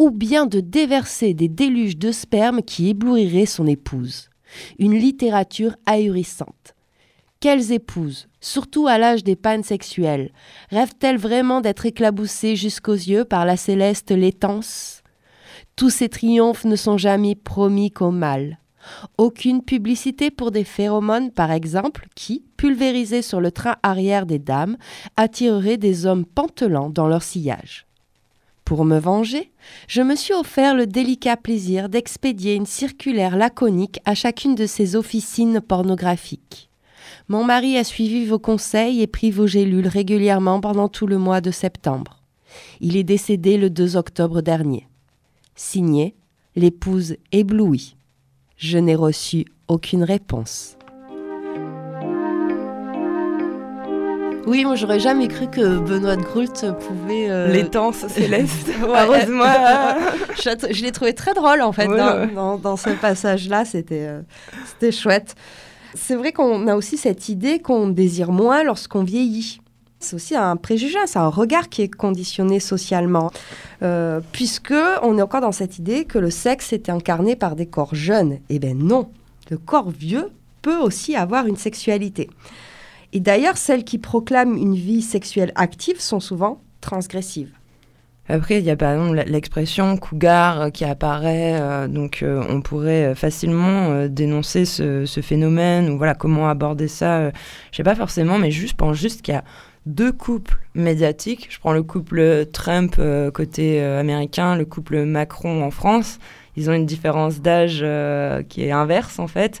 Ou 0.00 0.10
bien 0.10 0.46
de 0.46 0.60
déverser 0.60 1.34
des 1.34 1.48
déluges 1.48 1.98
de 1.98 2.10
sperme 2.10 2.62
qui 2.62 2.88
éblouiraient 2.88 3.44
son 3.44 3.66
épouse. 3.66 4.30
Une 4.78 4.94
littérature 4.94 5.76
ahurissante. 5.84 6.74
Quelles 7.38 7.70
épouses, 7.70 8.26
surtout 8.40 8.86
à 8.86 8.96
l'âge 8.96 9.24
des 9.24 9.36
pannes 9.36 9.62
sexuelles, 9.62 10.32
rêvent-elles 10.70 11.18
vraiment 11.18 11.60
d'être 11.60 11.84
éclaboussées 11.84 12.56
jusqu'aux 12.56 12.94
yeux 12.94 13.26
par 13.26 13.44
la 13.44 13.58
céleste 13.58 14.10
laitance 14.10 15.02
Tous 15.76 15.90
ces 15.90 16.08
triomphes 16.08 16.64
ne 16.64 16.76
sont 16.76 16.96
jamais 16.96 17.34
promis 17.34 17.90
qu'au 17.90 18.10
mal. 18.10 18.58
Aucune 19.18 19.62
publicité 19.62 20.30
pour 20.30 20.50
des 20.50 20.64
phéromones, 20.64 21.30
par 21.30 21.50
exemple, 21.50 22.06
qui, 22.14 22.42
pulvérisés 22.56 23.20
sur 23.20 23.42
le 23.42 23.52
train 23.52 23.76
arrière 23.82 24.24
des 24.24 24.38
dames, 24.38 24.78
attireraient 25.18 25.76
des 25.76 26.06
hommes 26.06 26.24
pantelants 26.24 26.88
dans 26.88 27.06
leur 27.06 27.22
sillage. 27.22 27.86
Pour 28.70 28.84
me 28.84 29.00
venger, 29.00 29.50
je 29.88 30.00
me 30.00 30.14
suis 30.14 30.32
offert 30.32 30.76
le 30.76 30.86
délicat 30.86 31.36
plaisir 31.36 31.88
d'expédier 31.88 32.54
une 32.54 32.66
circulaire 32.66 33.36
laconique 33.36 33.98
à 34.04 34.14
chacune 34.14 34.54
de 34.54 34.64
ces 34.64 34.94
officines 34.94 35.60
pornographiques. 35.60 36.70
Mon 37.26 37.42
mari 37.42 37.76
a 37.76 37.82
suivi 37.82 38.26
vos 38.26 38.38
conseils 38.38 39.02
et 39.02 39.08
pris 39.08 39.32
vos 39.32 39.48
gélules 39.48 39.88
régulièrement 39.88 40.60
pendant 40.60 40.86
tout 40.86 41.08
le 41.08 41.18
mois 41.18 41.40
de 41.40 41.50
septembre. 41.50 42.22
Il 42.80 42.96
est 42.96 43.02
décédé 43.02 43.56
le 43.56 43.70
2 43.70 43.96
octobre 43.96 44.40
dernier. 44.40 44.86
Signé 45.56 46.14
L'épouse 46.54 47.16
éblouie. 47.32 47.96
Je 48.56 48.78
n'ai 48.78 48.94
reçu 48.94 49.46
aucune 49.66 50.04
réponse. 50.04 50.76
Oui, 54.46 54.64
moi 54.64 54.74
j'aurais 54.74 54.98
jamais 55.00 55.28
cru 55.28 55.48
que 55.48 55.78
Benoît 55.78 56.16
de 56.16 56.22
Groult 56.22 56.64
pouvait. 56.80 57.30
euh, 57.30 57.48
L'étance 57.52 58.06
céleste. 58.08 58.68
Heureusement. 58.82 59.44
je, 60.36 60.72
je 60.72 60.82
l'ai 60.82 60.92
trouvé 60.92 61.14
très 61.14 61.34
drôle 61.34 61.60
en 61.62 61.72
fait 61.72 61.86
Ouais, 61.86 61.96
dans, 61.98 62.16
ouais. 62.20 62.26
dans- 62.34 62.56
dans 62.58 62.76
ce 62.76 62.90
passage-là, 62.90 63.64
c'était 63.64 64.06
euh, 64.08 64.20
c'était 64.66 64.92
chouette. 64.92 65.34
C'est 65.94 66.14
vrai 66.14 66.32
qu'on 66.32 66.66
a 66.68 66.74
aussi 66.74 66.96
cette 66.96 67.28
idée 67.28 67.58
qu'on 67.58 67.88
désire 67.88 68.32
moins 68.32 68.62
lorsqu'on 68.62 69.02
vieillit. 69.04 69.60
C'est 69.98 70.16
aussi 70.16 70.34
un 70.34 70.56
préjugé, 70.56 70.96
c'est 71.06 71.18
un 71.18 71.28
regard 71.28 71.68
qui 71.68 71.82
est 71.82 71.88
conditionné 71.94 72.58
socialement, 72.58 73.30
euh, 73.82 74.20
puisque 74.32 74.72
on 75.02 75.18
est 75.18 75.22
encore 75.22 75.42
dans 75.42 75.52
cette 75.52 75.78
idée 75.78 76.06
que 76.06 76.18
le 76.18 76.30
sexe 76.30 76.72
est 76.72 76.88
incarné 76.88 77.36
par 77.36 77.54
des 77.54 77.66
corps 77.66 77.94
jeunes. 77.94 78.38
Eh 78.48 78.58
bien 78.58 78.72
non, 78.74 79.10
le 79.50 79.58
corps 79.58 79.90
vieux 79.90 80.30
peut 80.62 80.78
aussi 80.78 81.16
avoir 81.16 81.46
une 81.46 81.56
sexualité. 81.56 82.30
Et 83.12 83.20
d'ailleurs, 83.20 83.56
celles 83.56 83.84
qui 83.84 83.98
proclament 83.98 84.56
une 84.56 84.74
vie 84.74 85.02
sexuelle 85.02 85.52
active 85.56 86.00
sont 86.00 86.20
souvent 86.20 86.62
transgressives. 86.80 87.52
Après, 88.30 88.58
il 88.58 88.64
y 88.64 88.70
a 88.70 88.76
par 88.76 88.92
exemple 88.92 89.24
l'expression 89.26 89.96
cougar 89.96 90.70
qui 90.70 90.84
apparaît, 90.84 91.60
euh, 91.60 91.88
donc 91.88 92.22
euh, 92.22 92.44
on 92.48 92.60
pourrait 92.60 93.06
euh, 93.06 93.14
facilement 93.16 94.06
dénoncer 94.06 94.64
ce, 94.64 95.04
phénomène, 95.20 95.90
ou 95.90 95.96
voilà, 95.96 96.14
comment 96.14 96.48
aborder 96.48 96.86
ça, 96.86 97.18
euh, 97.18 97.30
je 97.72 97.78
sais 97.78 97.82
pas 97.82 97.96
forcément, 97.96 98.38
mais 98.38 98.52
juste, 98.52 98.70
je 98.70 98.76
pense 98.76 98.96
juste 98.96 99.22
qu'il 99.22 99.34
y 99.34 99.36
a 99.36 99.42
deux 99.86 100.12
couples 100.12 100.58
médiatiques. 100.76 101.48
Je 101.50 101.58
prends 101.58 101.72
le 101.72 101.82
couple 101.82 102.46
Trump 102.52 103.00
côté 103.34 103.82
américain, 103.82 104.54
le 104.54 104.66
couple 104.66 105.04
Macron 105.04 105.64
en 105.64 105.70
France. 105.70 106.18
Ils 106.54 106.68
ont 106.70 106.74
une 106.74 106.86
différence 106.86 107.40
d'âge 107.40 107.84
qui 108.48 108.62
est 108.62 108.70
inverse 108.70 109.18
en 109.18 109.26
fait. 109.26 109.60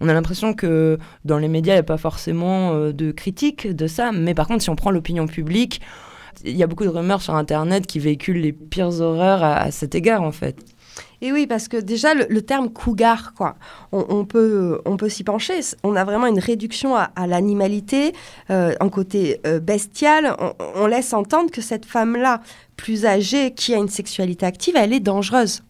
On 0.00 0.08
a 0.08 0.14
l'impression 0.14 0.54
que 0.54 0.98
dans 1.24 1.38
les 1.38 1.48
médias, 1.48 1.74
il 1.74 1.76
n'y 1.76 1.80
a 1.80 1.84
pas 1.84 1.98
forcément 1.98 2.72
euh, 2.72 2.92
de 2.92 3.12
critique 3.12 3.68
de 3.68 3.86
ça. 3.86 4.12
Mais 4.12 4.34
par 4.34 4.48
contre, 4.48 4.62
si 4.62 4.70
on 4.70 4.76
prend 4.76 4.90
l'opinion 4.90 5.26
publique, 5.26 5.80
il 6.44 6.56
y 6.56 6.62
a 6.62 6.66
beaucoup 6.66 6.84
de 6.84 6.88
rumeurs 6.88 7.22
sur 7.22 7.34
Internet 7.34 7.86
qui 7.86 7.98
véhiculent 7.98 8.40
les 8.40 8.52
pires 8.52 9.00
horreurs 9.00 9.42
à, 9.42 9.70
cet 9.70 9.94
égard 9.94 10.22
en 10.22 10.32
fait. 10.32 10.56
Et 11.22 11.32
oui, 11.32 11.46
parce 11.46 11.68
que 11.68 11.76
déjà, 11.76 12.14
le, 12.14 12.42
terme 12.42 12.70
cougar, 12.70 13.34
quoi, 13.34 13.56
on, 13.92 14.24
peut, 14.24 14.80
on 14.86 14.96
peut 14.96 15.10
s'y 15.10 15.22
pencher. 15.22 15.60
On 15.84 15.94
a 15.94 16.04
vraiment 16.04 16.26
une 16.26 16.38
réduction 16.38 16.96
à, 16.96 17.10
l'animalité, 17.26 18.14
euh, 18.48 18.74
en 18.80 18.88
côté 18.88 19.38
euh, 19.46 19.60
bestial. 19.60 20.34
On, 20.38 20.54
on 20.76 20.86
laisse 20.86 21.12
entendre 21.12 21.50
que 21.50 21.60
cette 21.60 21.84
femme-là, 21.84 22.40
plus 22.76 23.04
âgée, 23.04 23.52
qui 23.52 23.74
a 23.74 23.76
une 23.76 23.88
sexualité 23.88 24.46
active, 24.46 24.76
elle 24.76 24.94
est 24.94 25.00
dangereuse. 25.00 25.62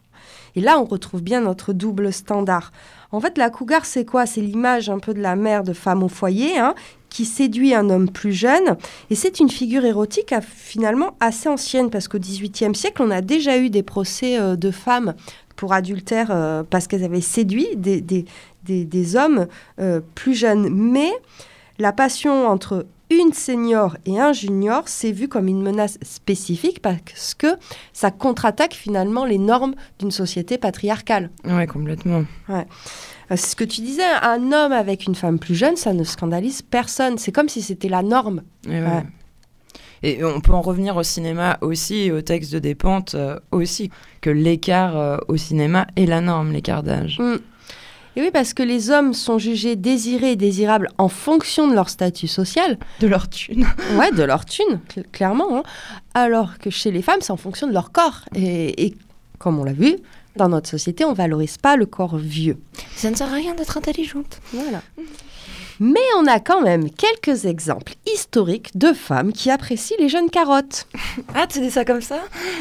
Et 0.56 0.60
là, 0.60 0.78
on 0.80 0.84
retrouve 0.84 1.22
bien 1.22 1.40
notre 1.40 1.72
double 1.72 2.12
standard. 2.12 2.72
En 3.12 3.20
fait, 3.20 3.38
la 3.38 3.50
cougar, 3.50 3.84
c'est 3.84 4.04
quoi? 4.04 4.26
C'est 4.26 4.40
l'image 4.40 4.88
un 4.88 4.98
peu 4.98 5.14
de 5.14 5.20
la 5.20 5.34
mère 5.36 5.64
de 5.64 5.72
femme 5.72 6.02
au 6.02 6.08
foyer, 6.08 6.58
hein, 6.58 6.74
qui 7.08 7.24
séduit 7.24 7.74
un 7.74 7.90
homme 7.90 8.08
plus 8.08 8.32
jeune. 8.32 8.76
Et 9.10 9.14
c'est 9.16 9.40
une 9.40 9.48
figure 9.50 9.84
érotique 9.84 10.32
à- 10.32 10.40
finalement 10.40 11.16
assez 11.20 11.48
ancienne, 11.48 11.90
parce 11.90 12.06
qu'au 12.06 12.18
XVIIIe 12.18 12.74
siècle, 12.74 13.02
on 13.02 13.10
a 13.10 13.20
déjà 13.20 13.58
eu 13.58 13.68
des 13.70 13.82
procès 13.82 14.38
euh, 14.38 14.54
de 14.56 14.70
femmes 14.70 15.14
pour 15.56 15.72
adultère 15.72 16.28
euh, 16.30 16.62
parce 16.68 16.86
qu'elles 16.86 17.04
avaient 17.04 17.20
séduit 17.20 17.68
des 17.76 19.16
hommes 19.16 19.46
euh, 19.80 20.00
plus 20.14 20.34
jeunes. 20.34 20.68
Mais 20.70 21.10
la 21.78 21.92
passion 21.92 22.46
entre 22.46 22.86
une 23.10 23.32
senior 23.32 23.96
et 24.06 24.18
un 24.18 24.32
junior, 24.32 24.84
c'est 24.86 25.12
vu 25.12 25.28
comme 25.28 25.48
une 25.48 25.62
menace 25.62 25.98
spécifique 26.02 26.80
parce 26.80 27.34
que 27.34 27.48
ça 27.92 28.10
contre-attaque 28.10 28.74
finalement 28.74 29.24
les 29.24 29.38
normes 29.38 29.74
d'une 29.98 30.12
société 30.12 30.58
patriarcale. 30.58 31.30
Ouais, 31.44 31.66
complètement. 31.66 32.24
Euh, 32.50 32.62
C'est 33.30 33.36
ce 33.36 33.56
que 33.56 33.64
tu 33.64 33.80
disais, 33.80 34.02
un 34.22 34.52
homme 34.52 34.72
avec 34.72 35.06
une 35.06 35.14
femme 35.14 35.38
plus 35.38 35.54
jeune, 35.54 35.76
ça 35.76 35.92
ne 35.92 36.04
scandalise 36.04 36.62
personne. 36.62 37.18
C'est 37.18 37.32
comme 37.32 37.48
si 37.48 37.62
c'était 37.62 37.88
la 37.88 38.02
norme. 38.02 38.42
Et, 38.66 38.70
ouais. 38.70 38.82
Ouais. 38.82 39.02
Et 40.02 40.24
on 40.24 40.40
peut 40.40 40.52
en 40.52 40.62
revenir 40.62 40.96
au 40.96 41.02
cinéma 41.02 41.58
aussi, 41.60 41.96
et 42.04 42.12
au 42.12 42.22
texte 42.22 42.52
de 42.52 42.58
Despentes 42.58 43.14
euh, 43.14 43.38
aussi, 43.50 43.90
que 44.22 44.30
l'écart 44.30 44.96
euh, 44.96 45.18
au 45.28 45.36
cinéma 45.36 45.86
est 45.96 46.06
la 46.06 46.20
norme, 46.22 46.52
l'écart 46.52 46.82
d'âge. 46.82 47.18
Mm. 47.18 47.36
Et 48.16 48.22
oui, 48.22 48.30
parce 48.32 48.54
que 48.54 48.62
les 48.62 48.90
hommes 48.90 49.14
sont 49.14 49.38
jugés 49.38 49.76
désirés 49.76 50.32
et 50.32 50.36
désirables 50.36 50.88
en 50.98 51.08
fonction 51.08 51.68
de 51.68 51.74
leur 51.74 51.88
statut 51.88 52.26
social, 52.28 52.78
De 53.00 53.06
leur 53.06 53.28
thune. 53.28 53.66
ouais, 53.96 54.10
de 54.10 54.22
leur 54.24 54.44
thune, 54.44 54.80
cl- 54.92 55.04
clairement, 55.12 55.58
hein. 55.58 55.62
alors 56.14 56.58
que 56.58 56.70
chez 56.70 56.90
les 56.90 57.02
femmes, 57.02 57.20
c'est 57.20 57.32
en 57.32 57.36
fonction 57.36 57.66
de 57.68 57.72
leur 57.72 57.92
corps. 57.92 58.22
Et, 58.34 58.84
et 58.86 58.94
comme 59.38 59.58
on 59.60 59.64
l'a 59.64 59.72
vu, 59.72 59.96
dans 60.36 60.48
notre 60.48 60.68
société, 60.68 61.04
on 61.04 61.12
valorise 61.12 61.56
pas 61.56 61.76
le 61.76 61.86
corps 61.86 62.16
vieux. 62.16 62.58
Ça 62.96 63.10
ne 63.10 63.14
sert 63.16 63.28
à 63.32 63.34
rien 63.36 63.54
d'être 63.54 63.76
intelligente. 63.76 64.40
Voilà. 64.52 64.82
Mais 65.80 66.00
on 66.18 66.26
a 66.26 66.38
quand 66.40 66.60
même 66.60 66.90
quelques 66.90 67.46
exemples 67.46 67.94
historiques 68.06 68.76
de 68.76 68.92
femmes 68.92 69.32
qui 69.32 69.50
apprécient 69.50 69.96
les 69.98 70.08
jeunes 70.10 70.28
carottes. 70.30 70.86
Ah, 71.34 71.46
tu 71.46 71.60
dis 71.60 71.70
ça 71.70 71.84
comme 71.84 72.02
ça 72.02 72.18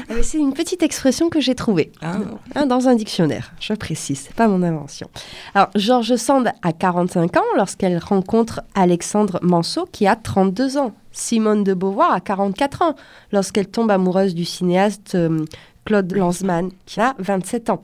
Ah, 0.09 0.13
C'est 0.23 0.37
une 0.37 0.53
petite 0.53 0.81
expression 0.83 1.29
que 1.29 1.39
j'ai 1.41 1.53
trouvée. 1.55 1.91
ah. 2.01 2.17
Hein, 2.55 2.65
dans 2.65 2.87
un 2.87 2.95
dictionnaire, 2.95 3.51
je 3.59 3.73
précise, 3.73 4.23
c'est 4.25 4.35
pas 4.35 4.47
mon 4.47 4.63
invention. 4.63 5.09
Alors, 5.53 5.69
George 5.75 6.15
Sand 6.15 6.51
a 6.61 6.71
45 6.73 7.37
ans 7.37 7.43
lorsqu'elle 7.57 7.97
rencontre 7.97 8.61
Alexandre 8.73 9.39
Manceau 9.41 9.85
qui 9.91 10.07
a 10.07 10.15
32 10.15 10.77
ans. 10.77 10.93
Simone 11.11 11.63
de 11.63 11.73
Beauvoir 11.73 12.13
a 12.13 12.21
44 12.21 12.81
ans 12.83 12.95
lorsqu'elle 13.33 13.67
tombe 13.67 13.91
amoureuse 13.91 14.33
du 14.35 14.45
cinéaste 14.45 15.15
euh, 15.15 15.45
Claude 15.85 16.11
Lanzmann 16.15 16.69
qui 16.85 17.01
a 17.01 17.15
27 17.19 17.69
ans. 17.71 17.83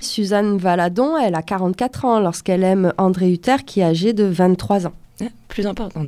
Suzanne 0.00 0.56
Valadon, 0.56 1.16
elle 1.16 1.34
a 1.34 1.42
44 1.42 2.04
ans 2.04 2.20
lorsqu'elle 2.20 2.64
aime 2.64 2.92
André 2.98 3.30
Hutter 3.30 3.56
qui 3.66 3.80
est 3.80 3.84
âgé 3.84 4.12
de 4.12 4.24
23 4.24 4.86
ans. 4.86 4.92
Ah, 5.20 5.26
Plus 5.48 5.66
important. 5.66 6.04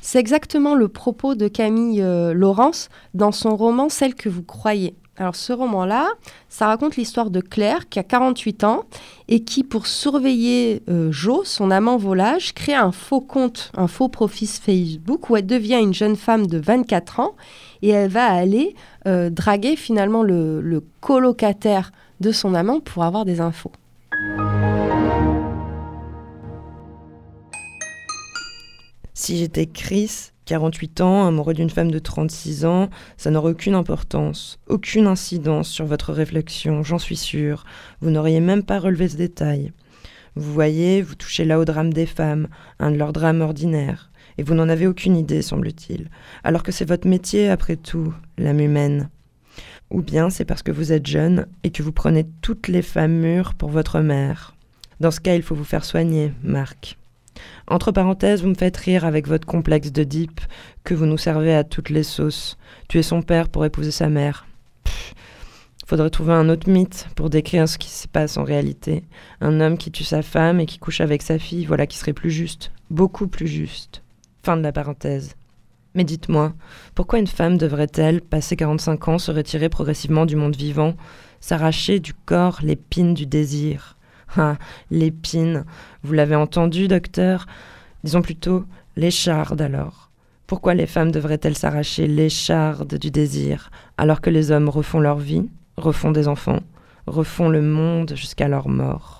C'est 0.00 0.18
exactement 0.20 0.74
le 0.74 0.88
propos 0.88 1.34
de 1.34 1.48
Camille 1.48 2.00
euh, 2.00 2.32
Laurence 2.32 2.88
dans 3.14 3.32
son 3.32 3.56
roman 3.56 3.88
Celle 3.88 4.14
que 4.14 4.28
vous 4.28 4.42
croyez. 4.42 4.94
Alors 5.18 5.34
ce 5.34 5.52
roman-là, 5.52 6.08
ça 6.48 6.68
raconte 6.68 6.96
l'histoire 6.96 7.30
de 7.30 7.40
Claire 7.40 7.88
qui 7.88 7.98
a 7.98 8.04
48 8.04 8.62
ans 8.62 8.84
et 9.26 9.42
qui, 9.42 9.64
pour 9.64 9.88
surveiller 9.88 10.82
euh, 10.88 11.10
Jo, 11.10 11.42
son 11.44 11.72
amant 11.72 11.96
volage, 11.96 12.54
crée 12.54 12.74
un 12.74 12.92
faux 12.92 13.20
compte, 13.20 13.72
un 13.76 13.88
faux 13.88 14.08
profil 14.08 14.46
Facebook 14.46 15.28
où 15.28 15.36
elle 15.36 15.46
devient 15.46 15.80
une 15.82 15.92
jeune 15.92 16.14
femme 16.14 16.46
de 16.46 16.58
24 16.58 17.18
ans 17.18 17.34
et 17.82 17.88
elle 17.88 18.10
va 18.10 18.26
aller 18.26 18.76
euh, 19.06 19.28
draguer 19.28 19.74
finalement 19.74 20.22
le, 20.22 20.60
le 20.60 20.84
colocataire 21.00 21.90
de 22.20 22.32
son 22.32 22.54
amant 22.54 22.80
pour 22.80 23.04
avoir 23.04 23.24
des 23.24 23.40
infos. 23.40 23.72
Si 29.14 29.36
j'étais 29.36 29.66
Chris, 29.66 30.30
48 30.46 31.00
ans, 31.02 31.26
amoureux 31.26 31.52
d'une 31.52 31.68
femme 31.68 31.90
de 31.90 31.98
36 31.98 32.64
ans, 32.64 32.88
ça 33.16 33.30
n'aurait 33.30 33.50
aucune 33.50 33.74
importance, 33.74 34.58
aucune 34.68 35.06
incidence 35.06 35.68
sur 35.68 35.84
votre 35.84 36.12
réflexion, 36.12 36.82
j'en 36.82 36.98
suis 36.98 37.16
sûre. 37.16 37.64
Vous 38.00 38.10
n'auriez 38.10 38.40
même 38.40 38.62
pas 38.62 38.78
relevé 38.78 39.08
ce 39.08 39.16
détail. 39.16 39.72
Vous 40.36 40.52
voyez, 40.52 41.02
vous 41.02 41.16
touchez 41.16 41.44
là 41.44 41.58
au 41.58 41.64
drame 41.64 41.92
des 41.92 42.06
femmes, 42.06 42.48
un 42.78 42.92
de 42.92 42.96
leurs 42.96 43.12
drames 43.12 43.42
ordinaires, 43.42 44.10
et 44.38 44.42
vous 44.42 44.54
n'en 44.54 44.68
avez 44.68 44.86
aucune 44.86 45.16
idée, 45.16 45.42
semble-t-il, 45.42 46.08
alors 46.44 46.62
que 46.62 46.72
c'est 46.72 46.88
votre 46.88 47.08
métier, 47.08 47.50
après 47.50 47.76
tout, 47.76 48.14
l'âme 48.38 48.60
humaine. 48.60 49.10
Ou 49.90 50.02
bien 50.02 50.30
c'est 50.30 50.44
parce 50.44 50.62
que 50.62 50.72
vous 50.72 50.92
êtes 50.92 51.06
jeune 51.06 51.46
et 51.64 51.70
que 51.70 51.82
vous 51.82 51.92
prenez 51.92 52.26
toutes 52.42 52.68
les 52.68 52.82
femmes 52.82 53.20
mûres 53.20 53.54
pour 53.54 53.70
votre 53.70 54.00
mère. 54.00 54.54
Dans 55.00 55.10
ce 55.10 55.20
cas, 55.20 55.34
il 55.34 55.42
faut 55.42 55.54
vous 55.54 55.64
faire 55.64 55.84
soigner, 55.84 56.32
Marc. 56.42 56.98
Entre 57.68 57.92
parenthèses, 57.92 58.42
vous 58.42 58.48
me 58.48 58.54
faites 58.54 58.76
rire 58.76 59.04
avec 59.04 59.28
votre 59.28 59.46
complexe 59.46 59.92
de 59.92 60.06
que 60.84 60.94
vous 60.94 61.06
nous 61.06 61.18
servez 61.18 61.54
à 61.54 61.64
toutes 61.64 61.90
les 61.90 62.02
sauces. 62.02 62.58
Tuer 62.88 63.02
son 63.02 63.22
père 63.22 63.48
pour 63.48 63.64
épouser 63.64 63.90
sa 63.90 64.08
mère. 64.08 64.46
Pff, 64.84 65.14
faudrait 65.86 66.10
trouver 66.10 66.32
un 66.32 66.48
autre 66.48 66.68
mythe 66.68 67.08
pour 67.14 67.30
décrire 67.30 67.68
ce 67.68 67.78
qui 67.78 67.90
se 67.90 68.08
passe 68.08 68.36
en 68.36 68.44
réalité. 68.44 69.04
Un 69.40 69.60
homme 69.60 69.78
qui 69.78 69.90
tue 69.90 70.04
sa 70.04 70.22
femme 70.22 70.60
et 70.60 70.66
qui 70.66 70.78
couche 70.78 71.00
avec 71.00 71.22
sa 71.22 71.38
fille, 71.38 71.64
voilà 71.64 71.86
qui 71.86 71.98
serait 71.98 72.12
plus 72.12 72.30
juste. 72.30 72.72
Beaucoup 72.90 73.28
plus 73.28 73.48
juste. 73.48 74.02
Fin 74.42 74.56
de 74.56 74.62
la 74.62 74.72
parenthèse. 74.72 75.37
Mais 75.94 76.04
dites-moi, 76.04 76.52
pourquoi 76.94 77.18
une 77.18 77.26
femme 77.26 77.58
devrait-elle, 77.58 78.20
passé 78.20 78.56
45 78.56 79.08
ans, 79.08 79.18
se 79.18 79.32
retirer 79.32 79.68
progressivement 79.68 80.26
du 80.26 80.36
monde 80.36 80.56
vivant, 80.56 80.94
s'arracher 81.40 81.98
du 81.98 82.14
corps 82.14 82.60
l'épine 82.62 83.14
du 83.14 83.26
désir? 83.26 83.96
Ah, 84.36 84.56
l'épine. 84.90 85.64
Vous 86.02 86.12
l'avez 86.12 86.36
entendu, 86.36 86.86
docteur? 86.86 87.46
Disons 88.04 88.22
plutôt 88.22 88.64
l'écharde 88.96 89.60
alors. 89.60 90.10
Pourquoi 90.46 90.74
les 90.74 90.86
femmes 90.86 91.10
devraient-elles 91.10 91.56
s'arracher 91.56 92.06
l'écharde 92.06 92.94
du 92.96 93.10
désir, 93.10 93.70
alors 93.96 94.20
que 94.20 94.30
les 94.30 94.50
hommes 94.50 94.68
refont 94.68 95.00
leur 95.00 95.18
vie, 95.18 95.48
refont 95.76 96.10
des 96.10 96.28
enfants, 96.28 96.60
refont 97.06 97.48
le 97.48 97.62
monde 97.62 98.14
jusqu'à 98.14 98.48
leur 98.48 98.68
mort? 98.68 99.17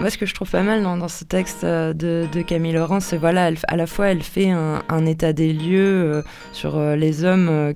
Moi, 0.00 0.08
ce 0.08 0.16
que 0.16 0.24
je 0.24 0.32
trouve 0.32 0.50
pas 0.50 0.62
mal 0.62 0.82
dans, 0.82 1.08
ce 1.08 1.24
texte 1.24 1.62
euh, 1.62 1.92
de, 1.92 2.40
Camille 2.40 2.72
Laurent, 2.72 3.00
c'est 3.00 3.18
voilà, 3.18 3.50
à 3.68 3.76
la 3.76 3.86
fois 3.86 4.06
elle 4.06 4.22
fait 4.22 4.48
un, 4.48 5.06
état 5.06 5.34
des 5.34 5.52
lieux 5.52 6.14
euh, 6.14 6.22
sur 6.52 6.78
euh, 6.78 6.96
les 6.96 7.24
hommes 7.24 7.74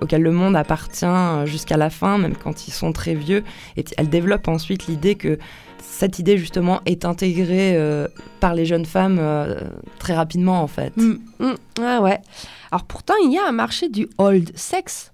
auxquels 0.00 0.22
le 0.22 0.32
monde 0.32 0.56
appartient 0.56 1.06
jusqu'à 1.44 1.76
la 1.76 1.88
fin, 1.88 2.18
même 2.18 2.34
quand 2.34 2.66
ils 2.66 2.72
sont 2.72 2.92
très 2.92 3.14
vieux. 3.14 3.44
Et 3.76 3.84
elle 3.98 4.08
développe 4.08 4.48
ensuite 4.48 4.88
l'idée 4.88 5.14
que 5.14 5.38
cette 5.78 6.18
idée 6.18 6.38
justement 6.38 6.80
est 6.86 7.04
intégrée 7.04 7.78
par 8.40 8.54
les 8.54 8.66
jeunes 8.66 8.84
femmes 8.84 9.20
très 10.00 10.14
rapidement 10.14 10.62
en 10.62 10.66
fait. 10.66 10.92
Ah 11.80 12.02
ouais. 12.02 12.18
Alors 12.72 12.84
pourtant, 12.84 13.14
il 13.24 13.32
y 13.32 13.38
a 13.38 13.46
un 13.46 13.52
marché 13.52 13.88
du 13.88 14.08
old 14.18 14.50
sex. 14.56 15.12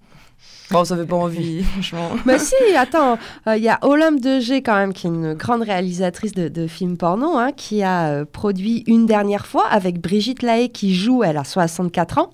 Bon, 0.70 0.84
ça 0.84 0.96
fait 0.96 1.06
pas 1.06 1.16
envie, 1.16 1.62
franchement. 1.72 2.10
Mais 2.24 2.38
si, 2.38 2.54
attends, 2.76 3.18
euh, 3.46 3.56
il 3.56 3.62
y 3.62 3.68
a 3.68 3.78
Olympe 3.82 4.20
de 4.20 4.40
G 4.40 4.62
quand 4.62 4.74
même, 4.74 4.92
qui 4.92 5.06
est 5.06 5.10
une 5.10 5.34
grande 5.34 5.62
réalisatrice 5.62 6.32
de, 6.32 6.48
de 6.48 6.66
films 6.66 6.96
porno, 6.96 7.36
hein, 7.36 7.52
qui 7.52 7.82
a 7.82 8.08
euh, 8.08 8.24
produit 8.24 8.82
une 8.86 9.06
dernière 9.06 9.46
fois 9.46 9.66
avec 9.68 10.00
Brigitte 10.00 10.42
Lahaye 10.42 10.70
qui 10.70 10.94
joue, 10.94 11.22
elle 11.22 11.36
a 11.36 11.44
64 11.44 12.18
ans. 12.18 12.30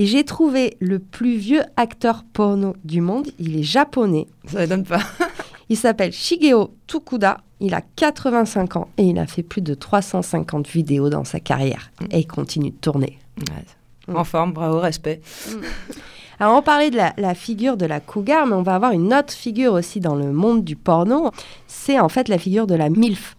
Et 0.00 0.06
j'ai 0.06 0.24
trouvé 0.24 0.76
le 0.78 1.00
plus 1.00 1.36
vieux 1.36 1.62
acteur 1.76 2.24
porno 2.32 2.76
du 2.84 3.00
monde, 3.00 3.28
il 3.40 3.58
est 3.58 3.64
japonais. 3.64 4.28
Ça 4.46 4.60
m'étonne 4.60 4.84
pas. 4.84 5.00
Il 5.70 5.76
s'appelle 5.76 6.12
Shigeo 6.12 6.74
Tokuda, 6.86 7.42
il 7.60 7.74
a 7.74 7.82
85 7.82 8.76
ans 8.76 8.88
et 8.96 9.02
il 9.02 9.18
a 9.18 9.26
fait 9.26 9.42
plus 9.42 9.60
de 9.60 9.74
350 9.74 10.66
vidéos 10.66 11.10
dans 11.10 11.24
sa 11.24 11.40
carrière. 11.40 11.90
Et 12.10 12.20
il 12.20 12.26
continue 12.26 12.70
de 12.70 12.76
tourner. 12.76 13.18
Ouais. 13.38 14.14
En 14.16 14.24
forme, 14.24 14.54
bravo, 14.54 14.80
respect. 14.80 15.20
Alors, 16.40 16.56
on 16.56 16.62
parlait 16.62 16.90
de 16.90 16.96
la, 16.96 17.12
la 17.16 17.34
figure 17.34 17.76
de 17.76 17.86
la 17.86 18.00
cougar, 18.00 18.46
mais 18.46 18.54
on 18.54 18.62
va 18.62 18.74
avoir 18.76 18.92
une 18.92 19.12
autre 19.12 19.32
figure 19.32 19.72
aussi 19.72 20.00
dans 20.00 20.14
le 20.14 20.32
monde 20.32 20.64
du 20.64 20.76
porno. 20.76 21.30
C'est 21.66 21.98
en 21.98 22.08
fait 22.08 22.28
la 22.28 22.38
figure 22.38 22.66
de 22.66 22.74
la 22.74 22.88
MILF. 22.90 23.36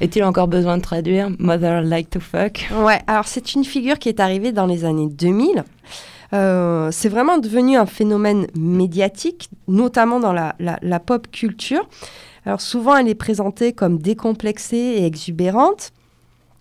Est-il 0.00 0.22
encore 0.24 0.46
besoin 0.46 0.76
de 0.76 0.82
traduire 0.82 1.30
Mother 1.38 1.80
Like 1.82 2.10
to 2.10 2.20
Fuck? 2.20 2.66
Ouais, 2.84 3.00
alors 3.06 3.26
c'est 3.26 3.54
une 3.54 3.64
figure 3.64 3.98
qui 3.98 4.08
est 4.10 4.20
arrivée 4.20 4.52
dans 4.52 4.66
les 4.66 4.84
années 4.84 5.08
2000. 5.08 5.64
Euh, 6.32 6.90
c'est 6.92 7.08
vraiment 7.08 7.38
devenu 7.38 7.76
un 7.76 7.86
phénomène 7.86 8.46
médiatique, 8.56 9.48
notamment 9.68 10.20
dans 10.20 10.32
la, 10.32 10.54
la- 10.58 10.78
la 10.82 11.00
pop 11.00 11.30
culture. 11.30 11.88
Alors 12.44 12.60
souvent, 12.60 12.96
elle 12.96 13.08
est 13.08 13.14
présentée 13.14 13.72
comme 13.72 13.98
décomplexée 13.98 14.76
et 14.76 15.06
exubérante. 15.06 15.92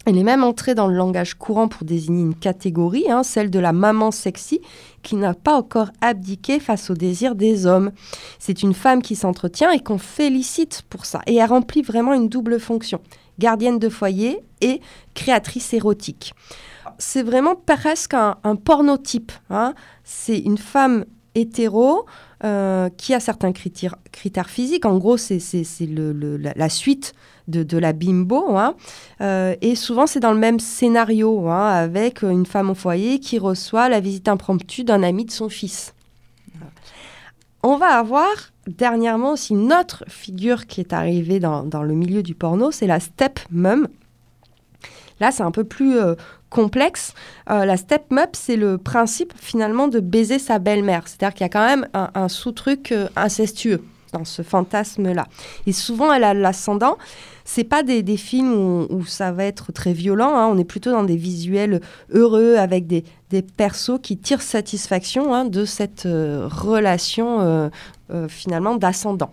Elle 0.08 0.18
est 0.20 0.24
même 0.24 0.44
entrée 0.44 0.76
dans 0.76 0.88
le 0.88 0.96
langage 0.96 1.34
courant 1.34 1.68
pour 1.68 1.84
désigner 1.84 2.22
une 2.22 2.36
catégorie, 2.36 3.10
hein, 3.10 3.24
celle 3.24 3.50
de 3.50 3.58
la 3.60 3.74
maman 3.74 4.12
sexy, 4.12 4.62
qui 5.06 5.16
n'a 5.16 5.36
pas 5.36 5.54
encore 5.54 5.92
abdiqué 6.02 6.60
face 6.60 6.90
au 6.90 6.96
désir 6.96 7.36
des 7.36 7.68
hommes. 7.68 7.92
C'est 8.40 8.64
une 8.64 8.74
femme 8.74 9.02
qui 9.02 9.16
s'entretient 9.16 9.72
et 9.72 9.80
qu'on 9.80 10.00
félicite 10.00 10.82
pour 10.90 11.06
ça. 11.06 11.22
Et 11.28 11.36
elle 11.36 11.50
remplit 11.50 11.84
vraiment 11.84 12.14
une 12.14 12.28
double 12.28 12.60
fonction, 12.60 13.00
gardienne 13.40 13.80
de 13.80 13.88
foyer 13.88 14.40
et 14.62 14.82
créatrice 15.14 15.74
érotique. 15.74 16.34
C'est 16.98 17.24
vraiment 17.24 17.56
presque 17.56 18.16
un, 18.16 18.38
un 18.44 18.56
pornotype. 18.56 19.32
hein. 19.50 19.76
C'est 20.04 20.40
une 20.40 20.58
femme 20.58 21.06
hétéro 21.36 22.06
euh, 22.46 22.90
qui 22.98 23.14
a 23.14 23.20
certains 23.20 23.52
critères, 23.52 23.96
physiques. 24.50 24.86
En 24.86 24.98
gros, 24.98 25.18
c'est 25.18 25.40
le- 25.82 26.14
le- 26.14 26.38
la, 26.38 26.70
suite 26.70 27.14
de, 27.48 27.78
la 27.78 27.92
bimbo. 27.94 28.56
hein. 28.58 28.76
Euh, 29.22 29.56
et 29.62 29.76
souvent, 29.76 30.06
c'est 30.08 30.20
dans 30.20 30.32
le 30.34 30.40
même 30.40 30.60
scénario, 30.60 31.50
hein, 31.50 31.68
avec 31.68 32.22
une 32.24 32.46
femme 32.46 32.70
au 32.70 32.76
foyer 32.76 33.20
qui 33.20 33.40
reçoit 33.40 33.90
la 33.90 34.00
visite 34.00 34.28
impromptue 34.28 34.84
d'un 34.84 35.04
ami 35.04 35.26
de 35.26 35.32
son 35.32 35.50
fils. 35.50 35.94
On 37.64 37.78
va 37.78 37.98
avoir 37.98 38.30
dernièrement 38.68 39.32
aussi 39.32 39.54
une 39.54 39.74
autre 39.74 40.04
figure 40.08 40.68
qui 40.68 40.82
est 40.82 40.94
arrivée 40.94 41.40
dans, 41.40 41.64
dans 41.64 41.82
le 41.82 41.96
milieu 41.96 42.22
du 42.22 42.36
porno, 42.36 42.72
c'est 42.72 42.86
la 42.88 43.00
step 43.00 43.40
mum. 43.50 43.88
Là, 45.20 45.32
c'est 45.32 45.44
un 45.44 45.52
peu 45.52 45.64
plus 45.64 45.98
euh, 45.98 46.14
complexe. 46.50 47.14
Euh, 47.50 47.66
la 47.66 47.78
step 47.78 48.12
mum, 48.12 48.26
c'est 48.34 48.56
le 48.56 48.78
principe 48.78 49.34
finalement 49.38 49.88
de 49.88 50.00
baiser 50.00 50.40
sa 50.40 50.60
belle-mère. 50.60 51.04
C'est-à-dire 51.08 51.34
qu'il 51.34 51.44
y 51.44 51.46
a 51.46 51.50
quand 51.50 51.66
même 51.66 51.88
un, 51.94 52.30
sous-truc 52.30 52.92
euh, 52.92 53.08
incestueux 53.16 53.84
dans 54.14 54.26
ce 54.26 54.42
fantasme-là. 54.42 55.28
Et 55.68 55.74
souvent, 55.74 56.14
elle 56.14 56.24
a 56.24 56.34
l'ascendant. 56.34 56.98
C'est 57.44 57.66
pas 57.66 57.84
des, 57.84 58.02
des 58.02 58.18
films 58.18 58.54
où, 58.90 59.06
ça 59.06 59.32
va 59.32 59.44
être 59.44 59.72
très 59.72 59.94
violent. 59.94 60.36
hein. 60.36 60.48
On 60.48 60.58
est 60.58 60.64
plutôt 60.64 60.92
dans 60.92 61.04
des 61.04 61.18
visuels 61.18 61.82
heureux 62.12 62.56
avec 62.56 62.88
des, 62.88 63.04
des 63.30 63.42
persos 63.42 64.00
qui 64.02 64.18
tirent 64.18 64.42
satisfaction 64.42 65.34
hein, 65.34 65.46
de 65.46 65.66
cette 65.66 66.06
euh, 66.06 66.48
relation 66.50 67.70
finalement 68.30 68.76
d'ascendant. 68.76 69.32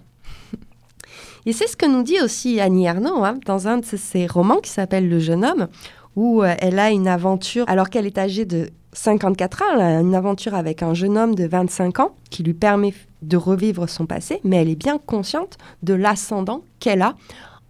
Et 1.44 1.52
c'est 1.52 1.66
ce 1.66 1.76
que 1.76 1.86
nous 1.86 2.02
dit 2.02 2.20
aussi 2.20 2.60
Annie 2.60 2.86
Ernaux 2.86 3.24
hein, 3.24 3.38
dans 3.46 3.66
un 3.66 3.78
de 3.78 3.84
ses 3.84 4.26
romans 4.26 4.60
qui 4.60 4.70
s'appelle 4.70 5.08
Le 5.08 5.18
jeune 5.18 5.44
homme, 5.44 5.68
où 6.16 6.42
euh, 6.42 6.54
elle 6.58 6.78
a 6.78 6.90
une 6.90 7.08
aventure, 7.08 7.64
alors 7.68 7.90
qu'elle 7.90 8.06
est 8.06 8.18
âgée 8.18 8.44
de 8.44 8.70
54 8.92 9.62
ans, 9.62 9.66
elle 9.74 9.80
a 9.80 10.00
une 10.00 10.14
aventure 10.14 10.54
avec 10.54 10.82
un 10.82 10.94
jeune 10.94 11.16
homme 11.16 11.34
de 11.34 11.46
25 11.46 12.00
ans 12.00 12.14
qui 12.30 12.42
lui 12.42 12.54
permet 12.54 12.94
de 13.22 13.36
revivre 13.36 13.88
son 13.88 14.06
passé, 14.06 14.40
mais 14.44 14.56
elle 14.56 14.68
est 14.68 14.76
bien 14.76 14.98
consciente 14.98 15.56
de 15.82 15.94
l'ascendant 15.94 16.62
qu'elle 16.78 17.02
a 17.02 17.14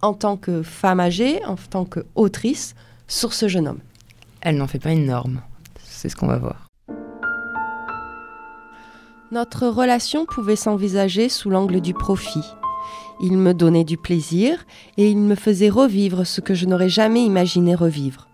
en 0.01 0.13
tant 0.13 0.35
que 0.35 0.63
femme 0.63 0.99
âgée, 0.99 1.43
en 1.45 1.55
tant 1.55 1.85
qu'autrice, 1.85 2.75
sur 3.07 3.33
ce 3.33 3.47
jeune 3.47 3.67
homme. 3.67 3.79
Elle 4.41 4.57
n'en 4.57 4.67
fait 4.67 4.79
pas 4.79 4.91
une 4.91 5.05
norme. 5.05 5.41
C'est 5.81 6.09
ce 6.09 6.15
qu'on 6.15 6.27
va 6.27 6.37
voir. 6.37 6.67
Notre 9.31 9.67
relation 9.67 10.25
pouvait 10.25 10.57
s'envisager 10.57 11.29
sous 11.29 11.49
l'angle 11.49 11.79
du 11.79 11.93
profit. 11.93 12.43
Il 13.21 13.37
me 13.37 13.53
donnait 13.53 13.85
du 13.85 13.97
plaisir 13.97 14.65
et 14.97 15.09
il 15.09 15.17
me 15.17 15.35
faisait 15.35 15.69
revivre 15.69 16.25
ce 16.27 16.41
que 16.41 16.53
je 16.53 16.65
n'aurais 16.65 16.89
jamais 16.89 17.23
imaginé 17.23 17.73
revivre. 17.73 18.27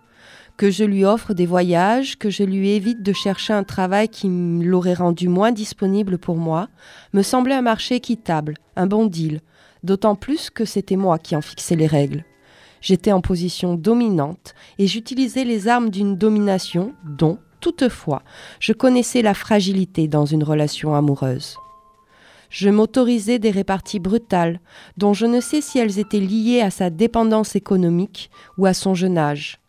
Que 0.59 0.71
je 0.71 0.83
lui 0.83 1.05
offre 1.05 1.33
des 1.33 1.45
voyages, 1.45 2.17
que 2.17 2.29
je 2.29 2.43
lui 2.43 2.71
évite 2.71 3.01
de 3.01 3.13
chercher 3.13 3.53
un 3.53 3.63
travail 3.63 4.09
qui 4.09 4.27
l'aurait 4.27 4.93
rendu 4.93 5.29
moins 5.29 5.53
disponible 5.53 6.17
pour 6.17 6.35
moi, 6.35 6.67
me 7.13 7.21
semblait 7.21 7.55
un 7.55 7.61
marché 7.61 7.95
équitable, 7.95 8.55
un 8.75 8.85
bon 8.85 9.05
deal, 9.05 9.39
d'autant 9.83 10.15
plus 10.15 10.49
que 10.49 10.65
c'était 10.65 10.97
moi 10.97 11.17
qui 11.17 11.37
en 11.37 11.41
fixais 11.41 11.77
les 11.77 11.87
règles. 11.87 12.25
J'étais 12.81 13.13
en 13.13 13.21
position 13.21 13.75
dominante 13.75 14.53
et 14.79 14.85
j'utilisais 14.85 15.45
les 15.45 15.69
armes 15.69 15.89
d'une 15.89 16.17
domination 16.17 16.91
dont, 17.05 17.39
toutefois, 17.61 18.21
je 18.59 18.73
connaissais 18.73 19.21
la 19.21 19.35
fragilité 19.35 20.09
dans 20.09 20.25
une 20.25 20.43
relation 20.43 20.93
amoureuse. 20.93 21.55
Je 22.49 22.69
m'autorisais 22.69 23.39
des 23.39 23.51
réparties 23.51 24.01
brutales, 24.01 24.59
dont 24.97 25.13
je 25.13 25.25
ne 25.25 25.39
sais 25.39 25.61
si 25.61 25.79
elles 25.79 25.99
étaient 25.99 26.19
liées 26.19 26.59
à 26.59 26.69
sa 26.69 26.89
dépendance 26.89 27.55
économique 27.55 28.29
ou 28.57 28.65
à 28.65 28.73
son 28.73 28.93
jeune 28.93 29.17
âge. 29.17 29.61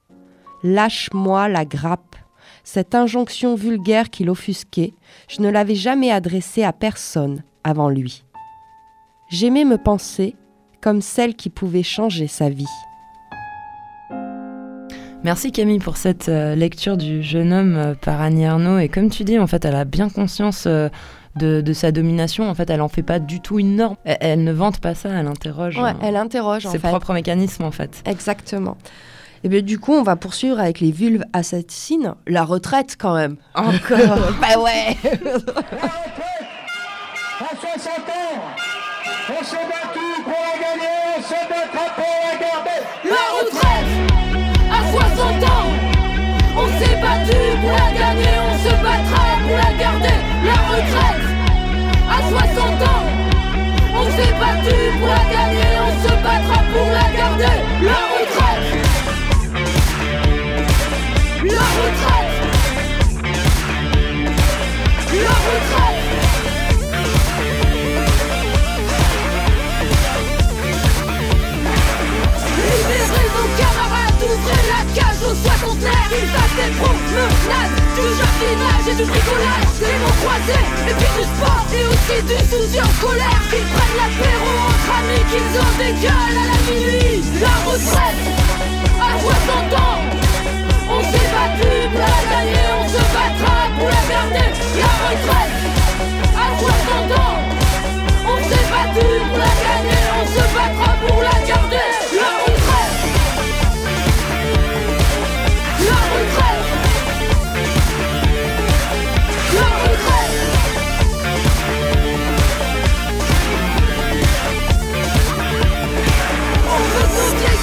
Lâche-moi 0.63 1.49
la 1.49 1.65
grappe. 1.65 2.17
Cette 2.65 2.95
injonction 2.95 3.55
vulgaire 3.55 4.11
qui 4.11 4.25
l'offusquait, 4.25 4.93
je 5.29 5.41
ne 5.41 5.49
l'avais 5.49 5.75
jamais 5.75 6.11
adressée 6.11 6.63
à 6.63 6.73
personne 6.73 7.43
avant 7.65 7.89
lui. 7.89 8.25
J'aimais 9.31 9.65
me 9.65 9.79
penser 9.79 10.37
comme 10.81 11.01
celle 11.03 11.35
qui 11.35 11.51
pouvait 11.51 11.83
changer 11.83 12.27
sa 12.27 12.49
vie. 12.51 12.67
Merci 15.23 15.53
Camille 15.53 15.79
pour 15.81 15.99
cette 15.99 16.31
euh, 16.31 16.55
lecture 16.55 16.97
du 16.97 17.23
jeune 17.23 17.53
homme 17.53 17.77
euh, 17.77 17.95
par 17.95 18.21
Annie 18.23 18.45
Ernaux. 18.45 18.79
Et 18.79 18.89
comme 18.89 19.11
tu 19.11 19.23
dis, 19.25 19.39
en 19.39 19.47
fait, 19.47 19.65
elle 19.67 19.75
a 19.75 19.85
bien 19.85 20.09
conscience 20.09 20.65
euh, 20.67 20.89
de, 21.37 21.61
de 21.61 21.73
sa 21.75 21.93
domination. 21.93 22.49
En 22.49 22.55
fait, 22.55 22.71
elle 22.71 22.81
en 22.81 22.89
fait 22.89 23.03
pas 23.03 23.19
du 23.19 23.41
tout 23.41 23.59
une 23.59 23.77
norme. 23.77 23.97
Elle, 24.05 24.17
elle 24.21 24.45
ne 24.45 24.53
vante 24.53 24.81
pas 24.81 24.95
ça, 24.95 25.11
elle 25.11 25.27
interroge 25.27 25.77
Ouais, 25.79 25.93
elle 26.03 26.17
interroge 26.17 26.65
en 26.65 26.71
ses 26.71 26.79
fait. 26.79 26.89
propres 26.89 27.13
mécanismes, 27.13 27.65
en 27.65 27.71
fait. 27.71 28.03
Exactement. 28.07 28.79
Et 29.43 29.49
bien 29.49 29.63
du 29.63 29.79
coup, 29.79 29.93
on 29.93 30.03
va 30.03 30.17
poursuivre 30.17 30.61
avec 30.61 30.81
les 30.81 30.93
vulves 30.93 31.25
assassines. 31.33 32.15
La 32.27 32.45
retraite 32.45 32.97
quand 32.99 33.15
même. 33.15 33.37
Encore 33.55 33.99
bah 34.41 34.59
ouais 34.61 34.97
À 37.43 37.57
60 37.57 37.99
ans, 37.99 38.37
on 39.31 39.45
s'est 39.45 39.57
battu 39.57 40.07
pour 40.25 40.33
la 40.33 40.57
gagner, 40.61 40.97
on 41.17 41.23
se 41.23 41.41
battra 41.49 41.85
pour 41.97 42.15
la 42.21 42.35
garder. 42.39 42.81
La 43.05 43.25
retraite 43.39 44.01
à 44.71 44.81
60 44.91 45.43
ans 45.45 45.69
On 46.57 46.67
s'est 46.79 46.99
battu 47.01 47.39
pour 47.61 47.71
la 47.71 47.91
gagner, 47.99 48.35
on 48.41 48.57
se 48.59 48.73
battra 48.83 49.23
pour 49.43 49.57
la 49.57 49.71
garder 49.79 50.19
La 50.45 50.59
retraite 50.71 51.27
à 52.09 52.19
60 52.29 52.83
ans 52.83 53.07
On 53.95 54.05
s'est 54.05 54.35
battu 54.39 54.77
pour 54.99 55.09
la 55.09 55.25
gagner, 55.33 55.71
on 55.81 55.93
se 56.03 56.13
battra 56.23 56.59
pour 56.73 56.89
la 56.93 57.07
garder 57.17 57.70
fassent 76.17 76.57
des 76.59 76.73
promenades, 76.75 77.75
du 77.95 78.07
jardinage 78.19 78.87
et 78.91 78.97
du 78.99 79.05
bricolage 79.05 79.75
Les 79.79 79.97
mots 80.03 80.17
croisés, 80.21 80.67
et 80.89 80.95
puis 80.99 81.11
du 81.15 81.25
sport 81.31 81.65
et 81.71 81.85
aussi 81.87 82.19
du 82.27 82.39
souci 82.51 82.79
en 82.83 82.93
colère. 82.99 83.43
Qu'ils 83.51 83.69
prennent 83.71 83.97
l'apéro 84.01 84.51
entre 84.67 84.91
amis, 84.99 85.23
qu'ils 85.31 85.53
ont 85.55 85.75
des 85.79 85.95
gueules 86.03 86.39
à 86.43 86.47
la 86.51 86.59
minuit. 86.67 87.23
La 87.41 87.55
retraite, 87.63 88.23
à 88.99 89.13
60 89.23 89.73
ans. 89.79 90.03
On 90.91 91.01
s'est 91.01 91.31
battu 91.31 91.71
pour 91.93 92.03
la 92.03 92.23
gagner, 92.27 92.67
on 92.75 92.89
se 92.89 93.03
battra 93.15 93.57
pour 93.79 93.89
la 93.89 94.03
garder. 94.11 94.51
La 94.83 94.93
retraite, 95.07 95.55
à 96.35 96.59
60 96.59 97.19
ans. 97.19 97.39
On 98.27 98.39
s'est 98.49 98.67
battu 98.71 99.07
pour 99.31 99.39
on 100.21 100.27
se 100.27 100.45
battra 100.55 100.91
pour 101.07 101.23
la 101.23 101.47
garder. 101.47 101.90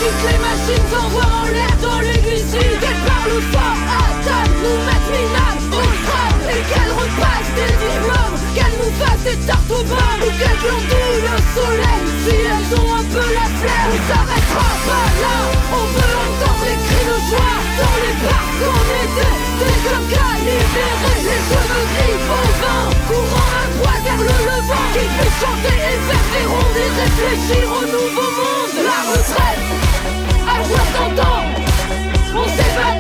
Toutes 0.08 0.32
les 0.32 0.40
machines 0.40 0.88
s'envoient 0.88 1.36
en 1.44 1.48
l'air 1.52 1.76
dans 1.84 2.00
le 2.00 2.16
nuisible 2.24 2.80
Qu'elles 2.80 3.04
parlent 3.04 3.44
fort, 3.52 3.80
table, 4.24 4.56
nous 4.64 4.80
mettent 4.88 5.12
minables 5.12 5.68
au 5.68 5.84
frappe 6.08 6.48
et 6.48 6.64
qu'elles 6.64 6.96
repassent 6.96 7.54
des 7.60 7.74
diplômes 7.76 8.38
Qu'elles 8.56 8.78
nous 8.80 8.94
fassent 9.04 9.26
des 9.28 9.40
tartes 9.44 9.68
au 9.68 9.84
bain 9.84 10.16
Ou 10.24 10.32
qu'elles 10.32 10.62
glandouillent 10.64 11.28
le 11.28 11.36
soleil. 11.52 12.04
Si 12.24 12.36
elles 12.40 12.72
ont 12.80 12.92
un 12.96 13.04
peu 13.04 13.28
la 13.36 13.48
flair, 13.60 13.84
on 13.84 14.00
s'arrêtera 14.08 14.72
pas 14.88 15.08
là. 15.28 15.36
On 15.76 15.86
veut 15.92 16.16
entendre 16.24 16.64
les 16.72 16.80
cris 16.88 17.04
de 17.04 17.18
joie 17.28 17.58
Dans 17.76 17.98
les 18.00 18.16
parcs 18.24 18.64
en 18.64 18.84
été. 19.04 19.28
Des 19.60 19.78
hommes 19.92 20.08
libérés 20.48 21.20
Les 21.28 21.42
cheveux 21.52 21.88
gris 22.00 22.20
au 22.32 22.48
vent. 22.64 22.88
Courant 23.12 23.52
à 23.60 23.66
droite 23.76 24.04
vers 24.08 24.24
le 24.24 24.38
levant 24.56 24.88
Qu'ils 24.96 25.12
puissent 25.20 25.40
chanter 25.44 25.78
et 25.84 26.00
faire 26.08 26.28
des 26.32 26.46
rondes 26.48 26.80
Et 26.80 26.92
réfléchir 26.96 27.66
au 27.76 27.84
nouveau 27.92 28.27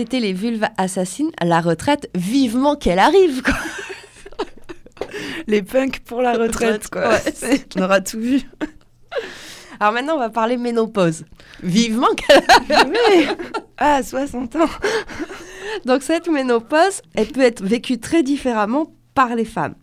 C'était 0.00 0.20
les 0.20 0.32
vulves 0.32 0.66
assassines, 0.78 1.30
la 1.42 1.60
retraite, 1.60 2.08
vivement 2.14 2.74
qu'elle 2.74 2.98
arrive, 2.98 3.42
quoi. 3.42 3.52
Les 5.46 5.60
punks 5.60 6.00
pour 6.00 6.22
la 6.22 6.32
retraite, 6.38 6.88
quoi. 6.88 7.10
Ouais. 7.10 7.60
On 7.76 7.82
aura 7.82 8.00
tout 8.00 8.18
vu. 8.18 8.40
Alors 9.78 9.92
maintenant, 9.92 10.14
on 10.14 10.18
va 10.18 10.30
parler 10.30 10.56
ménopause. 10.56 11.26
Vivement 11.62 12.08
qu'elle 12.16 12.42
Oui. 12.86 13.26
Ah, 13.76 14.02
60 14.02 14.56
ans. 14.56 14.70
Donc 15.84 16.02
cette 16.02 16.28
ménopause, 16.28 17.02
elle 17.14 17.28
peut 17.28 17.42
être 17.42 17.62
vécue 17.62 17.98
très 17.98 18.22
différemment 18.22 18.94
par 19.14 19.34
les 19.34 19.44
femmes. 19.44 19.74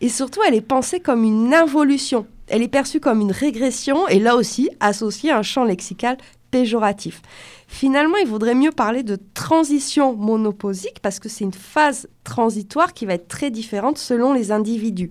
Et 0.00 0.08
surtout, 0.08 0.42
elle 0.46 0.54
est 0.54 0.60
pensée 0.60 1.00
comme 1.00 1.24
une 1.24 1.52
involution. 1.52 2.28
Elle 2.46 2.62
est 2.62 2.68
perçue 2.68 3.00
comme 3.00 3.20
une 3.20 3.32
régression 3.32 4.06
et 4.06 4.20
là 4.20 4.36
aussi 4.36 4.70
associée 4.78 5.32
à 5.32 5.38
un 5.38 5.42
champ 5.42 5.64
lexical 5.64 6.16
péjoratif. 6.52 7.22
Finalement, 7.74 8.18
il 8.18 8.28
vaudrait 8.28 8.54
mieux 8.54 8.70
parler 8.70 9.02
de 9.02 9.18
transition 9.34 10.14
monopausique 10.14 11.00
parce 11.02 11.18
que 11.18 11.28
c'est 11.28 11.42
une 11.42 11.52
phase 11.52 12.08
transitoire 12.22 12.92
qui 12.92 13.04
va 13.04 13.14
être 13.14 13.26
très 13.26 13.50
différente 13.50 13.98
selon 13.98 14.32
les 14.32 14.52
individus. 14.52 15.10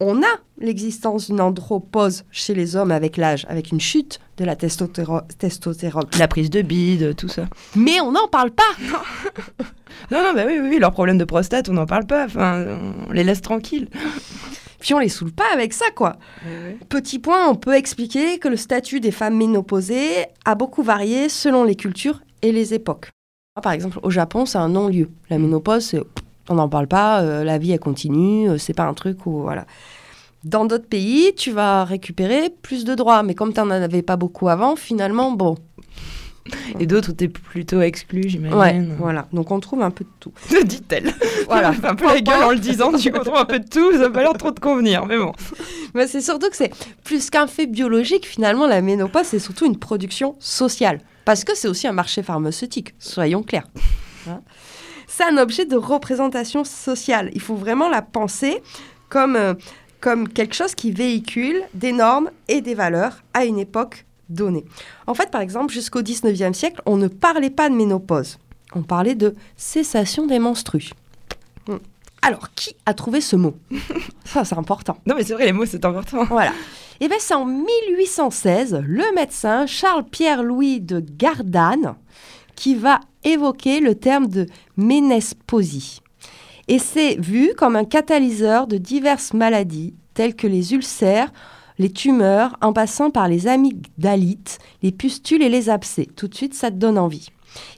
On 0.00 0.22
a 0.22 0.36
l'existence 0.58 1.28
d'une 1.28 1.40
andropause 1.40 2.24
chez 2.30 2.52
les 2.52 2.76
hommes 2.76 2.90
avec 2.90 3.16
l'âge, 3.16 3.46
avec 3.48 3.72
une 3.72 3.80
chute 3.80 4.20
de 4.36 4.44
la 4.44 4.54
testostérone. 4.54 6.04
La 6.18 6.28
prise 6.28 6.50
de 6.50 6.60
bide, 6.60 7.16
tout 7.16 7.28
ça. 7.28 7.46
Mais 7.74 8.02
on 8.02 8.12
n'en 8.12 8.28
parle 8.28 8.50
pas 8.50 8.62
Non, 10.10 10.22
non, 10.22 10.34
bah 10.34 10.42
oui, 10.46 10.58
oui, 10.60 10.68
oui, 10.72 10.78
leurs 10.78 10.92
problèmes 10.92 11.16
de 11.16 11.24
prostate, 11.24 11.70
on 11.70 11.72
n'en 11.72 11.86
parle 11.86 12.04
pas. 12.06 12.26
Enfin, 12.26 12.66
on 13.08 13.12
les 13.12 13.24
laisse 13.24 13.40
tranquilles. 13.40 13.88
Puis 14.84 14.92
on 14.92 14.98
les 14.98 15.08
saoule 15.08 15.32
pas 15.32 15.50
avec 15.54 15.72
ça, 15.72 15.86
quoi. 15.96 16.16
Petit 16.90 17.18
point, 17.18 17.48
on 17.48 17.54
peut 17.54 17.72
expliquer 17.72 18.38
que 18.38 18.48
le 18.48 18.58
statut 18.58 19.00
des 19.00 19.12
femmes 19.12 19.34
ménopausées 19.34 20.26
a 20.44 20.54
beaucoup 20.54 20.82
varié 20.82 21.30
selon 21.30 21.64
les 21.64 21.74
cultures 21.74 22.20
et 22.42 22.52
les 22.52 22.74
époques. 22.74 23.08
Par 23.62 23.72
exemple, 23.72 23.98
au 24.02 24.10
Japon, 24.10 24.44
c'est 24.44 24.58
un 24.58 24.68
non-lieu. 24.68 25.08
La 25.30 25.38
ménopause, 25.38 25.96
on 26.50 26.56
n'en 26.56 26.68
parle 26.68 26.86
pas, 26.86 27.22
euh, 27.22 27.44
la 27.44 27.56
vie, 27.56 27.72
elle 27.72 27.80
continue, 27.80 28.50
euh, 28.50 28.58
c'est 28.58 28.74
pas 28.74 28.84
un 28.84 28.92
truc 28.92 29.24
où... 29.24 29.40
Voilà. 29.40 29.64
Dans 30.44 30.66
d'autres 30.66 30.86
pays, 30.86 31.34
tu 31.34 31.50
vas 31.50 31.86
récupérer 31.86 32.50
plus 32.50 32.84
de 32.84 32.94
droits, 32.94 33.22
mais 33.22 33.34
comme 33.34 33.54
tu 33.54 33.60
n'en 33.60 33.70
avais 33.70 34.02
pas 34.02 34.16
beaucoup 34.16 34.50
avant, 34.50 34.76
finalement, 34.76 35.32
bon. 35.32 35.56
Et 36.78 36.86
d'autres, 36.86 37.12
t'es 37.12 37.28
plutôt 37.28 37.80
exclu, 37.80 38.24
j'imagine. 38.26 38.58
Ouais, 38.58 38.96
voilà. 38.98 39.28
Donc 39.32 39.50
on 39.50 39.60
trouve 39.60 39.82
un 39.82 39.90
peu 39.90 40.04
de 40.04 40.10
tout. 40.20 40.32
Dit-elle. 40.64 41.12
Voilà. 41.46 41.72
Fait 41.72 41.86
un 41.86 41.94
peu 41.94 42.06
la 42.06 42.20
gueule 42.20 42.42
en 42.42 42.50
le 42.50 42.58
disant, 42.58 42.92
tu 42.92 43.10
trouves 43.12 43.36
un 43.36 43.44
peu 43.44 43.58
de 43.58 43.68
tout, 43.68 43.92
ça 43.92 43.98
n'a 43.98 44.10
pas 44.10 44.22
l'air 44.22 44.32
trop 44.32 44.50
de 44.50 44.60
convenir, 44.60 45.06
mais 45.06 45.18
bon. 45.18 45.32
Mais 45.94 46.06
c'est 46.06 46.20
surtout 46.20 46.48
que 46.48 46.56
c'est 46.56 46.72
plus 47.04 47.30
qu'un 47.30 47.46
fait 47.46 47.66
biologique, 47.66 48.26
finalement, 48.26 48.66
la 48.66 48.80
ménopause, 48.80 49.26
c'est 49.26 49.38
surtout 49.38 49.66
une 49.66 49.78
production 49.78 50.36
sociale. 50.38 51.00
Parce 51.24 51.44
que 51.44 51.54
c'est 51.54 51.68
aussi 51.68 51.86
un 51.86 51.92
marché 51.92 52.22
pharmaceutique, 52.22 52.94
soyons 52.98 53.42
clairs. 53.42 53.66
Hein. 54.28 54.40
c'est 55.06 55.24
un 55.24 55.36
objet 55.36 55.66
de 55.66 55.76
représentation 55.76 56.64
sociale. 56.64 57.30
Il 57.34 57.40
faut 57.42 57.56
vraiment 57.56 57.90
la 57.90 58.00
penser 58.00 58.62
comme, 59.10 59.36
euh, 59.36 59.54
comme 60.00 60.28
quelque 60.28 60.54
chose 60.54 60.74
qui 60.74 60.92
véhicule 60.92 61.60
des 61.74 61.92
normes 61.92 62.30
et 62.48 62.62
des 62.62 62.74
valeurs 62.74 63.22
à 63.34 63.44
une 63.44 63.58
époque 63.58 64.06
donnée. 64.28 64.64
En 65.06 65.14
fait, 65.14 65.30
par 65.30 65.40
exemple, 65.40 65.72
jusqu'au 65.72 66.02
19e 66.02 66.54
siècle, 66.54 66.80
on 66.86 66.96
ne 66.96 67.08
parlait 67.08 67.50
pas 67.50 67.68
de 67.68 67.74
ménopause. 67.74 68.38
On 68.74 68.82
parlait 68.82 69.14
de 69.14 69.34
cessation 69.56 70.26
des 70.26 70.38
menstrues. 70.38 70.90
Hmm. 71.68 71.76
Alors, 72.22 72.52
qui 72.54 72.74
a 72.86 72.94
trouvé 72.94 73.20
ce 73.20 73.36
mot? 73.36 73.54
Ça, 74.24 74.44
c'est 74.44 74.56
important. 74.56 74.98
Non, 75.06 75.14
mais 75.14 75.24
c'est 75.24 75.34
vrai, 75.34 75.46
les 75.46 75.52
mots, 75.52 75.66
c'est 75.66 75.84
important. 75.84 76.24
Voilà. 76.24 76.52
Et 77.00 77.08
bien, 77.08 77.16
c'est 77.20 77.34
en 77.34 77.44
1816, 77.44 78.82
le 78.86 79.14
médecin 79.14 79.66
Charles-Pierre-Louis 79.66 80.80
de 80.80 81.00
Gardanne 81.00 81.96
qui 82.54 82.74
va 82.74 83.00
évoquer 83.24 83.80
le 83.80 83.94
terme 83.94 84.28
de 84.28 84.46
ménesposie. 84.76 86.00
Et 86.68 86.78
c'est 86.78 87.16
vu 87.16 87.52
comme 87.56 87.76
un 87.76 87.84
catalyseur 87.84 88.66
de 88.66 88.78
diverses 88.78 89.34
maladies, 89.34 89.94
telles 90.14 90.34
que 90.34 90.46
les 90.46 90.72
ulcères, 90.72 91.32
les 91.78 91.90
tumeurs, 91.90 92.56
en 92.60 92.72
passant 92.72 93.10
par 93.10 93.28
les 93.28 93.46
amygdalites, 93.48 94.58
les 94.82 94.92
pustules 94.92 95.42
et 95.42 95.48
les 95.48 95.70
abcès. 95.70 96.06
Tout 96.16 96.28
de 96.28 96.34
suite, 96.34 96.54
ça 96.54 96.70
te 96.70 96.76
donne 96.76 96.98
envie. 96.98 97.28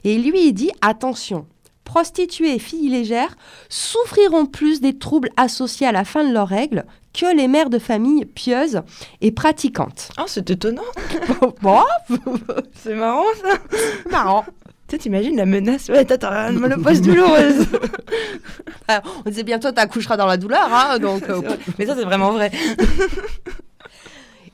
Et 0.03 0.17
lui, 0.17 0.47
il 0.47 0.53
dit 0.53 0.71
attention, 0.81 1.45
prostituées 1.83 2.55
et 2.55 2.59
filles 2.59 2.89
légères 2.89 3.35
souffriront 3.69 4.45
plus 4.45 4.81
des 4.81 4.97
troubles 4.97 5.29
associés 5.37 5.87
à 5.87 5.91
la 5.91 6.03
fin 6.03 6.23
de 6.27 6.33
leurs 6.33 6.47
règles 6.47 6.85
que 7.13 7.35
les 7.35 7.47
mères 7.47 7.69
de 7.71 7.79
famille 7.79 8.25
pieuses 8.25 8.81
et 9.21 9.31
pratiquantes. 9.31 10.09
Oh, 10.19 10.23
c'est 10.27 10.49
étonnant. 10.51 10.83
bon, 11.61 11.81
C'est 12.83 12.93
marrant, 12.95 13.23
ça. 13.41 13.57
marrant. 14.11 14.45
Tu 14.87 14.97
t'imagines 14.97 15.35
la 15.35 15.45
menace? 15.45 15.89
Ouais, 15.89 16.05
t'as- 16.05 16.49
une 16.51 16.59
monopause 16.59 17.01
douloureuse. 17.03 17.65
Ah, 18.87 19.01
On 19.25 19.29
disait 19.29 19.43
bientôt 19.43 19.71
t'accoucheras 19.71 20.15
dans 20.15 20.27
la 20.27 20.37
douleur, 20.37 20.69
hein, 20.71 20.97
donc. 20.99 21.23
euh, 21.29 21.41
mais 21.77 21.85
ça, 21.85 21.95
c'est 21.95 22.05
vraiment 22.05 22.31
vrai. 22.31 22.51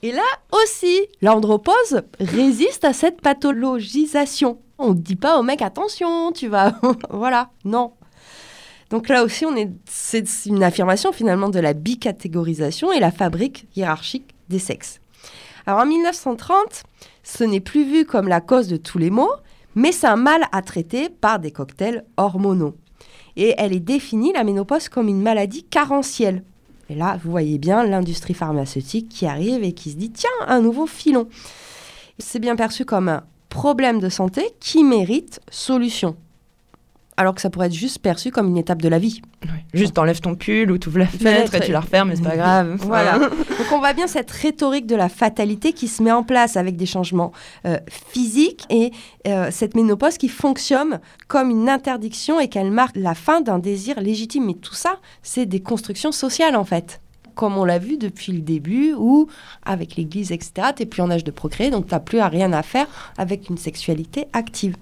Et 0.04 0.12
là 0.12 0.22
aussi, 0.52 1.08
l'andropause 1.22 2.02
résiste 2.20 2.84
à 2.84 2.92
cette 2.92 3.22
pathologisation. 3.22 4.60
On 4.78 4.90
ne 4.90 5.00
dit 5.00 5.16
pas 5.16 5.40
au 5.40 5.44
mec 5.44 5.62
attention, 5.62 6.34
tu 6.34 6.50
vas. 6.50 6.78
voilà, 7.10 7.52
non. 7.64 7.94
Donc 8.90 9.08
là 9.08 9.24
aussi, 9.24 9.46
c'est 9.86 10.26
une 10.46 10.62
affirmation 10.62 11.14
finalement 11.14 11.48
de 11.48 11.62
la 11.62 11.72
bicatégorisation 11.72 12.92
et 12.92 13.00
la 13.00 13.12
fabrique 13.12 13.66
hiérarchique 13.78 14.36
des 14.50 14.60
sexes. 14.60 15.00
Alors 15.66 15.80
en 15.80 15.86
1930, 15.86 16.84
ce 17.24 17.46
n'est 17.46 17.62
plus 17.62 17.86
vu 17.86 18.06
comme 18.06 18.28
la 18.28 18.42
cause 18.42 18.68
de 18.68 18.76
tous 18.76 18.98
les 18.98 19.10
maux, 19.10 19.32
mais 19.74 19.94
c'est 19.94 20.08
un 20.08 20.18
mal 20.18 20.44
à 20.52 20.62
traiter 20.62 21.08
par 21.08 21.40
des 21.40 21.52
cocktails 21.52 22.04
hormonaux. 22.18 22.76
Et 23.38 23.56
elle 23.58 23.72
est 23.72 23.80
définie, 23.80 24.34
la 24.34 24.44
ménopause, 24.44 24.90
comme 24.90 25.08
une 25.08 25.22
maladie 25.22 25.64
carentielle. 25.64 26.44
Et 26.90 26.96
là, 26.96 27.20
vous 27.24 27.32
voyez 27.32 27.58
bien 27.58 27.84
l'industrie 27.84 28.34
pharmaceutique 28.34 29.10
qui 29.10 29.26
arrive 29.26 29.64
et 29.64 29.74
qui 29.74 29.92
se 29.92 29.98
dit 29.98 30.12
tiens, 30.12 30.30
un 30.48 30.62
nouveau 30.62 30.86
filon. 30.86 31.28
C'est 32.20 32.40
bien 32.40 32.56
perçu 32.56 32.86
comme 32.86 33.10
un 33.10 33.24
problème 33.50 34.00
de 34.00 34.10
santé 34.10 34.50
qui 34.60 34.84
mérite 34.84 35.40
solution. 35.50 36.16
Alors 37.16 37.36
que 37.36 37.42
ça 37.42 37.50
pourrait 37.50 37.68
être 37.68 37.74
juste 37.74 38.00
perçu 38.00 38.32
comme 38.32 38.48
une 38.48 38.58
étape 38.58 38.82
de 38.82 38.90
la 38.90 38.98
vie. 39.00 39.22
Juste 39.74 39.94
t'enlèves 39.94 40.20
ton 40.20 40.36
pull 40.36 40.72
ou 40.72 40.78
t'ouvres 40.78 41.00
la 41.00 41.08
Fenêtre 41.08 41.54
et 41.56 41.60
tu 41.60 41.72
la 41.72 41.82
refermes, 41.82 42.10
mais 42.10 42.16
c'est 42.16 42.24
pas 42.24 42.36
grave. 42.36 42.78
Voilà. 42.84 43.20
Donc 43.20 43.72
on 43.72 43.80
voit 43.80 43.94
bien 43.94 44.08
cette 44.08 44.30
rhétorique 44.32 44.88
de 44.88 44.96
la 44.96 45.10
fatalité 45.10 45.74
qui 45.74 45.88
se 45.88 46.02
met 46.02 46.12
en 46.12 46.24
place 46.24 46.58
avec 46.58 46.76
des 46.76 46.86
changements 46.86 47.32
euh, 47.66 47.78
physiques 47.88 48.66
et 48.70 48.92
euh, 49.28 49.50
cette 49.52 49.76
ménopause 49.76 50.18
qui 50.18 50.28
fonctionne 50.28 51.00
comme 51.28 51.50
une 51.50 51.70
interdiction 51.70 52.40
et 52.40 52.48
qu'elle 52.48 52.72
marque 52.72 52.96
la 52.96 53.16
fin 53.16 53.42
d'un 53.42 53.60
désir 53.60 54.00
légitime. 54.00 54.46
Mais 54.46 54.54
tout 54.54 54.76
ça, 54.76 54.98
c'est 55.22 55.46
des 55.46 55.62
constructions 55.62 56.12
sociales 56.12 56.56
en 56.56 56.66
fait. 56.66 57.00
Comme 57.36 57.58
on 57.58 57.66
l'a 57.66 57.80
vu 57.80 57.98
depuis 57.98 58.32
le 58.32 58.42
début, 58.42 58.94
où 58.96 59.28
avec 59.66 59.96
l'église, 59.96 60.32
etc., 60.32 60.68
tu 60.76 60.84
n'es 60.84 60.86
plus 60.86 61.02
en 61.02 61.10
âge 61.10 61.24
de 61.24 61.32
procréer, 61.32 61.72
donc 61.72 61.88
tu 61.88 61.94
n'as 61.94 62.00
plus 62.00 62.20
à 62.20 62.28
rien 62.28 62.54
à 62.54 62.62
faire 62.62 62.86
avec 63.18 63.50
une 63.50 63.58
sexualité 63.58 64.28
active. 64.34 64.76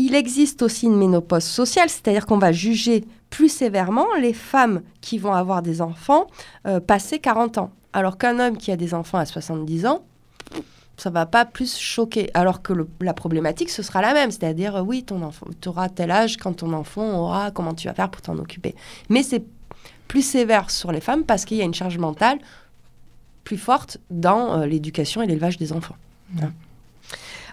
Il 0.00 0.14
existe 0.14 0.62
aussi 0.62 0.86
une 0.86 0.96
ménopause 0.96 1.42
sociale, 1.42 1.88
c'est-à-dire 1.90 2.24
qu'on 2.24 2.38
va 2.38 2.52
juger 2.52 3.04
plus 3.30 3.48
sévèrement 3.48 4.06
les 4.20 4.32
femmes 4.32 4.82
qui 5.00 5.18
vont 5.18 5.34
avoir 5.34 5.60
des 5.60 5.82
enfants 5.82 6.28
euh, 6.66 6.78
passé 6.78 7.18
40 7.18 7.58
ans. 7.58 7.72
Alors 7.92 8.16
qu'un 8.16 8.38
homme 8.38 8.56
qui 8.56 8.70
a 8.70 8.76
des 8.76 8.94
enfants 8.94 9.18
à 9.18 9.26
70 9.26 9.86
ans, 9.86 10.04
ça 10.96 11.10
va 11.10 11.26
pas 11.26 11.44
plus 11.44 11.76
choquer. 11.76 12.30
Alors 12.34 12.62
que 12.62 12.72
la 13.00 13.12
problématique, 13.12 13.70
ce 13.70 13.82
sera 13.82 14.00
la 14.00 14.14
même. 14.14 14.30
C'est-à-dire, 14.30 14.76
euh, 14.76 14.82
oui, 14.82 15.02
ton 15.02 15.20
enfant, 15.22 15.46
tu 15.60 15.68
auras 15.68 15.88
tel 15.88 16.12
âge 16.12 16.36
quand 16.36 16.52
ton 16.54 16.72
enfant 16.74 17.18
aura, 17.18 17.50
comment 17.50 17.74
tu 17.74 17.88
vas 17.88 17.94
faire 17.94 18.10
pour 18.10 18.22
t'en 18.22 18.38
occuper. 18.38 18.76
Mais 19.08 19.24
c'est 19.24 19.44
plus 20.06 20.22
sévère 20.22 20.70
sur 20.70 20.92
les 20.92 21.00
femmes 21.00 21.24
parce 21.24 21.44
qu'il 21.44 21.56
y 21.56 21.60
a 21.60 21.64
une 21.64 21.74
charge 21.74 21.98
mentale 21.98 22.38
plus 23.42 23.58
forte 23.58 23.98
dans 24.10 24.60
euh, 24.60 24.66
l'éducation 24.66 25.22
et 25.22 25.26
l'élevage 25.26 25.56
des 25.56 25.72
enfants. 25.72 25.96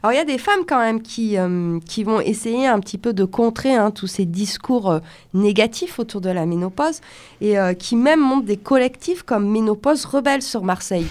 Alors 0.06 0.14
il 0.14 0.18
y 0.18 0.22
a 0.22 0.26
des 0.26 0.38
femmes 0.38 0.68
quand 0.68 0.78
même 0.78 1.02
qui, 1.02 1.36
euh, 1.36 1.80
vont 2.04 2.20
essayer 2.20 2.68
un 2.68 2.80
petit 2.80 3.00
peu 3.00 3.12
de 3.12 3.26
contrer 3.26 3.74
hein, 3.74 3.90
tous 3.90 4.06
ces 4.06 4.26
discours 4.26 4.92
euh, 4.92 5.00
négatifs 5.34 5.98
autour 5.98 6.22
de 6.22 6.30
la 6.30 6.46
ménopause 6.46 7.02
et 7.42 7.58
euh, 7.58 7.74
qui 7.74 7.96
même 7.96 8.20
montent 8.20 8.46
des 8.46 8.58
collectifs 8.58 9.24
comme 9.24 9.50
Ménopause 9.50 10.06
Rebelle 10.06 10.44
sur 10.44 10.64
Marseille. 10.64 11.08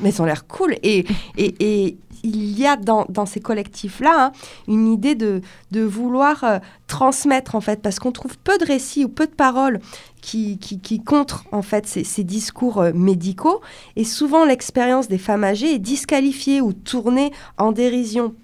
Mais 0.00 0.10
ils 0.10 0.20
ont 0.20 0.24
l'air 0.24 0.48
cool. 0.48 0.74
Et, 0.82 1.06
et 1.38 1.96
il 2.22 2.58
y 2.58 2.66
a 2.66 2.76
dans, 2.76 3.26
ces 3.26 3.40
collectifs-là 3.40 4.26
hein, 4.26 4.32
une 4.68 4.92
idée 4.92 5.14
de, 5.14 5.42
vouloir 5.72 6.44
euh, 6.44 6.58
transmettre, 6.86 7.54
en 7.54 7.60
fait, 7.60 7.82
parce 7.82 7.98
qu'on 7.98 8.12
trouve 8.12 8.38
peu 8.38 8.58
de 8.58 8.64
récits 8.64 9.04
ou 9.04 9.08
peu 9.08 9.26
de 9.26 9.32
paroles 9.32 9.80
qui, 10.20 10.58
contrent, 11.04 11.44
en 11.52 11.62
fait, 11.62 11.86
ces, 11.86 12.24
discours 12.24 12.80
euh, 12.80 12.92
médicaux. 12.94 13.60
Et 13.96 14.04
souvent, 14.04 14.44
l'expérience 14.44 15.08
des 15.08 15.18
femmes 15.18 15.44
âgées 15.44 15.74
est 15.74 15.78
disqualifiée 15.78 16.60
ou 16.60 16.72
tournée 16.72 17.32
en 17.58 17.72
dérision 17.72 18.34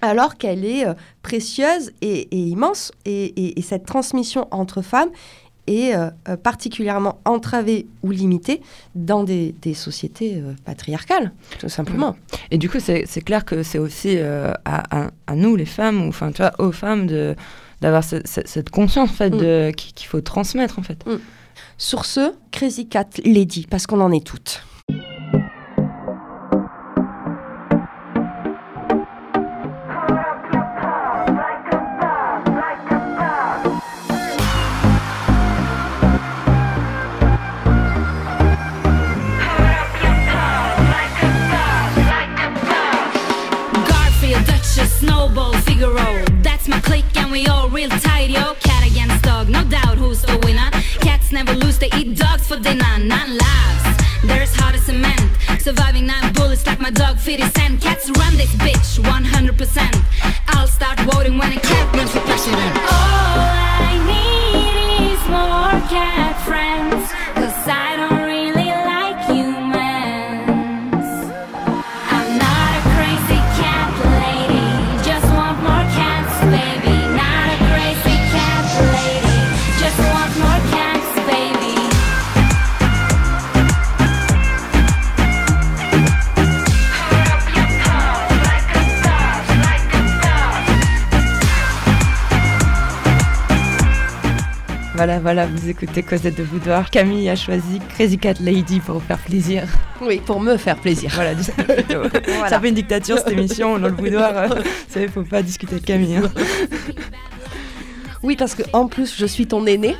alors 0.00 0.36
qu'elle 0.36 0.66
est 0.66 0.86
euh, 0.86 0.94
précieuse 1.22 1.92
et, 2.02 2.28
immense. 2.36 2.92
Et 3.06 3.54
cette 3.62 3.86
transmission 3.86 4.48
entre 4.50 4.82
femmes 4.82 5.10
est 5.66 5.94
euh, 5.94 6.10
euh, 6.28 6.36
particulièrement 6.36 7.20
entravée 7.24 7.86
ou 8.02 8.10
limitée 8.10 8.60
dans 8.94 9.24
des, 9.24 9.54
des 9.62 9.74
sociétés 9.74 10.36
euh, 10.36 10.52
patriarcales, 10.64 11.32
tout 11.58 11.68
simplement. 11.68 12.16
Et 12.50 12.58
du 12.58 12.68
coup, 12.68 12.78
c'est 12.80 13.04
clair 13.24 13.44
que 13.44 13.62
c'est 13.62 13.78
aussi 13.78 14.16
euh, 14.18 14.52
à, 14.64 15.04
à- 15.04 15.10
à 15.26 15.34
nous, 15.34 15.56
les 15.56 15.64
femmes, 15.66 16.04
ou 16.04 16.08
enfin, 16.08 16.32
tu 16.32 16.42
vois, 16.42 16.52
aux 16.58 16.72
femmes, 16.72 17.06
d'avoir 17.80 18.04
ce- 18.04 18.22
ce- 18.24 18.40
cette 18.46 18.70
conscience 18.70 19.10
en 19.10 19.12
fait 19.14 19.30
Mm. 19.30 19.72
qu'il 19.74 20.06
faut 20.06 20.20
transmettre 20.20 20.78
en 20.78 20.82
fait. 20.82 21.04
Sur 21.78 22.04
ce, 22.04 22.32
Crazy 22.52 22.86
Cat 22.88 23.08
Lady, 23.24 23.66
parce 23.68 23.86
qu'on 23.86 24.00
en 24.00 24.12
est 24.12 24.24
toutes. 24.24 24.62
Figaro. 45.84 46.24
That's 46.42 46.66
my 46.66 46.80
clique, 46.80 47.04
and 47.16 47.30
we 47.30 47.46
all 47.46 47.68
real 47.68 47.90
tight, 47.90 48.30
yo. 48.30 48.54
Cat 48.54 48.86
against 48.90 49.22
dog, 49.22 49.48
no 49.48 49.64
doubt 49.64 49.98
who's 49.98 50.22
the 50.22 50.38
winner. 50.44 50.70
Cats 51.00 51.30
never 51.32 51.52
lose, 51.52 51.78
they 51.78 51.90
eat 51.96 52.16
dogs 52.16 52.46
for 52.46 52.56
dinner. 52.56 52.98
Nine 52.98 53.36
lives, 53.36 53.84
there's 54.24 54.54
hard 54.56 54.74
as 54.74 54.84
cement. 54.84 55.20
Surviving 55.60 56.06
nine 56.06 56.32
bullets 56.32 56.66
like 56.66 56.80
my 56.80 56.90
dog 56.90 57.18
50 57.18 57.42
Cent. 57.50 57.82
Cats 57.82 58.10
run 58.18 58.36
this 58.36 58.54
bitch 58.56 58.98
100%. 59.02 60.34
I'll 60.48 60.66
start 60.66 60.98
voting 61.00 61.36
when 61.38 61.52
a 61.52 61.60
cat 61.60 61.94
runs 61.94 62.12
for 62.12 62.20
president. 62.20 62.76
All 62.90 63.63
Voilà, 95.04 95.20
voilà, 95.20 95.46
vous 95.46 95.68
écoutez 95.68 96.02
Cosette 96.02 96.38
de 96.38 96.44
Boudoir. 96.44 96.88
Camille 96.88 97.28
a 97.28 97.36
choisi 97.36 97.78
Crazy 97.90 98.16
Cat 98.16 98.36
Lady 98.40 98.80
pour 98.80 98.94
vous 98.94 99.06
faire 99.06 99.18
plaisir. 99.18 99.64
Oui, 100.00 100.18
pour 100.24 100.40
me 100.40 100.56
faire 100.56 100.76
plaisir. 100.76 101.10
Voilà. 101.14 101.32
C'est 101.42 102.54
un 102.54 102.58
peu 102.58 102.68
une 102.68 102.74
dictature 102.74 103.18
cette 103.18 103.28
émission 103.28 103.78
dans 103.78 103.88
le 103.88 103.92
boudoir. 103.92 104.48
Vous 104.56 104.62
savez, 104.88 105.08
faut 105.08 105.22
pas 105.22 105.42
discuter 105.42 105.72
avec 105.74 105.84
Camille. 105.84 106.16
hein. 106.16 106.30
Oui, 108.22 108.34
parce 108.36 108.54
que 108.54 108.62
en 108.72 108.86
plus, 108.88 109.14
je 109.18 109.26
suis 109.26 109.46
ton 109.46 109.66
aîné, 109.66 109.94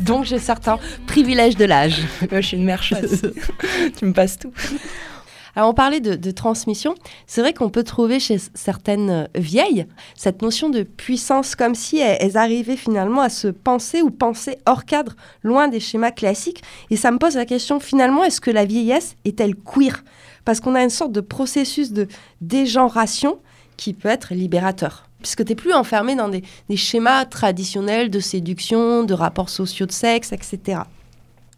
donc 0.00 0.24
j'ai 0.24 0.38
certains 0.38 0.78
privilèges 1.06 1.56
de 1.58 1.66
l'âge. 1.66 2.00
Moi, 2.30 2.40
je 2.40 2.46
suis 2.46 2.56
une 2.56 2.64
mère 2.64 2.82
chasse. 2.82 3.26
tu 3.98 4.06
me 4.06 4.14
passes 4.14 4.38
tout. 4.38 4.52
Alors, 5.58 5.70
on 5.70 5.74
parlait 5.74 5.98
de, 5.98 6.30
transmission. 6.30 6.94
C'est 7.26 7.40
vrai 7.40 7.52
qu'on 7.52 7.68
peut 7.68 7.82
trouver 7.82 8.20
chez 8.20 8.36
certaines 8.54 9.10
euh, 9.10 9.24
vieilles 9.34 9.86
cette 10.14 10.40
notion 10.40 10.68
de 10.70 10.84
puissance, 10.84 11.56
comme 11.56 11.74
si 11.74 11.98
elles, 11.98 12.16
elles 12.20 12.36
arrivaient 12.36 12.76
finalement 12.76 13.22
à 13.22 13.28
se 13.28 13.48
penser 13.48 14.00
ou 14.00 14.12
penser 14.12 14.58
hors 14.66 14.84
cadre, 14.84 15.16
loin 15.42 15.66
des 15.66 15.80
schémas 15.80 16.12
classiques. 16.12 16.62
Et 16.90 16.96
ça 16.96 17.10
me 17.10 17.18
pose 17.18 17.34
la 17.34 17.44
question, 17.44 17.80
finalement, 17.80 18.22
est-ce 18.22 18.40
que 18.40 18.52
la 18.52 18.64
vieillesse 18.64 19.16
est-elle 19.24 19.56
queer? 19.56 20.04
Parce 20.44 20.60
qu'on 20.60 20.76
a 20.76 20.82
une 20.84 20.90
sorte 20.90 21.10
de 21.10 21.20
processus 21.20 21.90
de 21.90 22.06
dégenration 22.40 23.40
qui 23.76 23.94
peut 23.94 24.10
être 24.10 24.34
libérateur. 24.34 25.08
Puisque 25.22 25.44
tu 25.44 25.50
n'es 25.50 25.56
plus 25.56 25.72
enfermé 25.72 26.14
dans 26.14 26.28
des, 26.28 26.44
des 26.68 26.76
schémas 26.76 27.24
traditionnels 27.24 28.10
de 28.10 28.20
séduction, 28.20 29.02
de 29.02 29.12
rapports 29.12 29.50
sociaux 29.50 29.86
de 29.86 29.92
sexe, 29.92 30.30
etc. 30.30 30.82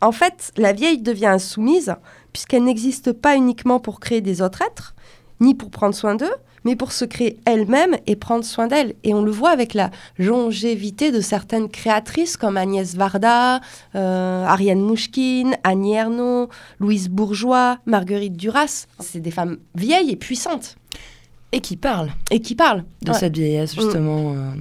En 0.01 0.13
fait, 0.13 0.53
la 0.57 0.73
vieille 0.73 1.03
devient 1.03 1.27
insoumise 1.27 1.95
puisqu'elle 2.33 2.65
n'existe 2.65 3.13
pas 3.13 3.37
uniquement 3.37 3.81
pour 3.81 4.01
créer 4.01 4.21
des 4.21 4.43
autres 4.43 4.63
êtres, 4.63 4.95
ni 5.41 5.55
pour 5.55 5.71
prendre 5.71 5.95
soin 5.95 6.15
d'eux, 6.15 6.33
mais 6.65 6.77
pour 6.77 6.93
se 6.93 7.07
créer 7.07 7.39
elle-même 7.47 7.97
et 8.07 8.17
prendre 8.17 8.45
soin 8.45 8.67
d'elle. 8.67 8.95
Et 9.03 9.15
on 9.15 9.23
le 9.23 9.31
voit 9.31 9.49
avec 9.51 9.73
la 9.73 9.91
longévité 10.19 11.11
de 11.11 11.21
certaines 11.23 11.71
créatrices 11.71 12.37
comme 12.37 12.59
Agnès 12.59 12.95
Varda, 12.95 13.61
euh, 13.95 14.45
Ariane 14.45 14.83
Mouchkine, 14.83 15.57
Annie 15.65 15.95
Ernaux, 15.95 16.51
Louise 16.79 17.09
Bourgeois, 17.09 17.79
Marguerite 17.87 18.37
Duras. 18.37 18.87
C'est 18.99 19.21
des 19.21 19.31
femmes 19.31 19.57
vieilles 19.75 20.11
et 20.11 20.17
puissantes 20.17 20.77
Et 21.53 21.61
qui 21.63 21.77
parle 21.79 22.11
et 22.31 22.41
qui 22.41 22.55
parlent. 22.55 22.85
de 23.03 23.11
Ouais. 23.13 23.19
cette 23.19 23.35
vieillesse, 23.37 23.75
justement. 23.75 24.35
euh, 24.37 24.53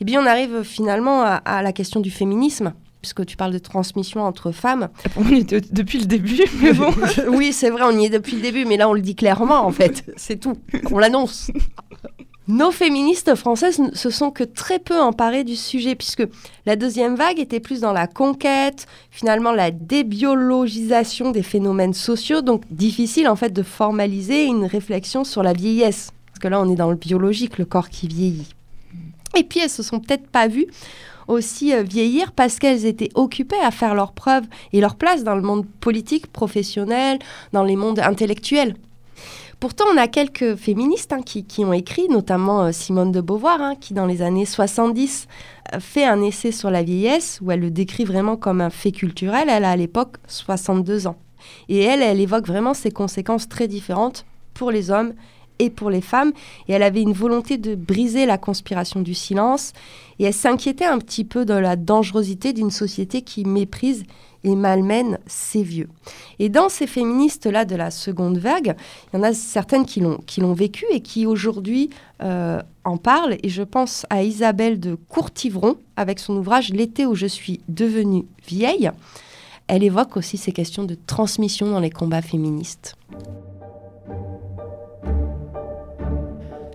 Et 0.00 0.04
bien 0.04 0.22
on 0.22 0.26
arrive 0.26 0.62
finalement 0.62 1.22
à, 1.22 1.34
à 1.44 1.62
la 1.62 1.72
question 1.72 1.98
du 2.00 2.10
féminisme, 2.12 2.72
puisque 3.00 3.24
tu 3.26 3.36
parles 3.36 3.52
de 3.52 3.58
transmission 3.58 4.22
entre 4.22 4.52
femmes. 4.52 4.88
On 5.16 5.28
y 5.28 5.40
était 5.40 5.60
depuis 5.60 5.98
le 5.98 6.06
début, 6.06 6.42
mais 6.62 6.72
bon. 6.72 6.92
oui, 7.28 7.52
c'est 7.52 7.70
vrai, 7.70 7.82
on 7.84 7.98
y 7.98 8.06
est 8.06 8.10
depuis 8.10 8.36
le 8.36 8.42
début, 8.42 8.64
mais 8.64 8.76
là 8.76 8.88
on 8.88 8.92
le 8.92 9.00
dit 9.00 9.14
clairement 9.14 9.64
en 9.64 9.72
fait, 9.72 10.04
c'est 10.16 10.38
tout, 10.38 10.56
on 10.90 10.98
l'annonce. 10.98 11.50
Nos 12.48 12.72
féministes 12.72 13.36
françaises 13.36 13.78
ne 13.78 13.94
se 13.94 14.10
sont 14.10 14.32
que 14.32 14.42
très 14.42 14.80
peu 14.80 15.00
emparées 15.00 15.44
du 15.44 15.54
sujet, 15.54 15.94
puisque 15.94 16.24
la 16.66 16.74
deuxième 16.74 17.14
vague 17.14 17.38
était 17.38 17.60
plus 17.60 17.80
dans 17.80 17.92
la 17.92 18.08
conquête, 18.08 18.86
finalement 19.10 19.52
la 19.52 19.70
débiologisation 19.70 21.30
des 21.30 21.44
phénomènes 21.44 21.94
sociaux, 21.94 22.42
donc 22.42 22.64
difficile 22.70 23.28
en 23.28 23.36
fait 23.36 23.52
de 23.52 23.62
formaliser 23.62 24.46
une 24.46 24.64
réflexion 24.64 25.22
sur 25.22 25.44
la 25.44 25.52
vieillesse, 25.52 26.10
parce 26.26 26.40
que 26.40 26.48
là 26.48 26.60
on 26.60 26.68
est 26.68 26.76
dans 26.76 26.90
le 26.90 26.96
biologique, 26.96 27.56
le 27.56 27.66
corps 27.66 27.88
qui 27.88 28.08
vieillit. 28.08 28.48
Et 29.36 29.44
puis 29.44 29.60
elles 29.60 29.70
se 29.70 29.84
sont 29.84 30.00
peut-être 30.00 30.26
pas 30.26 30.48
vues 30.48 30.66
aussi 31.30 31.72
euh, 31.74 31.82
vieillir 31.82 32.32
parce 32.32 32.58
qu'elles 32.58 32.86
étaient 32.86 33.10
occupées 33.14 33.60
à 33.62 33.70
faire 33.70 33.94
leurs 33.94 34.12
preuves 34.12 34.44
et 34.72 34.80
leur 34.80 34.96
place 34.96 35.24
dans 35.24 35.34
le 35.34 35.42
monde 35.42 35.66
politique, 35.80 36.26
professionnel, 36.26 37.18
dans 37.52 37.64
les 37.64 37.76
mondes 37.76 38.00
intellectuels. 38.00 38.74
Pourtant, 39.60 39.84
on 39.92 39.98
a 39.98 40.08
quelques 40.08 40.56
féministes 40.56 41.12
hein, 41.12 41.20
qui, 41.20 41.44
qui 41.44 41.66
ont 41.66 41.74
écrit, 41.74 42.08
notamment 42.08 42.62
euh, 42.62 42.72
Simone 42.72 43.12
de 43.12 43.20
Beauvoir, 43.20 43.60
hein, 43.60 43.74
qui 43.78 43.92
dans 43.92 44.06
les 44.06 44.22
années 44.22 44.46
70 44.46 45.28
euh, 45.74 45.80
fait 45.80 46.04
un 46.04 46.22
essai 46.22 46.50
sur 46.50 46.70
la 46.70 46.82
vieillesse 46.82 47.40
où 47.42 47.50
elle 47.50 47.60
le 47.60 47.70
décrit 47.70 48.04
vraiment 48.04 48.36
comme 48.36 48.62
un 48.62 48.70
fait 48.70 48.92
culturel. 48.92 49.48
Elle 49.50 49.64
a 49.64 49.70
à 49.70 49.76
l'époque 49.76 50.16
62 50.28 51.06
ans. 51.06 51.16
Et 51.68 51.80
elle, 51.80 52.02
elle 52.02 52.20
évoque 52.20 52.46
vraiment 52.46 52.72
ses 52.72 52.90
conséquences 52.90 53.48
très 53.48 53.68
différentes 53.68 54.24
pour 54.54 54.70
les 54.70 54.90
hommes 54.90 55.12
et 55.60 55.70
pour 55.70 55.90
les 55.90 56.00
femmes. 56.00 56.32
Et 56.66 56.72
elle 56.72 56.82
avait 56.82 57.02
une 57.02 57.12
volonté 57.12 57.58
de 57.58 57.76
briser 57.76 58.26
la 58.26 58.38
conspiration 58.38 59.00
du 59.00 59.14
silence. 59.14 59.72
Et 60.18 60.24
elle 60.24 60.34
s'inquiétait 60.34 60.86
un 60.86 60.98
petit 60.98 61.24
peu 61.24 61.44
de 61.44 61.54
la 61.54 61.76
dangerosité 61.76 62.52
d'une 62.52 62.70
société 62.70 63.22
qui 63.22 63.44
méprise 63.44 64.04
et 64.42 64.56
malmène 64.56 65.18
ses 65.26 65.62
vieux. 65.62 65.88
Et 66.38 66.48
dans 66.48 66.68
ces 66.68 66.86
féministes-là 66.86 67.64
de 67.64 67.76
la 67.76 67.90
seconde 67.90 68.38
vague, 68.38 68.74
il 69.12 69.16
y 69.16 69.20
en 69.20 69.22
a 69.22 69.34
certaines 69.34 69.84
qui 69.84 70.00
l'ont, 70.00 70.18
qui 70.26 70.40
l'ont 70.40 70.54
vécu 70.54 70.86
et 70.90 71.00
qui 71.00 71.26
aujourd'hui 71.26 71.90
euh, 72.22 72.60
en 72.84 72.96
parlent. 72.96 73.36
Et 73.42 73.48
je 73.48 73.62
pense 73.62 74.06
à 74.08 74.22
Isabelle 74.22 74.80
de 74.80 74.94
Courtivron 74.94 75.76
avec 75.96 76.18
son 76.18 76.36
ouvrage 76.36 76.70
L'été 76.70 77.04
où 77.04 77.14
je 77.14 77.26
suis 77.26 77.60
devenue 77.68 78.24
vieille. 78.46 78.90
Elle 79.68 79.84
évoque 79.84 80.16
aussi 80.16 80.36
ces 80.36 80.52
questions 80.52 80.84
de 80.84 80.96
transmission 81.06 81.70
dans 81.70 81.80
les 81.80 81.90
combats 81.90 82.22
féministes. 82.22 82.96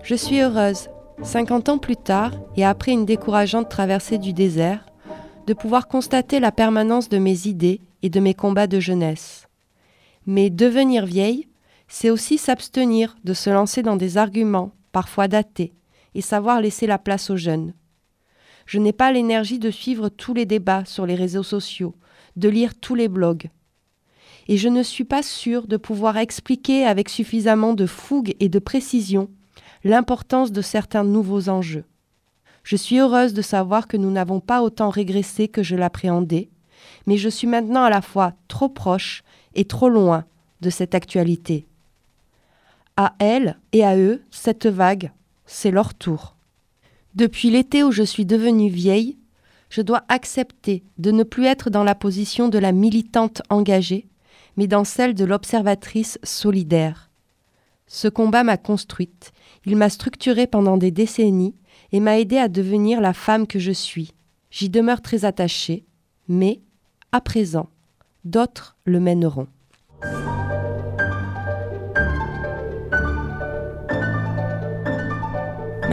Je 0.06 0.14
suis 0.14 0.40
heureuse, 0.40 0.90
50 1.24 1.68
ans 1.68 1.78
plus 1.80 1.98
tard, 1.98 2.32
et 2.56 2.64
après 2.64 2.92
une 2.92 3.08
décourageante 3.08 3.70
traversée 3.70 4.20
du 4.20 4.34
désert, 4.34 4.86
de 5.48 5.54
pouvoir 5.56 5.88
constater 5.88 6.40
la 6.40 6.52
permanence 6.52 7.10
de 7.10 7.18
mes 7.18 7.48
idées 7.48 7.82
et 8.04 8.12
de 8.12 8.20
mes 8.20 8.36
combats 8.36 8.68
de 8.68 8.80
jeunesse. 8.80 9.48
Mais 10.28 10.52
devenir 10.52 11.08
vieille, 11.08 11.48
c'est 11.88 12.12
aussi 12.12 12.38
s'abstenir 12.38 13.18
de 13.24 13.34
se 13.34 13.50
lancer 13.50 13.82
dans 13.82 13.96
des 13.96 14.20
arguments, 14.20 14.74
parfois 14.92 15.28
datés, 15.28 15.74
et 16.14 16.22
savoir 16.22 16.62
laisser 16.62 16.86
la 16.86 17.00
place 17.00 17.32
aux 17.32 17.38
jeunes. 17.38 17.74
Je 18.68 18.78
n'ai 18.78 18.94
pas 18.94 19.12
l'énergie 19.12 19.58
de 19.58 19.72
suivre 19.72 20.10
tous 20.10 20.36
les 20.36 20.46
débats 20.46 20.86
sur 20.86 21.08
les 21.08 21.16
réseaux 21.16 21.42
sociaux, 21.42 21.96
de 22.36 22.48
lire 22.48 22.76
tous 22.76 22.94
les 22.94 23.08
blogs. 23.08 23.50
Et 24.50 24.58
je 24.58 24.70
ne 24.70 24.84
suis 24.84 25.04
pas 25.04 25.24
sûre 25.24 25.66
de 25.66 25.78
pouvoir 25.78 26.18
expliquer 26.18 26.86
avec 26.86 27.10
suffisamment 27.10 27.74
de 27.74 27.88
fougue 27.88 28.36
et 28.40 28.50
de 28.50 28.60
précision 28.60 29.30
l'importance 29.86 30.52
de 30.52 30.64
certains 30.64 31.04
nouveaux 31.04 31.48
enjeux. 31.48 31.86
Je 32.64 32.76
suis 32.76 32.98
heureuse 32.98 33.36
de 33.36 33.44
savoir 33.44 33.88
que 33.88 33.98
nous 33.98 34.10
n'avons 34.10 34.40
pas 34.40 34.64
autant 34.64 34.90
régressé 34.90 35.48
que 35.48 35.62
je 35.62 35.76
l'appréhendais, 35.76 36.50
mais 37.06 37.18
je 37.18 37.30
suis 37.30 37.48
maintenant 37.48 37.84
à 37.84 37.92
la 37.92 38.02
fois 38.02 38.34
trop 38.48 38.68
proche 38.68 39.24
et 39.54 39.66
trop 39.66 39.88
loin 39.88 40.26
de 40.62 40.72
cette 40.72 40.96
actualité. 40.96 41.68
À 42.98 43.14
elle 43.20 43.60
et 43.74 43.86
à 43.86 43.96
eux, 43.96 44.24
cette 44.32 44.66
vague, 44.66 45.12
c'est 45.46 45.72
leur 45.72 45.94
tour. 45.94 46.36
Depuis 47.14 47.52
l'été 47.52 47.84
où 47.84 47.92
je 47.92 48.04
suis 48.04 48.26
devenue 48.26 48.70
vieille, 48.70 49.18
je 49.70 49.84
dois 49.84 50.04
accepter 50.10 50.84
de 50.98 51.12
ne 51.12 51.24
plus 51.24 51.46
être 51.46 51.70
dans 51.70 51.84
la 51.84 51.96
position 51.96 52.50
de 52.50 52.58
la 52.58 52.72
militante 52.72 53.44
engagée, 53.50 54.08
mais 54.58 54.66
dans 54.66 54.84
celle 54.84 55.14
de 55.14 55.26
l'observatrice 55.26 56.18
solidaire. 56.24 57.05
Ce 57.88 58.08
combat 58.08 58.44
m'a 58.44 58.58
construite, 58.58 59.32
il 59.66 59.76
m'a 59.76 59.90
structurée 59.90 60.48
pendant 60.48 60.78
des 60.78 60.92
décennies 60.92 61.56
et 61.92 62.00
m'a 62.00 62.20
aidée 62.20 62.38
à 62.38 62.48
devenir 62.48 63.00
la 63.00 63.14
femme 63.14 63.48
que 63.48 63.60
je 63.60 63.72
suis. 63.72 64.14
J'y 64.50 64.70
demeure 64.70 65.02
très 65.02 65.26
attachée, 65.26 65.86
mais, 66.28 66.62
à 67.12 67.22
présent, 67.22 67.70
d'autres 68.24 68.76
le 68.86 69.00
mèneront. 69.00 69.48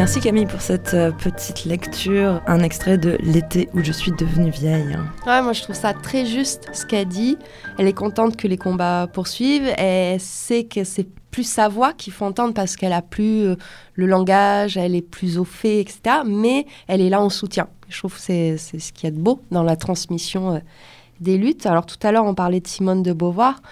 Merci 0.02 0.18
Camille 0.18 0.46
pour 0.46 0.60
cette 0.60 0.94
euh, 0.94 1.12
petite 1.12 1.64
lecture, 1.64 2.42
un 2.48 2.58
extrait 2.58 2.98
de 2.98 3.16
L'été 3.20 3.68
où 3.72 3.84
je 3.84 3.92
suis 3.92 4.10
devenue 4.10 4.50
vieille. 4.50 4.98
Ouais, 5.28 5.40
moi 5.42 5.52
je 5.52 5.62
trouve 5.62 5.76
ça 5.76 5.92
très 5.92 6.26
juste 6.26 6.68
ce 6.72 6.84
qu'elle 6.84 7.06
dit. 7.06 7.38
Elle 7.78 7.86
est 7.86 7.92
contente 7.92 8.36
que 8.36 8.48
les 8.48 8.56
combats 8.56 9.06
poursuivent. 9.12 9.72
Elle 9.78 10.18
sait 10.18 10.64
que 10.64 10.82
c'est 10.82 11.06
plus 11.30 11.44
sa 11.44 11.68
voix 11.68 11.92
qu'il 11.92 12.12
faut 12.12 12.24
entendre 12.24 12.52
parce 12.52 12.74
qu'elle 12.74 12.92
a 12.92 13.00
plus 13.00 13.44
euh, 13.44 13.54
le 13.94 14.06
langage, 14.06 14.76
elle 14.76 14.96
est 14.96 15.08
plus 15.08 15.38
au 15.38 15.44
fait, 15.44 15.78
etc. 15.78 16.00
Mais 16.26 16.66
elle 16.88 17.00
est 17.00 17.08
là 17.08 17.20
en 17.22 17.30
soutien. 17.30 17.68
Je 17.88 17.98
trouve 17.98 18.16
que 18.16 18.20
c'est 18.20 18.56
ce 18.56 18.92
qu'il 18.92 19.04
y 19.04 19.06
a 19.06 19.14
de 19.14 19.20
beau 19.20 19.40
dans 19.52 19.62
la 19.62 19.76
transmission 19.76 20.54
euh, 20.54 20.58
des 21.20 21.38
luttes. 21.38 21.64
Alors 21.64 21.86
tout 21.86 22.04
à 22.04 22.10
l'heure, 22.10 22.24
on 22.24 22.34
parlait 22.34 22.58
de 22.58 22.66
Simone 22.66 23.04
de 23.04 23.12
Beauvoir. 23.12 23.62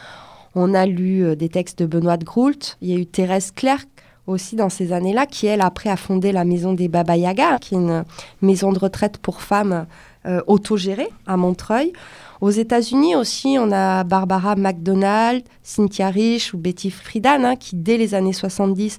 On 0.55 0.75
a 0.75 0.87
lu 0.87 1.35
des 1.35 1.49
textes 1.49 1.81
de 1.81 1.87
Benoît 1.87 2.19
de 2.19 2.25
Groult. 2.25 2.77
Il 2.83 2.89
y 2.89 2.95
a 2.95 2.97
eu 3.01 3.07
Thérèse 3.07 3.51
Clerc 3.51 3.87
aussi 4.31 4.57
dans 4.57 4.69
ces 4.69 4.93
années-là, 4.93 5.27
qui 5.27 5.47
elle 5.47 5.61
après 5.61 5.91
a 5.91 5.97
fondé 5.97 6.33
la 6.33 6.45
maison 6.45 6.73
des 6.73 6.89
Baba 6.89 7.17
Yaga, 7.17 7.59
qui 7.59 7.75
est 7.75 7.79
une 7.79 8.05
maison 8.43 8.73
de 8.73 8.79
retraite 8.79 9.19
pour 9.19 9.43
femmes 9.43 9.87
euh, 10.27 10.41
autogérée 10.47 11.09
à 11.27 11.37
Montreuil. 11.37 11.93
Aux 12.41 12.51
États-Unis 12.51 13.17
aussi, 13.17 13.57
on 13.61 13.71
a 13.71 14.05
Barbara 14.05 14.57
McDonald, 14.57 15.43
Cynthia 15.63 16.09
Rich 16.09 16.55
ou 16.55 16.59
Betty 16.59 16.91
Friedan, 16.91 17.45
hein, 17.45 17.57
qui 17.57 17.77
dès 17.77 17.99
les 17.99 18.15
années 18.15 18.33
70 18.33 18.99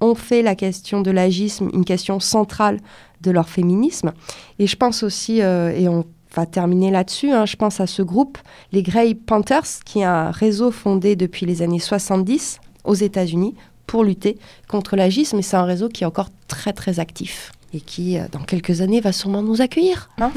ont 0.00 0.14
fait 0.14 0.42
la 0.42 0.54
question 0.54 1.00
de 1.00 1.10
l'agisme 1.10 1.70
une 1.72 1.84
question 1.84 2.20
centrale 2.20 2.80
de 3.20 3.30
leur 3.30 3.48
féminisme. 3.48 4.12
Et 4.58 4.66
je 4.66 4.76
pense 4.76 5.02
aussi, 5.02 5.40
euh, 5.40 5.72
et 5.74 5.88
on 5.88 6.04
va 6.34 6.44
terminer 6.44 6.90
là-dessus, 6.90 7.30
hein, 7.30 7.46
je 7.46 7.56
pense 7.56 7.80
à 7.80 7.86
ce 7.86 8.02
groupe, 8.02 8.38
les 8.72 8.82
Grey 8.82 9.14
Panthers, 9.14 9.84
qui 9.84 10.00
est 10.00 10.04
un 10.04 10.30
réseau 10.30 10.70
fondé 10.70 11.16
depuis 11.16 11.46
les 11.46 11.62
années 11.62 11.78
70 11.78 12.60
aux 12.84 12.94
États-Unis 12.94 13.54
pour 13.92 14.04
lutter 14.04 14.38
contre 14.68 14.96
l'agisme. 14.96 15.38
Et 15.38 15.42
c'est 15.42 15.58
un 15.58 15.64
réseau 15.64 15.90
qui 15.90 16.04
est 16.04 16.06
encore 16.06 16.30
très 16.48 16.72
très 16.72 16.98
actif 16.98 17.52
et 17.74 17.80
qui, 17.80 18.18
euh, 18.18 18.22
dans 18.32 18.40
quelques 18.40 18.80
années, 18.80 19.02
va 19.02 19.12
sûrement 19.12 19.42
nous 19.42 19.60
accueillir. 19.60 20.08
Hein 20.18 20.32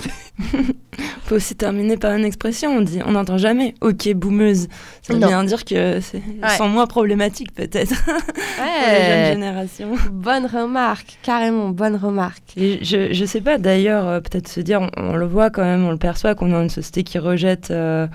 faut 1.24 1.36
aussi 1.36 1.56
terminer 1.56 1.96
par 1.96 2.12
une 2.12 2.26
expression. 2.26 2.72
On 2.72 2.82
dit, 2.82 3.00
on 3.06 3.12
n'entend 3.12 3.38
jamais 3.38 3.74
OK 3.80 4.12
boumeuse. 4.14 4.68
Ça 5.04 5.14
veut 5.14 5.20
bien 5.20 5.46
dire 5.46 5.64
que 5.64 6.02
c'est 6.02 6.22
sont 6.58 6.68
moins 6.68 6.86
problématiques 6.86 7.54
peut-être 7.54 7.92
ouais. 7.92 8.26
pour 8.58 8.92
les 8.92 9.06
jeunes 9.06 9.34
générations. 9.36 9.92
Bonne 10.12 10.48
remarque, 10.48 11.18
carrément 11.24 11.70
bonne 11.70 11.96
remarque. 11.96 12.58
Et 12.58 12.84
je 12.84 13.14
je 13.14 13.26
sais 13.26 13.42
pas 13.42 13.58
d'ailleurs 13.58 14.06
euh, 14.06 14.20
peut-être 14.20 14.50
se 14.50 14.60
dire, 14.60 14.90
on, 14.98 15.16
le 15.16 15.26
voit 15.26 15.50
quand 15.50 15.64
même, 15.64 15.86
on 15.86 15.92
le 15.92 15.98
perçoit 15.98 16.36
qu'on 16.36 16.52
est 16.52 16.62
une 16.62 16.70
société 16.70 17.04
qui 17.04 17.20
rejette. 17.20 17.72
Euh, 17.72 18.08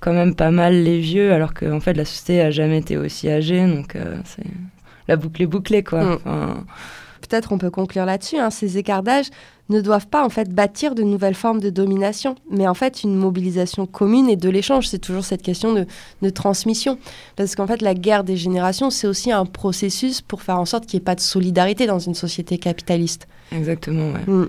quand 0.00 0.12
même 0.12 0.34
pas 0.34 0.50
mal 0.50 0.82
les 0.82 0.98
vieux, 0.98 1.32
alors 1.32 1.54
qu'en 1.54 1.78
fait 1.78 1.94
la 1.94 2.04
société 2.04 2.40
a 2.40 2.50
jamais 2.50 2.78
été 2.78 2.96
aussi 2.96 3.30
âgée, 3.30 3.64
donc 3.68 3.96
c'est 4.24 4.42
la 5.12 5.16
boucle 5.16 5.42
est 5.42 5.46
bouclée, 5.46 5.84
quoi. 5.84 6.16
Mm. 6.16 6.64
Peut-être 7.20 7.52
on 7.52 7.58
peut 7.58 7.70
conclure 7.70 8.06
là-dessus. 8.06 8.38
Hein. 8.38 8.50
Ces 8.50 8.78
écarts 8.78 9.02
d'âge 9.02 9.26
ne 9.68 9.80
doivent 9.80 10.06
pas 10.06 10.24
en 10.24 10.30
fait 10.30 10.52
bâtir 10.52 10.94
de 10.94 11.02
nouvelles 11.02 11.34
formes 11.34 11.60
de 11.60 11.70
domination, 11.70 12.34
mais 12.50 12.66
en 12.66 12.74
fait 12.74 13.04
une 13.04 13.14
mobilisation 13.14 13.86
commune 13.86 14.28
et 14.28 14.36
de 14.36 14.48
l'échange. 14.48 14.88
C'est 14.88 14.98
toujours 14.98 15.24
cette 15.24 15.42
question 15.42 15.74
de, 15.74 16.30
transmission, 16.30 16.98
parce 17.36 17.54
qu'en 17.54 17.66
fait 17.66 17.82
la 17.82 17.94
guerre 17.94 18.24
des 18.24 18.36
générations, 18.36 18.88
c'est 18.88 19.06
aussi 19.06 19.30
un 19.30 19.44
processus 19.44 20.22
pour 20.22 20.42
faire 20.42 20.58
en 20.58 20.64
sorte 20.64 20.86
qu'il 20.86 20.98
n'y 20.98 21.02
ait 21.02 21.04
pas 21.04 21.14
de 21.14 21.20
solidarité 21.20 21.86
dans 21.86 21.98
une 21.98 22.14
société 22.14 22.56
capitaliste. 22.56 23.28
Exactement. 23.52 24.12
Ouais. 24.12 24.24
Mm. 24.26 24.48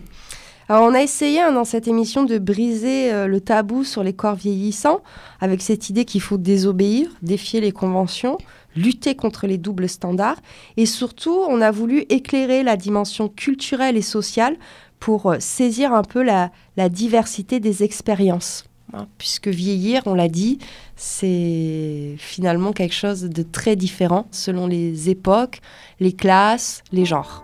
Alors 0.70 0.84
on 0.84 0.94
a 0.94 1.02
essayé 1.02 1.42
hein, 1.42 1.52
dans 1.52 1.66
cette 1.66 1.90
émission 1.90 2.24
de 2.24 2.38
briser 2.38 3.12
euh, 3.12 3.28
le 3.28 3.42
tabou 3.42 3.84
sur 3.84 4.02
les 4.02 4.14
corps 4.14 4.36
vieillissants 4.36 5.02
avec 5.42 5.62
cette 5.62 5.90
idée 5.90 6.06
qu'il 6.06 6.22
faut 6.22 6.38
désobéir, 6.38 7.10
défier 7.22 7.60
les 7.60 7.74
conventions, 7.74 8.38
lutter 8.76 9.16
contre 9.16 9.48
les 9.48 9.58
doubles 9.58 9.90
standards. 9.90 10.42
Et 10.78 10.86
surtout, 10.86 11.38
on 11.50 11.62
a 11.62 11.72
voulu 11.72 12.06
éclairer 12.10 12.64
la 12.64 12.78
dimension 12.78 13.30
culturelle 13.30 13.98
et 13.98 14.02
sociale 14.02 14.58
pour 15.00 15.32
euh, 15.32 15.38
saisir 15.40 15.94
un 15.94 16.04
peu 16.04 16.24
la, 16.24 16.52
diversité 16.90 17.60
des 17.60 17.84
expériences. 17.84 18.66
Hein, 18.94 19.08
puisque 19.18 19.48
vieillir, 19.48 20.04
on 20.06 20.14
l'a 20.14 20.28
dit, 20.28 20.60
c'est 20.96 22.16
finalement 22.18 22.74
quelque 22.74 22.94
chose 22.94 23.24
de 23.24 23.44
très 23.44 23.76
différent 23.76 24.28
selon 24.32 24.68
les 24.68 25.10
époques, 25.10 25.62
les 26.00 26.14
classes, 26.14 26.84
les 26.92 27.06
genres. 27.06 27.44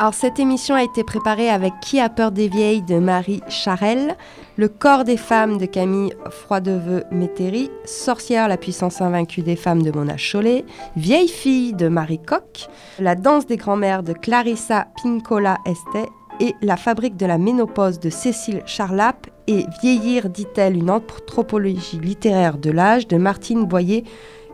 Alors 0.00 0.14
cette 0.14 0.38
émission 0.38 0.74
a 0.74 0.82
été 0.82 1.04
préparée 1.04 1.50
avec 1.50 1.74
Qui 1.82 2.00
a 2.00 2.08
peur 2.08 2.32
des 2.32 2.48
vieilles 2.48 2.80
de 2.80 2.98
Marie 2.98 3.42
Charelle, 3.48 4.16
Le 4.56 4.68
corps 4.70 5.04
des 5.04 5.18
femmes 5.18 5.58
de 5.58 5.66
Camille 5.66 6.14
Froideveux-Métairie, 6.30 7.70
Sorcière 7.84 8.48
la 8.48 8.56
puissance 8.56 9.02
invaincue 9.02 9.42
des 9.42 9.56
femmes 9.56 9.82
de 9.82 9.90
Mona 9.90 10.16
Chollet, 10.16 10.64
Vieille 10.96 11.28
fille 11.28 11.74
de 11.74 11.88
Marie 11.88 12.18
Coq, 12.18 12.70
La 12.98 13.14
danse 13.14 13.44
des 13.44 13.58
grands-mères 13.58 14.02
de 14.02 14.14
Clarissa 14.14 14.86
Pincola 15.02 15.58
Estet. 15.66 16.08
Et 16.42 16.54
La 16.62 16.78
fabrique 16.78 17.18
de 17.18 17.26
la 17.26 17.36
ménopause 17.36 18.00
de 18.00 18.08
Cécile 18.08 18.62
Charlap. 18.64 19.26
Et 19.48 19.66
Vieillir, 19.82 20.30
dit-elle, 20.30 20.78
une 20.78 20.88
anthropologie 20.88 22.00
littéraire 22.00 22.56
de 22.56 22.70
l'âge 22.70 23.06
de 23.06 23.18
Martine 23.18 23.66
Boyer 23.66 24.04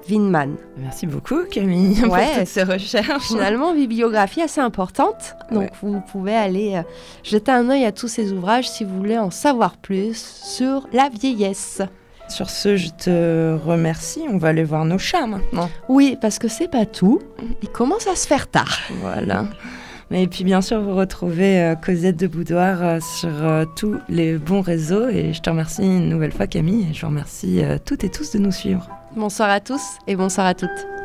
Winman. 0.09 0.57
Merci 0.77 1.07
beaucoup 1.07 1.43
Camille 1.51 2.01
pour 2.03 2.17
toutes 2.17 2.47
ces 2.47 2.63
recherches. 2.63 3.29
Finalement, 3.29 3.75
bibliographie 3.75 4.43
assez 4.43 4.61
importante. 4.61 5.35
Donc 5.51 5.71
vous 5.83 6.01
pouvez 6.13 6.35
aller 6.35 6.77
euh, 6.77 6.83
jeter 7.23 7.53
un 7.53 7.69
œil 7.71 7.85
à 7.85 7.93
tous 7.93 8.09
ces 8.09 8.33
ouvrages 8.33 8.69
si 8.69 8.85
vous 8.85 8.97
voulez 8.97 9.19
en 9.19 9.31
savoir 9.31 9.77
plus 9.77 10.17
sur 10.17 10.89
la 10.93 11.09
vieillesse. 11.09 11.83
Sur 12.29 12.51
ce, 12.51 12.77
je 12.77 12.89
te 12.89 13.57
remercie. 13.65 14.23
On 14.29 14.39
va 14.39 14.49
aller 14.49 14.65
voir 14.65 14.85
nos 14.85 14.99
chats 14.99 15.27
maintenant. 15.27 15.71
Oui, 15.89 16.17
parce 16.21 16.39
que 16.39 16.49
c'est 16.49 16.69
pas 16.69 16.87
tout. 16.87 17.21
Il 17.63 17.69
commence 17.69 18.07
à 18.09 18.17
se 18.17 18.27
faire 18.27 18.49
tard. 18.49 18.79
Voilà. 19.01 19.45
Et 20.11 20.27
puis 20.27 20.45
bien 20.45 20.61
sûr, 20.61 20.81
vous 20.81 20.95
retrouvez 20.95 21.61
euh, 21.61 21.75
Cosette 21.75 22.17
de 22.17 22.27
Boudoir 22.27 22.83
euh, 22.83 22.99
sur 23.01 23.31
tous 23.77 23.97
les 24.09 24.39
bons 24.39 24.61
réseaux. 24.61 25.09
Et 25.09 25.33
je 25.33 25.41
te 25.41 25.51
remercie 25.51 25.83
une 25.83 26.09
nouvelle 26.09 26.33
fois 26.33 26.47
Camille. 26.47 26.89
Et 26.91 26.95
je 26.95 27.03
vous 27.03 27.09
remercie 27.09 27.63
toutes 27.85 28.03
et 28.03 28.09
tous 28.09 28.33
de 28.33 28.39
nous 28.39 28.53
suivre. 28.53 28.89
Bonsoir 29.17 29.49
à 29.49 29.61
tous 29.61 29.81
et 30.07 30.15
bonsoir 30.15 30.47
à 30.47 30.53
toutes. 30.53 30.96